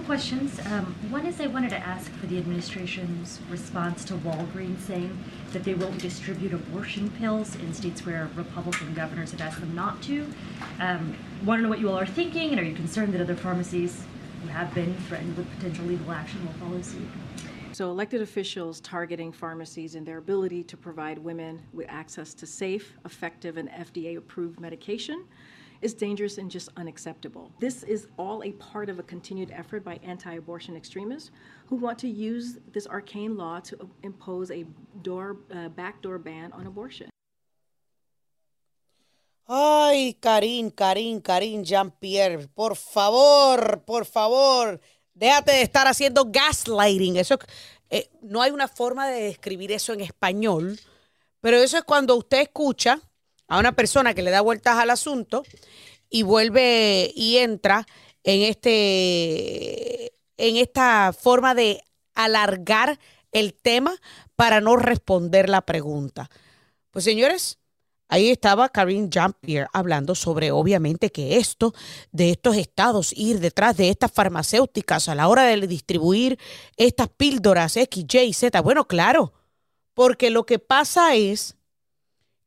questions. 0.05 0.59
Um, 0.71 0.95
one 1.09 1.25
is 1.25 1.41
I 1.41 1.47
wanted 1.47 1.71
to 1.71 1.77
ask 1.77 2.11
for 2.11 2.27
the 2.27 2.37
administration's 2.37 3.41
response 3.49 4.05
to 4.05 4.13
Walgreens 4.13 4.79
saying 4.81 5.17
that 5.51 5.63
they 5.63 5.73
won't 5.73 5.97
distribute 5.99 6.53
abortion 6.53 7.09
pills 7.19 7.55
in 7.55 7.73
states 7.73 8.05
where 8.05 8.29
Republican 8.35 8.93
governors 8.93 9.31
have 9.31 9.41
asked 9.41 9.59
them 9.59 9.73
not 9.73 10.01
to. 10.03 10.31
Um, 10.79 11.15
want 11.43 11.59
to 11.59 11.63
know 11.63 11.69
what 11.69 11.79
you 11.79 11.89
all 11.89 11.99
are 11.99 12.05
thinking, 12.05 12.51
and 12.51 12.59
are 12.59 12.63
you 12.63 12.75
concerned 12.75 13.13
that 13.13 13.21
other 13.21 13.35
pharmacies 13.35 14.03
who 14.45 14.51
have 14.51 14.73
been 14.75 14.95
threatened 15.07 15.35
with 15.37 15.49
potential 15.55 15.85
legal 15.85 16.11
action 16.11 16.45
will 16.45 16.53
follow 16.53 16.81
suit? 16.81 17.07
So, 17.71 17.89
elected 17.89 18.21
officials 18.21 18.79
targeting 18.79 19.31
pharmacies 19.31 19.95
and 19.95 20.05
their 20.05 20.17
ability 20.17 20.63
to 20.63 20.77
provide 20.77 21.17
women 21.17 21.61
with 21.73 21.87
access 21.89 22.33
to 22.35 22.45
safe, 22.45 22.93
effective, 23.03 23.57
and 23.57 23.69
FDA 23.69 24.17
approved 24.17 24.59
medication 24.59 25.25
is 25.81 25.93
dangerous 25.93 26.37
and 26.37 26.49
just 26.49 26.69
unacceptable. 26.77 27.51
This 27.59 27.83
is 27.83 28.07
all 28.17 28.43
a 28.43 28.53
part 28.53 28.89
of 28.89 28.97
a 28.97 29.03
continued 29.03 29.51
effort 29.51 29.83
by 29.83 29.99
anti 30.03 30.35
abortion 30.35 30.75
extremists 30.75 31.31
who 31.67 31.75
want 31.75 31.99
to 31.99 32.07
use 32.07 32.59
this 32.71 32.87
arcane 32.87 33.35
law 33.35 33.59
to 33.61 33.89
impose 34.03 34.51
a 34.51 34.65
door, 35.01 35.37
uh, 35.53 35.69
backdoor 35.69 36.17
ban 36.17 36.53
on 36.53 36.67
abortion. 36.67 37.09
Ay, 39.47 40.15
Karim, 40.15 40.71
Karim, 40.71 41.21
Karim 41.21 41.63
Jean-Pierre, 41.63 42.47
por 42.47 42.75
favor, 42.75 43.83
por 43.85 44.05
favor, 44.05 44.81
déjate 45.13 45.51
de 45.51 45.61
estar 45.61 45.87
haciendo 45.87 46.25
gaslighting. 46.31 47.17
Eso 47.17 47.37
eh, 47.91 48.09
no 48.21 48.41
hay 48.41 48.51
una 48.51 48.67
forma 48.67 49.07
de 49.07 49.21
describir 49.21 49.71
eso 49.71 49.93
en 49.93 50.01
español, 50.01 50.79
pero 51.41 51.57
eso 51.57 51.77
es 51.77 51.83
cuando 51.83 52.15
usted 52.15 52.41
escucha 52.41 52.99
a 53.47 53.59
una 53.59 53.73
persona 53.73 54.15
que 54.15 54.23
le 54.23 54.31
da 54.31 54.41
vueltas 54.41 54.77
al 54.77 54.89
asunto 54.89 55.43
y 56.09 56.23
vuelve 56.23 57.11
y 57.15 57.37
entra 57.37 57.85
en 58.23 58.41
este 58.41 60.13
en 60.37 60.57
esta 60.57 61.13
forma 61.13 61.53
de 61.53 61.83
alargar 62.15 62.99
el 63.31 63.53
tema 63.53 63.95
para 64.35 64.59
no 64.59 64.75
responder 64.75 65.49
la 65.49 65.61
pregunta. 65.61 66.29
Pues 66.91 67.05
señores, 67.05 67.59
ahí 68.07 68.29
estaba 68.29 68.69
Karine 68.69 69.09
Jean-Pierre 69.09 69.67
hablando 69.73 70.15
sobre 70.15 70.51
obviamente 70.51 71.11
que 71.11 71.37
esto 71.37 71.73
de 72.11 72.31
estos 72.31 72.55
estados 72.55 73.13
ir 73.13 73.39
detrás 73.39 73.77
de 73.77 73.89
estas 73.89 74.11
farmacéuticas 74.11 75.09
a 75.09 75.15
la 75.15 75.27
hora 75.27 75.43
de 75.43 75.67
distribuir 75.67 76.39
estas 76.77 77.09
píldoras 77.09 77.77
X, 77.77 78.05
Y, 78.13 78.33
Z. 78.33 78.61
Bueno, 78.61 78.87
claro, 78.87 79.33
porque 79.93 80.29
lo 80.29 80.45
que 80.45 80.59
pasa 80.59 81.15
es 81.15 81.55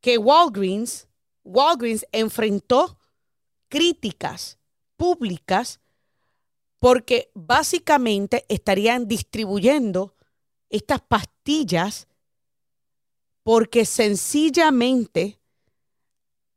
que 0.00 0.18
Walgreens, 0.18 1.08
Walgreens 1.44 2.06
enfrentó 2.12 2.98
críticas 3.68 4.58
públicas 4.96 5.80
porque 6.78 7.30
básicamente 7.34 8.44
estarían 8.48 9.08
distribuyendo 9.08 10.14
estas 10.70 11.00
pastillas 11.00 12.06
porque 13.42 13.84
sencillamente 13.84 15.40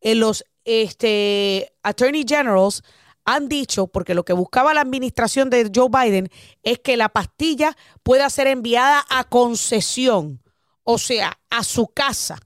en 0.01 0.19
los 0.19 0.43
este, 0.65 1.73
attorney 1.83 2.25
generals 2.27 2.83
han 3.23 3.47
dicho, 3.47 3.87
porque 3.87 4.15
lo 4.15 4.25
que 4.25 4.33
buscaba 4.33 4.73
la 4.73 4.81
administración 4.81 5.49
de 5.49 5.71
Joe 5.73 5.89
Biden 5.89 6.29
es 6.63 6.79
que 6.79 6.97
la 6.97 7.09
pastilla 7.09 7.77
pueda 8.03 8.29
ser 8.29 8.47
enviada 8.47 9.05
a 9.09 9.23
concesión, 9.25 10.41
o 10.83 10.97
sea, 10.97 11.39
a 11.49 11.63
su 11.63 11.87
casa, 11.87 12.39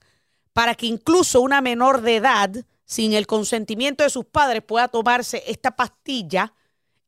para 0.52 0.74
que 0.74 0.86
incluso 0.86 1.40
una 1.40 1.60
menor 1.60 2.02
de 2.02 2.16
edad, 2.16 2.50
sin 2.84 3.14
el 3.14 3.26
consentimiento 3.26 4.04
de 4.04 4.10
sus 4.10 4.26
padres, 4.26 4.62
pueda 4.62 4.88
tomarse 4.88 5.42
esta 5.46 5.76
pastilla 5.76 6.54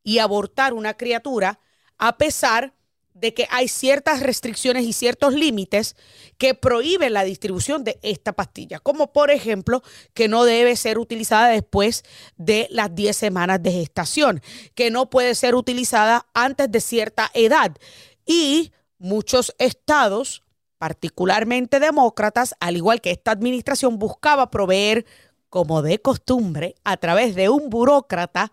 y 0.02 0.18
abortar 0.18 0.72
una 0.72 0.94
criatura, 0.94 1.60
a 1.98 2.16
pesar 2.16 2.74
de 3.20 3.34
que 3.34 3.48
hay 3.50 3.68
ciertas 3.68 4.20
restricciones 4.20 4.84
y 4.84 4.92
ciertos 4.92 5.34
límites 5.34 5.96
que 6.36 6.54
prohíben 6.54 7.12
la 7.12 7.24
distribución 7.24 7.84
de 7.84 7.98
esta 8.02 8.32
pastilla, 8.32 8.78
como 8.78 9.12
por 9.12 9.30
ejemplo 9.30 9.82
que 10.14 10.28
no 10.28 10.44
debe 10.44 10.76
ser 10.76 10.98
utilizada 10.98 11.48
después 11.48 12.04
de 12.36 12.68
las 12.70 12.94
10 12.94 13.16
semanas 13.16 13.62
de 13.62 13.72
gestación, 13.72 14.40
que 14.74 14.90
no 14.90 15.10
puede 15.10 15.34
ser 15.34 15.54
utilizada 15.54 16.26
antes 16.32 16.70
de 16.70 16.80
cierta 16.80 17.30
edad. 17.34 17.76
Y 18.24 18.72
muchos 18.98 19.54
estados, 19.58 20.42
particularmente 20.78 21.80
demócratas, 21.80 22.54
al 22.60 22.76
igual 22.76 23.00
que 23.00 23.10
esta 23.10 23.32
administración, 23.32 23.98
buscaba 23.98 24.50
proveer, 24.50 25.06
como 25.48 25.82
de 25.82 25.98
costumbre, 25.98 26.74
a 26.84 26.98
través 26.98 27.34
de 27.34 27.48
un 27.48 27.70
burócrata, 27.70 28.52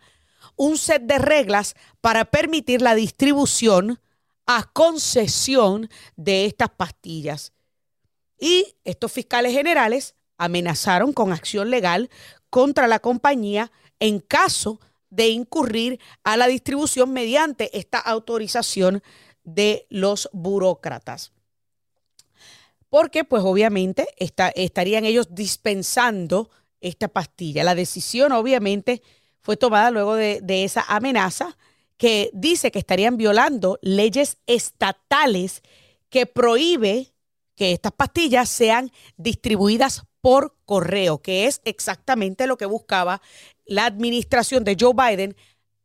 un 0.56 0.78
set 0.78 1.04
de 1.04 1.20
reglas 1.20 1.76
para 2.02 2.26
permitir 2.26 2.82
la 2.82 2.96
distribución 2.96 4.00
a 4.46 4.64
concesión 4.72 5.90
de 6.16 6.46
estas 6.46 6.70
pastillas. 6.70 7.54
Y 8.40 8.76
estos 8.84 9.12
fiscales 9.12 9.54
generales 9.54 10.16
amenazaron 10.38 11.14
con 11.14 11.32
acción 11.32 11.70
legal 11.70 12.10
contra 12.50 12.88
la 12.88 13.00
compañía 13.00 13.72
en 14.00 14.20
caso 14.20 14.80
de 15.10 15.30
incurrir 15.30 16.00
a 16.24 16.36
la 16.36 16.48
distribución 16.48 17.14
mediante 17.14 17.78
esta 17.78 18.00
autorización 18.00 19.02
de 19.44 19.88
los 19.90 20.30
burócratas. 20.34 21.32
Porque 22.90 23.24
pues 23.24 23.44
obviamente 23.44 24.08
estarían 24.18 25.06
ellos 25.06 25.28
dispensando 25.34 26.50
esta 26.82 27.08
pastilla. 27.08 27.64
La 27.64 27.76
decisión 27.76 28.32
obviamente 28.32 29.02
fue 29.42 29.58
tomada 29.58 29.92
luego 29.92 30.16
de, 30.16 30.40
de 30.42 30.64
esa 30.64 30.82
amenaza 30.88 31.58
que 31.98 32.30
dice 32.34 32.72
que 32.72 32.80
estarían 32.80 33.18
violando 33.18 33.80
leyes 33.82 34.38
estatales 34.48 35.62
que 36.10 36.26
prohíbe 36.26 37.14
que 37.56 37.72
estas 37.72 37.94
pastillas 37.94 38.50
sean 38.50 38.92
distribuidas 39.18 40.04
por 40.22 40.58
correo, 40.66 41.22
que 41.22 41.46
es 41.46 41.62
exactamente 41.66 42.48
lo 42.48 42.58
que 42.58 42.66
buscaba 42.66 43.22
la 43.66 43.86
administración 43.86 44.64
de 44.64 44.76
Joe 44.80 44.94
Biden 44.94 45.36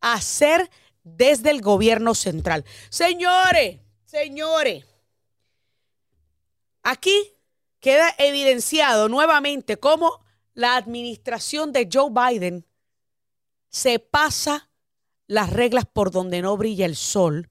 hacer 0.00 0.70
desde 1.02 1.50
el 1.50 1.60
gobierno 1.60 2.14
central. 2.14 2.64
Señores, 2.88 3.80
señores, 4.04 4.84
aquí 6.82 7.34
queda 7.80 8.14
evidenciado 8.18 9.08
nuevamente 9.08 9.76
cómo 9.76 10.24
la 10.54 10.76
administración 10.76 11.72
de 11.72 11.88
Joe 11.92 12.10
Biden 12.10 12.66
se 13.68 13.98
pasa 13.98 14.69
las 15.30 15.50
reglas 15.50 15.84
por 15.86 16.10
donde 16.10 16.42
no 16.42 16.56
brilla 16.56 16.86
el 16.86 16.96
sol 16.96 17.50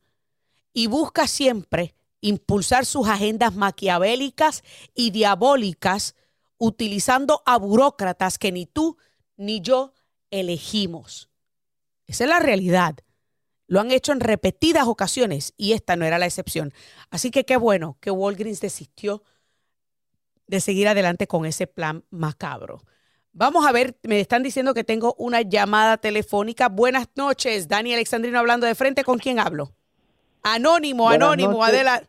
y 0.74 0.88
busca 0.88 1.28
siempre 1.28 1.96
impulsar 2.20 2.86
sus 2.86 3.08
agendas 3.08 3.56
maquiavélicas 3.56 4.66
y 4.94 5.12
diabólicas 5.12 6.14
utilizando 6.58 7.42
a 7.46 7.58
burócratas 7.58 8.38
que 8.38 8.52
ni 8.52 8.66
tú 8.66 8.98
ni 9.38 9.62
yo 9.62 9.94
elegimos. 10.30 11.30
Esa 12.06 12.26
es 12.26 12.30
la 12.30 12.40
realidad. 12.40 12.98
Lo 13.66 13.80
han 13.80 13.92
hecho 13.92 14.12
en 14.12 14.20
repetidas 14.20 14.86
ocasiones 14.86 15.54
y 15.56 15.72
esta 15.72 15.96
no 15.96 16.04
era 16.04 16.20
la 16.20 16.26
excepción. 16.26 16.74
Así 17.12 17.32
que 17.32 17.46
qué 17.46 17.56
bueno 17.56 17.98
que 18.02 18.12
Walgreens 18.12 18.60
desistió 18.60 19.24
de 20.48 20.60
seguir 20.60 20.90
adelante 20.90 21.28
con 21.28 21.46
ese 21.46 21.66
plan 21.66 22.04
macabro. 22.10 22.84
Vamos 23.40 23.66
a 23.66 23.72
ver, 23.72 23.96
me 24.04 24.20
están 24.20 24.44
diciendo 24.44 24.74
que 24.74 24.84
tengo 24.84 25.16
una 25.18 25.44
llamada 25.44 25.96
telefónica. 25.96 26.68
Buenas 26.68 27.08
noches, 27.16 27.70
Dani 27.70 27.94
Alexandrino 27.94 28.38
hablando 28.38 28.68
de 28.68 28.76
frente. 28.76 29.06
¿Con 29.06 29.18
quién 29.18 29.40
hablo? 29.40 29.70
Anónimo, 30.44 31.10
anónimo, 31.10 31.64
Adela. 31.64 32.04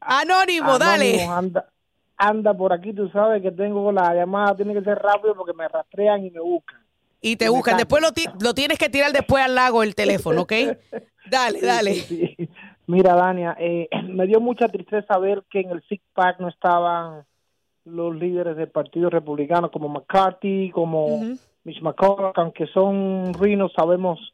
Anónimo, 0.00 0.80
dale. 0.80 1.22
Anda, 1.22 1.68
anda 2.16 2.52
por 2.52 2.72
aquí, 2.72 2.92
tú 2.92 3.08
sabes 3.10 3.40
que 3.42 3.52
tengo 3.52 3.92
la 3.92 4.12
llamada, 4.12 4.56
tiene 4.56 4.74
que 4.74 4.82
ser 4.82 4.98
rápido 4.98 5.36
porque 5.36 5.52
me 5.52 5.68
rastrean 5.68 6.26
y 6.26 6.32
me 6.32 6.40
buscan. 6.40 6.80
Y 7.20 7.36
te 7.36 7.48
buscan. 7.48 7.76
Después 7.76 8.02
lo, 8.02 8.08
lo, 8.40 8.52
tienes 8.52 8.76
que 8.76 8.88
tirar 8.88 9.12
después 9.12 9.44
al 9.44 9.54
lago 9.54 9.84
el 9.84 9.94
teléfono, 9.94 10.40
¿ok? 10.40 10.52
dale, 11.30 11.60
dale. 11.60 11.94
Mira, 12.88 13.14
Dania, 13.14 13.56
eh, 13.60 13.88
me 14.08 14.26
dio 14.26 14.40
mucha 14.40 14.66
tristeza 14.66 15.16
ver 15.18 15.44
que 15.48 15.60
en 15.60 15.70
el 15.70 15.84
SIC 15.88 16.02
Pack 16.12 16.40
no 16.40 16.48
estaban 16.48 17.24
los 17.84 18.14
líderes 18.14 18.56
del 18.56 18.68
Partido 18.68 19.10
Republicano 19.10 19.70
como 19.70 19.88
McCarthy, 19.88 20.70
como 20.70 21.20
Mitch 21.64 21.80
McConnell, 21.82 22.32
aunque 22.34 22.66
son 22.66 23.32
ruinos, 23.34 23.72
sabemos 23.74 24.32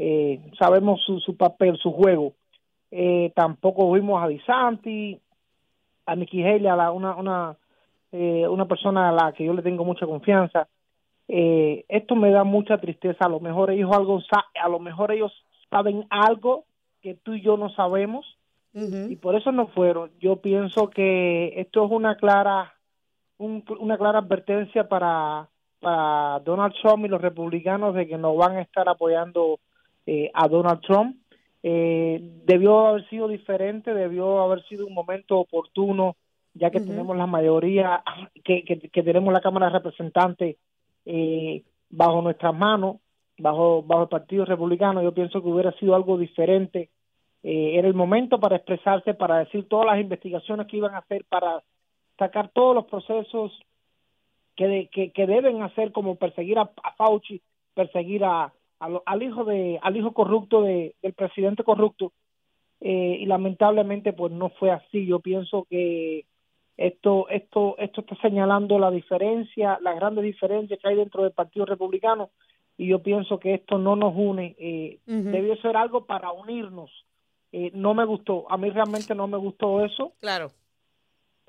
eh, 0.00 0.40
sabemos 0.56 1.00
su, 1.04 1.36
papel, 1.36 1.76
su 1.76 1.92
juego. 1.92 2.32
Eh, 2.92 3.32
tampoco 3.34 3.92
vimos 3.92 4.22
a 4.22 4.28
DeSanti, 4.28 5.20
a 6.06 6.14
Nikki 6.14 6.42
Haley, 6.42 6.68
a 6.68 6.76
la, 6.76 6.92
una, 6.92 7.16
una, 7.16 7.56
eh, 8.12 8.46
una 8.48 8.66
persona 8.66 9.08
a 9.08 9.12
la 9.12 9.32
que 9.32 9.44
yo 9.44 9.52
le 9.52 9.62
tengo 9.62 9.84
mucha 9.84 10.06
confianza. 10.06 10.68
esto 11.26 12.14
me 12.14 12.30
da 12.30 12.44
mucha 12.44 12.78
tristeza. 12.78 13.26
A 13.26 13.28
lo 13.28 13.40
mejor 13.40 13.70
ellos 13.70 13.90
algo, 13.92 14.22
a 14.62 14.68
lo 14.68 14.78
mejor 14.78 15.10
ellos 15.10 15.32
saben 15.68 16.06
algo 16.10 16.64
que 17.02 17.14
tú 17.14 17.34
y 17.34 17.42
yo 17.42 17.56
no 17.56 17.68
sabemos 17.70 18.24
y 18.72 19.16
por 19.16 19.34
eso 19.34 19.50
no 19.50 19.66
fueron. 19.66 20.12
Yo 20.20 20.36
pienso 20.36 20.88
que 20.88 21.60
esto 21.60 21.84
es 21.84 21.90
una 21.90 22.16
clara 22.16 22.77
una 23.38 23.96
clara 23.96 24.18
advertencia 24.18 24.88
para, 24.88 25.48
para 25.80 26.40
Donald 26.40 26.74
Trump 26.80 27.04
y 27.04 27.08
los 27.08 27.20
republicanos 27.20 27.94
de 27.94 28.06
que 28.06 28.18
no 28.18 28.34
van 28.36 28.56
a 28.56 28.62
estar 28.62 28.88
apoyando 28.88 29.60
eh, 30.06 30.30
a 30.34 30.48
Donald 30.48 30.80
Trump. 30.80 31.16
Eh, 31.62 32.18
debió 32.44 32.86
haber 32.88 33.08
sido 33.08 33.28
diferente, 33.28 33.94
debió 33.94 34.40
haber 34.40 34.62
sido 34.64 34.86
un 34.86 34.94
momento 34.94 35.38
oportuno, 35.38 36.16
ya 36.54 36.70
que 36.70 36.80
tenemos 36.80 37.16
la 37.16 37.26
mayoría, 37.26 38.02
que, 38.44 38.64
que, 38.64 39.02
tenemos 39.02 39.32
la 39.32 39.40
Cámara 39.40 39.66
de 39.66 39.72
Representantes 39.72 40.56
eh, 41.04 41.62
bajo 41.90 42.22
nuestras 42.22 42.54
manos, 42.54 42.96
bajo, 43.38 43.82
bajo 43.82 44.02
el 44.02 44.08
Partido 44.08 44.44
Republicano. 44.44 45.02
Yo 45.02 45.12
pienso 45.12 45.42
que 45.42 45.48
hubiera 45.48 45.72
sido 45.72 45.94
algo 45.94 46.18
diferente. 46.18 46.90
era 47.42 47.86
el 47.86 47.94
momento 47.94 48.40
para 48.40 48.56
expresarse, 48.56 49.14
para 49.14 49.38
decir 49.38 49.68
todas 49.68 49.86
las 49.86 50.00
investigaciones 50.00 50.66
que 50.66 50.78
iban 50.78 50.94
a 50.94 50.98
hacer 50.98 51.24
para 51.28 51.62
sacar 52.18 52.50
todos 52.52 52.74
los 52.74 52.86
procesos 52.86 53.52
que, 54.56 54.90
que, 54.92 55.26
deben 55.26 55.62
hacer 55.62 55.92
como 55.92 56.16
perseguir 56.16 56.58
a, 56.58 56.68
Fauci, 56.96 57.40
perseguir 57.74 58.24
a, 58.24 58.52
al 58.80 59.22
hijo 59.22 59.44
de 59.44 59.78
al 59.82 59.96
hijo 59.96 60.12
corrupto 60.12 60.62
de, 60.62 60.96
del 61.00 61.12
presidente 61.12 61.62
corrupto 61.62 62.12
eh, 62.80 63.18
y 63.20 63.26
lamentablemente 63.26 64.12
pues 64.12 64.32
no 64.32 64.50
fue 64.50 64.72
así. 64.72 65.06
Yo 65.06 65.20
pienso 65.20 65.64
que 65.70 66.24
esto 66.76 67.28
esto 67.28 67.76
esto 67.78 68.00
está 68.00 68.16
señalando 68.16 68.80
la 68.80 68.90
diferencia, 68.90 69.78
la 69.80 69.94
grande 69.94 70.22
diferencia 70.22 70.76
que 70.76 70.88
hay 70.88 70.96
dentro 70.96 71.22
del 71.22 71.32
Partido 71.32 71.64
Republicano 71.64 72.30
y 72.76 72.88
yo 72.88 73.00
pienso 73.00 73.38
que 73.38 73.54
esto 73.54 73.78
no 73.78 73.94
nos 73.94 74.12
une. 74.16 74.56
Eh, 74.58 74.98
Debió 75.06 75.56
ser 75.56 75.76
algo 75.76 76.04
para 76.04 76.32
unirnos. 76.32 76.90
Eh, 77.52 77.70
no 77.74 77.94
me 77.94 78.04
gustó, 78.04 78.44
a 78.50 78.56
mí 78.56 78.70
realmente 78.70 79.14
no 79.14 79.28
me 79.28 79.38
gustó 79.38 79.84
eso. 79.84 80.12
Claro 80.20 80.50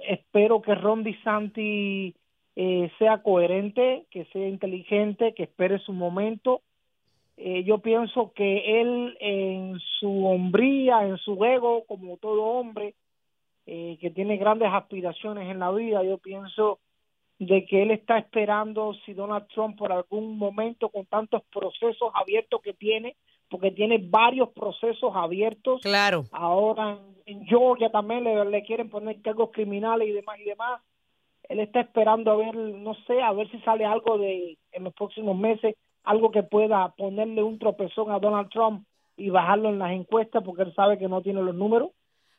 espero 0.08 0.62
que 0.62 0.76
Ron 0.76 1.04
DeSantis 1.04 2.16
eh, 2.56 2.92
sea 3.00 3.22
coherente, 3.22 4.06
que 4.12 4.26
sea 4.26 4.48
inteligente, 4.48 5.34
que 5.34 5.44
espere 5.44 5.80
su 5.80 5.94
momento. 5.94 6.62
Eh, 7.38 7.64
yo 7.64 7.78
pienso 7.80 8.34
que 8.34 8.82
él 8.82 9.18
en 9.22 9.80
su 10.00 10.26
hombría, 10.26 11.08
en 11.08 11.18
su 11.18 11.44
ego, 11.46 11.86
como 11.86 12.18
todo 12.18 12.44
hombre, 12.44 12.96
eh, 13.66 13.98
que 14.02 14.10
tiene 14.10 14.38
grandes 14.38 14.70
aspiraciones 14.74 15.50
en 15.50 15.60
la 15.60 15.72
vida, 15.72 16.04
yo 16.04 16.18
pienso 16.18 16.80
de 17.38 17.66
que 17.66 17.84
él 17.84 17.92
está 17.92 18.18
esperando 18.18 18.94
si 19.06 19.14
Donald 19.14 19.48
Trump 19.48 19.78
por 19.78 19.94
algún 19.94 20.38
momento 20.38 20.90
con 20.90 21.06
tantos 21.06 21.44
procesos 21.54 22.12
abiertos 22.14 22.62
que 22.62 22.74
tiene, 22.74 23.16
porque 23.50 23.72
tiene 23.72 23.98
varios 23.98 24.50
procesos 24.50 25.16
abiertos. 25.16 25.82
Claro. 25.82 26.26
Ahora 26.32 27.00
en, 27.26 27.46
Georgia 27.46 27.92
también 27.92 28.24
le, 28.24 28.64
quieren 28.64 28.90
poner 28.90 29.22
cargos 29.22 29.50
criminales 29.52 30.08
y 30.08 30.12
demás 30.12 30.40
y 30.40 30.44
demás. 30.46 30.82
Él 31.44 31.60
está 31.60 31.80
esperando 31.82 32.32
a 32.32 32.36
ver, 32.36 32.56
no 32.56 32.94
sé, 33.08 33.22
a 33.22 33.32
ver 33.34 33.50
si 33.50 33.60
sale 33.62 33.86
algo 33.86 34.18
de 34.18 34.58
en 34.72 34.84
los 34.84 34.94
próximos 34.94 35.36
meses, 35.38 35.76
algo 36.04 36.32
que 36.32 36.44
pueda 36.44 36.90
ponerle 36.90 37.42
un 37.42 37.58
tropezón 37.58 38.12
a 38.12 38.20
Donald 38.20 38.50
Trump 38.50 38.86
y 39.18 39.30
bajarlo 39.30 39.70
en 39.70 39.80
las 39.80 39.92
encuestas 39.92 40.44
porque 40.44 40.64
él 40.64 40.74
sabe 40.76 40.98
que 40.98 41.08
no 41.08 41.22
tiene 41.22 41.42
los 41.42 41.56
números. 41.56 41.90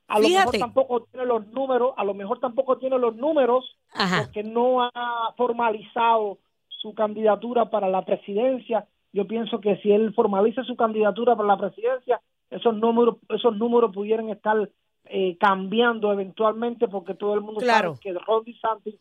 A 0.06 0.18
lo 0.18 0.28
mejor 0.28 0.58
tampoco 0.58 1.02
tiene 1.04 1.26
los 1.26 1.46
números, 1.48 1.94
a 1.96 2.04
lo 2.04 2.14
mejor 2.14 2.40
tampoco 2.40 2.78
tiene 2.78 2.98
los 2.98 3.14
números 3.14 3.76
porque 4.18 4.42
no 4.42 4.82
ha 4.82 5.34
formalizado 5.36 6.38
su 6.68 6.94
candidatura 6.94 7.70
para 7.70 7.88
la 7.88 8.04
presidencia. 8.04 8.86
Yo 9.12 9.26
pienso 9.26 9.60
que 9.60 9.76
si 9.78 9.90
él 9.90 10.14
formaliza 10.14 10.62
su 10.64 10.76
candidatura 10.76 11.36
para 11.36 11.48
la 11.48 11.58
presidencia, 11.58 12.20
esos 12.50 12.74
números, 12.76 13.16
esos 13.28 13.56
números 13.56 13.92
pudieran 13.92 14.28
estar 14.28 14.70
eh, 15.06 15.36
cambiando 15.38 16.12
eventualmente 16.12 16.88
porque 16.88 17.14
todo 17.14 17.34
el 17.34 17.40
mundo 17.40 17.60
sabe 17.60 17.94
que 18.00 18.12
Ron 18.12 18.44
DeSantis 18.44 18.96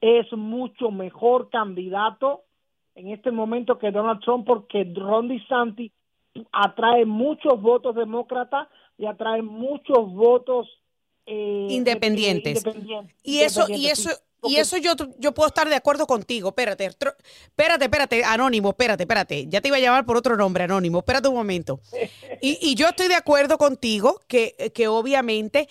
es 0.00 0.32
mucho 0.32 0.90
mejor 0.90 1.50
candidato 1.50 2.42
en 2.94 3.08
este 3.08 3.30
momento 3.30 3.78
que 3.78 3.90
Donald 3.90 4.20
Trump 4.20 4.46
porque 4.46 4.90
Ron 4.94 5.28
DeSantis 5.28 5.92
atrae 6.52 7.04
muchos 7.04 7.60
votos 7.60 7.94
demócratas 7.94 8.68
y 8.98 9.06
atrae 9.06 9.42
muchos 9.42 10.12
votos 10.12 10.68
eh, 11.26 11.66
independientes. 11.70 12.64
Y 13.22 13.40
eso, 13.40 13.66
y 13.68 13.86
eso, 13.86 14.10
y 14.46 14.56
eso 14.56 14.76
yo, 14.76 14.94
yo 15.18 15.32
puedo 15.32 15.48
estar 15.48 15.68
de 15.68 15.74
acuerdo 15.74 16.06
contigo. 16.06 16.50
Espérate, 16.50 16.86
espérate, 16.86 17.84
espérate, 17.84 18.24
Anónimo, 18.24 18.70
espérate, 18.70 19.02
espérate. 19.02 19.46
Ya 19.48 19.60
te 19.60 19.68
iba 19.68 19.76
a 19.76 19.80
llamar 19.80 20.04
por 20.04 20.16
otro 20.16 20.36
nombre, 20.36 20.64
Anónimo. 20.64 20.98
Espérate 20.98 21.28
un 21.28 21.34
momento. 21.34 21.80
Y, 22.40 22.58
y 22.60 22.74
yo 22.74 22.88
estoy 22.88 23.08
de 23.08 23.14
acuerdo 23.14 23.58
contigo 23.58 24.20
que, 24.28 24.72
que 24.74 24.88
obviamente 24.88 25.68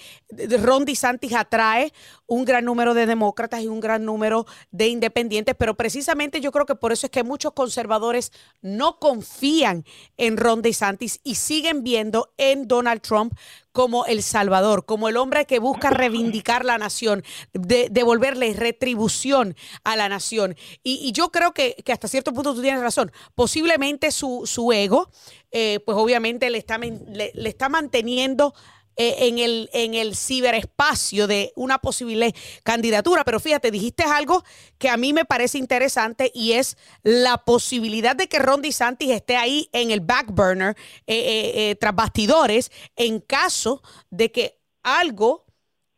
Ron 0.61 0.85
DeSantis 0.85 1.33
atrae 1.33 1.93
un 2.27 2.45
gran 2.45 2.65
número 2.65 2.93
de 2.93 3.05
demócratas 3.05 3.61
y 3.61 3.67
un 3.67 3.79
gran 3.79 4.05
número 4.05 4.45
de 4.71 4.87
independientes, 4.87 5.55
pero 5.57 5.75
precisamente 5.75 6.41
yo 6.41 6.51
creo 6.51 6.65
que 6.65 6.75
por 6.75 6.91
eso 6.91 7.07
es 7.07 7.11
que 7.11 7.23
muchos 7.23 7.53
conservadores 7.53 8.31
no 8.61 8.97
confían 8.97 9.85
en 10.17 10.37
Ron 10.37 10.61
DeSantis 10.61 11.19
y 11.23 11.35
siguen 11.35 11.83
viendo 11.83 12.33
en 12.37 12.67
Donald 12.67 13.01
Trump 13.01 13.33
como 13.73 14.05
el 14.05 14.23
Salvador, 14.23 14.85
como 14.85 15.09
el 15.09 15.17
hombre 15.17 15.45
que 15.45 15.59
busca 15.59 15.89
reivindicar 15.89 16.63
la 16.63 16.77
nación, 16.77 17.23
de, 17.51 17.89
devolverle 17.91 18.53
retribución 18.53 19.55
a 19.83 19.97
la 19.97 20.07
nación. 20.07 20.55
Y, 20.83 21.11
yo 21.11 21.31
creo 21.31 21.53
que, 21.53 21.83
hasta 21.91 22.07
cierto 22.07 22.33
punto 22.33 22.53
tú 22.53 22.61
tienes 22.61 22.81
razón. 22.81 23.11
Posiblemente 23.35 24.11
su, 24.11 24.43
su 24.45 24.71
ego, 24.71 25.09
eh, 25.51 25.81
pues 25.85 25.97
obviamente 25.97 26.49
le 26.49 26.59
está, 26.59 26.77
le, 26.77 27.31
le 27.33 27.49
está 27.49 27.67
manteniendo 27.67 28.53
eh, 28.95 29.27
en, 29.27 29.39
el, 29.39 29.69
en 29.73 29.93
el 29.93 30.15
ciberespacio 30.15 31.27
de 31.27 31.51
una 31.55 31.79
posible 31.79 32.33
candidatura. 32.63 33.23
Pero 33.23 33.39
fíjate, 33.39 33.71
dijiste 33.71 34.03
algo 34.03 34.43
que 34.77 34.89
a 34.89 34.97
mí 34.97 35.13
me 35.13 35.25
parece 35.25 35.57
interesante 35.57 36.31
y 36.33 36.53
es 36.53 36.77
la 37.01 37.39
posibilidad 37.39 38.15
de 38.15 38.27
que 38.27 38.39
Ron 38.39 38.61
DeSantis 38.61 39.09
esté 39.09 39.35
ahí 39.35 39.69
en 39.73 39.91
el 39.91 40.01
back 40.01 40.31
burner, 40.31 40.75
eh, 41.07 41.51
eh, 41.55 41.75
tras 41.79 41.95
bastidores, 41.95 42.71
en 42.95 43.19
caso 43.19 43.81
de 44.09 44.31
que 44.31 44.59
algo 44.83 45.45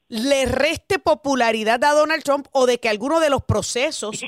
le 0.07 0.45
reste 0.45 0.99
popularidad 0.99 1.83
a 1.83 1.91
Donald 1.91 2.23
Trump 2.23 2.47
o 2.51 2.65
de 2.65 2.79
que 2.79 2.89
alguno 2.89 3.19
de 3.19 3.29
los 3.29 3.43
procesos 3.43 4.21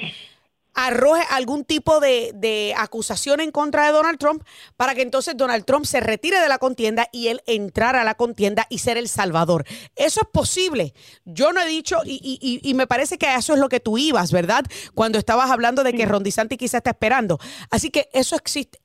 arroje 0.77 1.23
algún 1.31 1.65
tipo 1.65 1.99
de, 1.99 2.73
acusación 2.77 3.39
en 3.39 3.51
contra 3.51 3.87
de 3.87 3.91
Donald 3.91 4.19
Trump 4.19 4.43
para 4.77 4.93
que 4.93 5.01
entonces 5.01 5.35
Donald 5.35 5.65
Trump 5.65 5.85
se 5.85 5.99
retire 5.99 6.39
de 6.39 6.47
la 6.47 6.59
contienda 6.59 7.09
y 7.11 7.29
él 7.29 7.41
entrar 7.47 7.95
a 7.95 8.03
la 8.03 8.13
contienda 8.13 8.67
y 8.69 8.77
ser 8.77 8.95
el 8.95 9.09
salvador. 9.09 9.65
Eso 9.95 10.21
es 10.21 10.27
posible. 10.31 10.93
Yo 11.25 11.51
no 11.51 11.61
he 11.61 11.67
dicho, 11.67 12.01
y, 12.05 12.73
me 12.75 12.85
parece 12.85 13.17
que 13.17 13.33
eso 13.33 13.53
es 13.53 13.59
lo 13.59 13.69
que 13.69 13.79
tú 13.79 13.97
ibas, 13.97 14.31
¿verdad? 14.31 14.65
Cuando 14.93 15.17
estabas 15.17 15.49
hablando 15.49 15.83
de 15.83 15.93
que 15.93 16.05
Ron 16.05 16.23
DeSantis 16.23 16.59
quizá 16.59 16.77
está 16.77 16.91
esperando. 16.91 17.39
Así 17.71 17.89
que 17.89 18.07
eso 18.13 18.35
existe. 18.35 18.79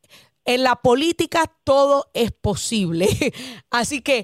En 0.47 0.62
la 0.62 0.76
política 0.76 1.53
todo 1.62 2.11
es 2.14 2.32
posible. 2.32 3.07
Así 3.70 4.01
que 4.01 4.22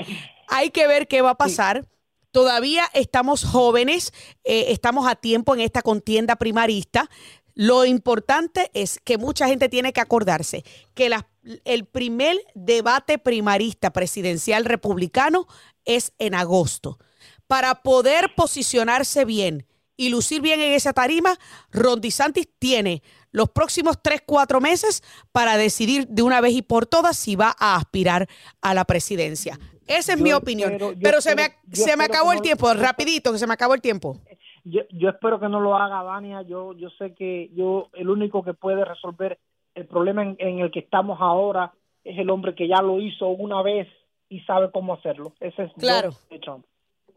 hay 0.48 0.70
que 0.70 0.86
ver 0.86 1.06
qué 1.06 1.20
va 1.20 1.30
a 1.30 1.36
pasar. 1.36 1.86
Todavía 2.30 2.84
estamos 2.94 3.44
jóvenes, 3.44 4.12
eh, 4.44 4.66
estamos 4.68 5.06
a 5.06 5.16
tiempo 5.16 5.54
en 5.54 5.60
esta 5.60 5.82
contienda 5.82 6.36
primarista. 6.36 7.10
Lo 7.58 7.84
importante 7.84 8.70
es 8.72 9.00
que 9.02 9.18
mucha 9.18 9.48
gente 9.48 9.68
tiene 9.68 9.92
que 9.92 10.00
acordarse 10.00 10.64
que 10.94 11.10
el 11.64 11.86
primer 11.86 12.36
debate 12.54 13.18
primarista 13.18 13.92
presidencial 13.92 14.64
republicano 14.64 15.48
es 15.84 16.12
en 16.20 16.36
agosto. 16.36 17.00
Para 17.48 17.82
poder 17.82 18.36
posicionarse 18.36 19.24
bien 19.24 19.66
y 19.96 20.10
lucir 20.10 20.40
bien 20.40 20.60
en 20.60 20.72
esa 20.72 20.92
tarima, 20.92 21.36
Ron 21.72 22.00
DeSantis 22.00 22.48
tiene 22.60 23.02
los 23.32 23.48
próximos 23.50 23.96
tres, 24.00 24.22
cuatro 24.24 24.60
meses 24.60 25.02
para 25.32 25.56
decidir 25.56 26.06
de 26.06 26.22
una 26.22 26.40
vez 26.40 26.52
y 26.52 26.62
por 26.62 26.86
todas 26.86 27.18
si 27.18 27.34
va 27.34 27.56
a 27.58 27.74
aspirar 27.74 28.28
a 28.60 28.72
la 28.72 28.84
presidencia. 28.84 29.58
Esa 29.88 30.12
es 30.12 30.20
mi 30.20 30.32
opinión. 30.32 30.78
Pero 31.02 31.20
se, 31.20 31.34
me, 31.34 31.56
se 31.72 31.96
me 31.96 32.04
acabó 32.04 32.30
el 32.30 32.40
tiempo, 32.40 32.72
rapidito, 32.72 33.32
que 33.32 33.38
se 33.40 33.48
me 33.48 33.54
acabó 33.54 33.74
el 33.74 33.80
tiempo 33.80 34.22
yo, 34.70 34.82
yo 34.90 35.08
espero 35.08 35.40
que 35.40 35.48
no 35.48 35.60
lo 35.60 35.76
haga 35.76 36.02
Vania. 36.02 36.42
Yo, 36.42 36.74
yo 36.74 36.90
sé 36.90 37.14
que 37.14 37.50
yo 37.54 37.88
el 37.94 38.08
único 38.08 38.42
que 38.42 38.54
puede 38.54 38.84
resolver 38.84 39.38
el 39.74 39.86
problema 39.86 40.22
en, 40.22 40.58
el 40.58 40.70
que 40.70 40.80
estamos 40.80 41.18
ahora 41.20 41.72
es 42.04 42.18
el 42.18 42.30
hombre 42.30 42.54
que 42.54 42.68
ya 42.68 42.82
lo 42.82 43.00
hizo 43.00 43.28
una 43.28 43.62
vez 43.62 43.88
y 44.28 44.40
sabe 44.40 44.70
cómo 44.72 44.94
hacerlo. 44.94 45.34
Ese 45.40 45.64
es 45.64 45.72
claro. 45.74 46.10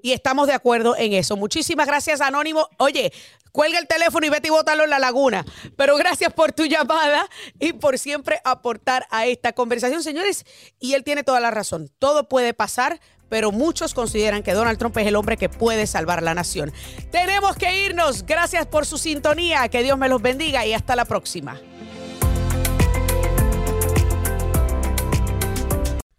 Y 0.03 0.13
estamos 0.13 0.47
de 0.47 0.53
acuerdo 0.53 0.95
en 0.97 1.13
eso. 1.13 1.37
Muchísimas 1.37 1.87
gracias, 1.87 2.21
Anónimo. 2.21 2.67
Oye, 2.79 3.11
cuelga 3.51 3.77
el 3.77 3.87
teléfono 3.87 4.25
y 4.25 4.29
vete 4.29 4.47
y 4.47 4.51
bótalo 4.51 4.83
en 4.83 4.89
la 4.89 4.99
laguna. 4.99 5.45
Pero 5.75 5.95
gracias 5.97 6.33
por 6.33 6.53
tu 6.53 6.65
llamada 6.65 7.27
y 7.59 7.73
por 7.73 7.99
siempre 7.99 8.39
aportar 8.43 9.05
a 9.11 9.27
esta 9.27 9.53
conversación, 9.53 10.01
señores. 10.01 10.45
Y 10.79 10.93
él 10.93 11.03
tiene 11.03 11.23
toda 11.23 11.39
la 11.39 11.51
razón. 11.51 11.89
Todo 11.99 12.27
puede 12.27 12.53
pasar, 12.53 12.99
pero 13.31 13.51
muchos 13.53 13.93
consideran 13.93 14.43
que 14.43 14.51
Donald 14.51 14.77
Trump 14.77 14.97
es 14.97 15.07
el 15.07 15.15
hombre 15.15 15.37
que 15.37 15.47
puede 15.47 15.87
salvar 15.87 16.21
la 16.21 16.33
nación. 16.33 16.73
Tenemos 17.11 17.55
que 17.55 17.85
irnos. 17.85 18.25
Gracias 18.25 18.67
por 18.67 18.85
su 18.85 18.97
sintonía. 18.97 19.69
Que 19.69 19.83
Dios 19.83 19.97
me 19.97 20.09
los 20.09 20.21
bendiga 20.21 20.65
y 20.65 20.73
hasta 20.73 20.97
la 20.97 21.05
próxima. 21.05 21.57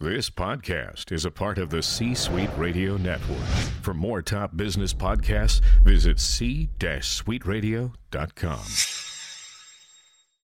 This 0.00 0.30
podcast 0.30 1.12
is 1.12 1.26
a 1.26 1.30
part 1.30 1.58
of 1.58 1.68
the 1.68 1.82
C 1.82 2.14
Suite 2.14 2.48
Radio 2.56 2.96
Network. 2.96 3.44
For 3.82 3.92
more 3.92 4.22
top 4.22 4.56
business 4.56 4.94
podcasts, 4.94 5.60
visit 5.84 6.18
c-suiteradio.com. 6.18 9.11